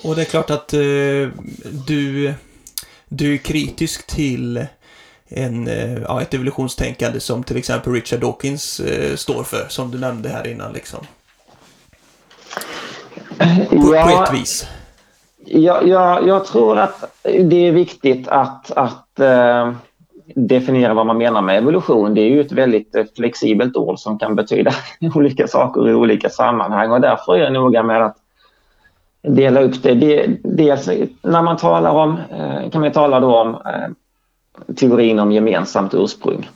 Och 0.10 0.16
det 0.16 0.22
är 0.22 0.26
klart 0.26 0.50
att 0.50 0.74
eh, 0.74 0.80
du, 1.88 2.34
du 3.10 3.34
är 3.34 3.38
kritisk 3.38 4.08
till 4.08 4.66
en, 5.30 5.68
eh, 5.68 6.02
ja, 6.02 6.22
ett 6.22 6.34
evolutionstänkande 6.34 7.20
som 7.20 7.44
till 7.44 7.58
exempel 7.58 7.94
Richard 7.94 8.20
Dawkins 8.20 8.80
eh, 8.80 9.16
står 9.16 9.44
för, 9.44 9.66
som 9.70 9.92
du 9.92 10.00
nämnde 10.00 10.30
här 10.30 10.48
innan. 10.48 10.74
Liksom. 10.74 11.00
På, 13.70 13.96
ja, 13.96 14.04
på 14.04 14.24
ett 14.24 14.42
vis. 14.42 14.68
Jag, 15.46 15.88
jag, 15.88 16.28
jag, 16.28 16.46
tror 16.46 16.78
att 16.80 17.20
det 17.24 17.68
är 17.68 17.72
viktigt 17.72 18.28
att, 18.28 18.72
att 18.72 19.20
eh, 19.20 19.72
definiera 20.36 20.94
vad 20.94 21.06
man 21.06 21.18
menar 21.18 21.42
med 21.42 21.58
evolution. 21.58 22.14
Det 22.14 22.22
är 22.22 22.30
ju 22.30 22.42
ett 22.42 22.52
väldigt 22.52 22.96
eh, 22.96 23.04
flexibelt 23.16 23.76
ord 23.76 24.00
som 24.00 24.20
kan 24.20 24.36
betyda 24.36 24.72
olika 25.16 25.48
saker 25.48 25.90
i 25.90 25.94
olika 25.94 26.30
sammanhang 26.30 26.92
och 26.92 27.02
därför 27.02 27.36
är 27.36 27.40
jag 27.40 27.54
noga 27.54 27.84
med 27.84 28.06
att 28.06 28.18
dela 29.22 29.62
upp 29.62 29.84
det. 29.84 30.28
Dels 30.44 30.90
när 31.22 31.42
man 31.42 31.58
talar 31.58 31.92
om, 31.92 32.18
eh, 32.32 32.70
kan 32.70 32.82
man 32.82 32.92
tala 32.92 33.20
då 33.20 33.38
om 33.38 33.58
teorin 34.76 35.20
om 35.20 35.32
gemensamt 35.32 35.94
ursprung. 35.94 36.50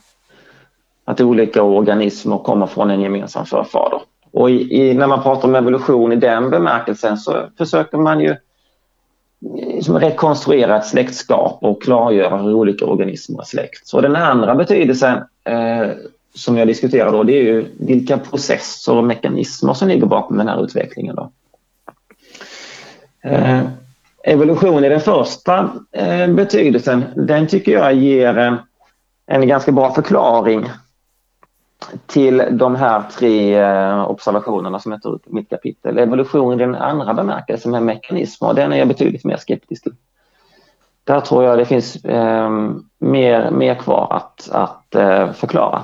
Att 1.06 1.22
olika 1.22 1.64
organismer 1.64 2.38
kommer 2.38 2.68
från 2.68 2.92
en 2.92 3.02
gemensam 3.02 3.46
förfader. 3.46 4.02
Och 4.32 4.50
i, 4.50 4.82
i, 4.82 4.94
när 4.94 5.08
man 5.08 5.24
pratar 5.24 5.48
om 5.48 5.56
evolution 5.56 6.12
i 6.12 6.16
den 6.16 6.50
bemärkelsen 6.50 7.18
så 7.18 7.50
försöker 7.58 7.98
man 7.98 8.20
ju 8.20 8.36
liksom 9.42 10.00
rekonstruera 10.00 10.78
ett 10.78 10.86
släktskap 10.86 11.58
och 11.62 11.84
klargöra 11.84 12.38
hur 12.38 12.54
olika 12.54 12.86
organismer 12.86 13.42
är 13.42 13.46
släkt. 13.46 13.88
Så 13.88 14.02
den 14.02 14.16
andra 14.16 14.56
betydelsen 14.56 15.18
eh, 15.44 15.88
som 16.36 16.58
jag 16.58 16.68
diskuterar 16.68 17.12
då, 17.12 17.24
det 17.24 17.34
är 17.34 17.44
ju 17.44 17.66
vilka 17.78 18.18
processer 18.18 18.96
och 18.96 19.04
mekanismer 19.04 19.74
som 19.74 19.88
ligger 19.88 20.06
bakom 20.06 20.38
den 20.38 20.48
här 20.48 20.64
utvecklingen. 20.64 21.16
Då. 21.16 21.32
Eh, 23.24 23.62
evolution 24.24 24.84
i 24.84 24.90
den 24.90 25.00
första 25.00 25.70
eh, 25.92 26.28
betydelsen, 26.28 27.04
den 27.16 27.48
tycker 27.48 27.72
jag 27.72 27.94
ger 27.94 28.38
en, 28.38 28.58
en 29.26 29.48
ganska 29.48 29.72
bra 29.72 29.94
förklaring 29.94 30.70
till 32.08 32.44
de 32.52 32.76
här 32.76 33.04
tre 33.18 33.60
eh, 33.60 34.10
observationerna 34.10 34.80
som 34.80 34.92
jag 34.92 35.02
tog 35.02 35.14
upp 35.14 35.28
i 35.28 35.34
mitt 35.34 35.50
kapitel. 35.50 35.98
Evolution 35.98 36.54
i 36.54 36.58
den 36.58 36.76
andra 36.76 37.14
bemärkelsen 37.14 37.72
med 37.72 37.84
mekanismer, 37.84 38.54
den 38.54 38.74
är 38.74 38.78
jag 38.78 38.88
betydligt 38.88 39.26
mer 39.26 39.38
skeptisk 39.38 39.84
till. 39.84 39.96
Där 41.04 41.22
tror 41.22 41.44
jag 41.44 41.58
det 41.58 41.66
finns 41.66 41.96
eh, 42.06 42.50
mer, 43.00 43.52
mer 43.52 43.76
kvar 43.76 44.08
att, 44.12 44.50
att 44.52 44.96
eh, 44.96 45.32
förklara. 45.32 45.84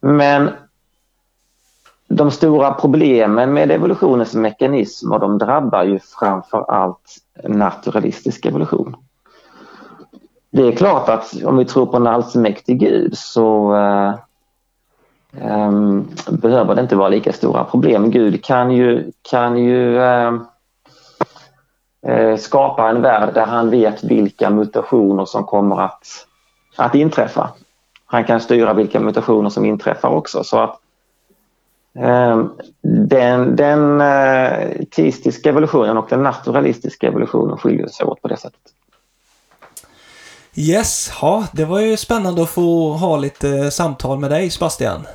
Men 0.00 0.50
de 2.08 2.30
stora 2.30 2.74
problemen 2.74 3.52
med 3.52 3.70
evolutionens 3.70 4.34
mekanismer 4.34 5.18
de 5.18 5.38
drabbar 5.38 5.84
ju 5.84 5.98
framför 5.98 6.70
allt 6.70 7.16
naturalistisk 7.44 8.46
evolution. 8.46 8.96
Det 10.50 10.62
är 10.62 10.72
klart 10.72 11.08
att 11.08 11.42
om 11.44 11.56
vi 11.56 11.64
tror 11.64 11.86
på 11.86 11.96
en 11.96 12.06
allsmäktig 12.06 12.80
gud 12.80 13.18
så 13.18 13.72
um, 15.40 16.08
behöver 16.28 16.74
det 16.74 16.80
inte 16.80 16.96
vara 16.96 17.08
lika 17.08 17.32
stora 17.32 17.64
problem. 17.64 18.10
Gud 18.10 18.44
kan 18.44 18.70
ju, 18.70 19.12
kan 19.22 19.58
ju 19.58 19.98
uh, 19.98 20.40
uh, 22.08 22.36
skapa 22.36 22.88
en 22.88 23.02
värld 23.02 23.34
där 23.34 23.46
han 23.46 23.70
vet 23.70 24.04
vilka 24.04 24.50
mutationer 24.50 25.24
som 25.24 25.44
kommer 25.44 25.80
att, 25.80 26.26
att 26.76 26.94
inträffa. 26.94 27.50
Han 28.06 28.24
kan 28.24 28.40
styra 28.40 28.72
vilka 28.72 29.00
mutationer 29.00 29.50
som 29.50 29.64
inträffar 29.64 30.08
också. 30.08 30.44
Så 30.44 30.58
att 30.58 30.80
den, 32.82 33.56
den 33.56 34.00
uh, 34.00 34.84
teistiska 34.96 35.48
evolutionen 35.48 35.96
och 35.96 36.06
den 36.10 36.22
naturalistiska 36.22 37.06
evolutionen 37.06 37.56
skiljer 37.56 37.88
sig 37.88 38.06
åt 38.06 38.22
på 38.22 38.28
det 38.28 38.36
sättet. 38.36 38.60
Yes, 40.54 41.12
ja, 41.20 41.44
det 41.52 41.64
var 41.64 41.80
ju 41.80 41.96
spännande 41.96 42.42
att 42.42 42.50
få 42.50 42.92
ha 42.92 43.16
lite 43.16 43.70
samtal 43.70 44.18
med 44.18 44.30
dig 44.30 44.50
Sebastian. 44.50 45.06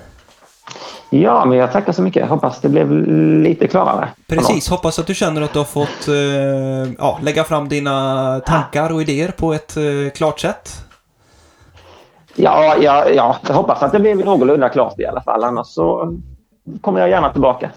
Ja, 1.09 1.45
men 1.45 1.57
jag 1.57 1.71
tackar 1.71 1.93
så 1.93 2.01
mycket. 2.01 2.29
Hoppas 2.29 2.61
det 2.61 2.69
blev 2.69 2.91
lite 3.43 3.67
klarare. 3.67 4.09
Precis, 4.27 4.69
hoppas 4.69 4.99
att 4.99 5.07
du 5.07 5.15
känner 5.15 5.41
att 5.41 5.53
du 5.53 5.59
har 5.59 5.65
fått 5.65 6.07
eh, 6.07 6.93
ja, 6.97 7.19
lägga 7.21 7.43
fram 7.43 7.69
dina 7.69 8.39
tankar 8.39 8.93
och 8.93 9.01
idéer 9.01 9.32
på 9.32 9.53
ett 9.53 9.77
eh, 9.77 10.11
klart 10.15 10.39
sätt. 10.39 10.69
Ja, 12.36 12.75
ja, 12.82 13.09
ja, 13.09 13.36
jag 13.47 13.55
hoppas 13.55 13.84
att 13.84 13.91
det 13.91 13.99
blev 13.99 14.17
någorlunda 14.17 14.69
klart 14.69 14.99
i 14.99 15.05
alla 15.05 15.21
fall. 15.21 15.43
Annars 15.43 15.67
så 15.67 16.17
kommer 16.82 16.99
jag 16.99 17.09
gärna 17.09 17.32
tillbaka. 17.32 17.72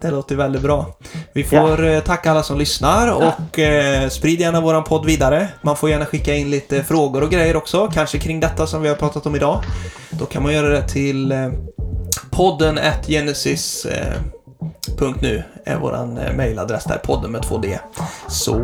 Det 0.00 0.10
låter 0.10 0.36
väldigt 0.36 0.62
bra. 0.62 0.86
Vi 1.32 1.44
får 1.44 1.84
ja. 1.84 2.00
tacka 2.00 2.30
alla 2.30 2.42
som 2.42 2.58
lyssnar 2.58 3.16
och 3.16 3.58
eh, 3.58 4.08
sprid 4.08 4.40
gärna 4.40 4.60
våran 4.60 4.84
podd 4.84 5.06
vidare. 5.06 5.48
Man 5.62 5.76
får 5.76 5.90
gärna 5.90 6.04
skicka 6.04 6.34
in 6.34 6.50
lite 6.50 6.84
frågor 6.84 7.22
och 7.22 7.30
grejer 7.30 7.56
också, 7.56 7.88
kanske 7.94 8.18
kring 8.18 8.40
detta 8.40 8.66
som 8.66 8.82
vi 8.82 8.88
har 8.88 8.96
pratat 8.96 9.26
om 9.26 9.36
idag. 9.36 9.62
Då 10.10 10.24
kan 10.24 10.42
man 10.42 10.52
göra 10.52 10.68
det 10.68 10.88
till 10.88 11.32
eh, 11.32 11.48
podden 12.30 12.78
at 12.78 13.06
genesis.nu 13.06 14.62
är 15.64 15.76
våran 15.76 16.18
eh, 16.18 16.36
mailadress 16.36 16.84
där, 16.84 16.98
podden 16.98 17.32
med 17.32 17.42
2D. 17.42 17.78
Så 18.28 18.58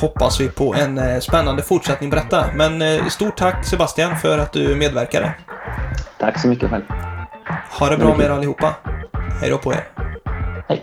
hoppas 0.00 0.40
vi 0.40 0.48
på 0.48 0.74
en 0.74 1.20
spännande 1.20 1.62
fortsättning 1.62 2.10
på 2.10 2.16
detta. 2.16 2.44
Men 2.54 3.10
stort 3.10 3.36
tack 3.36 3.66
Sebastian 3.66 4.16
för 4.16 4.38
att 4.38 4.52
du 4.52 4.76
medverkade. 4.76 5.34
Tack 6.18 6.40
så 6.40 6.48
mycket 6.48 6.70
själv. 6.70 6.82
Ha 7.78 7.88
det 7.90 7.96
bra 7.96 8.16
med 8.16 8.26
er 8.26 8.30
allihopa. 8.30 8.74
Hej 9.40 9.50
då 9.50 9.58
på 9.58 9.72
er. 9.72 9.84
Hej. 10.68 10.82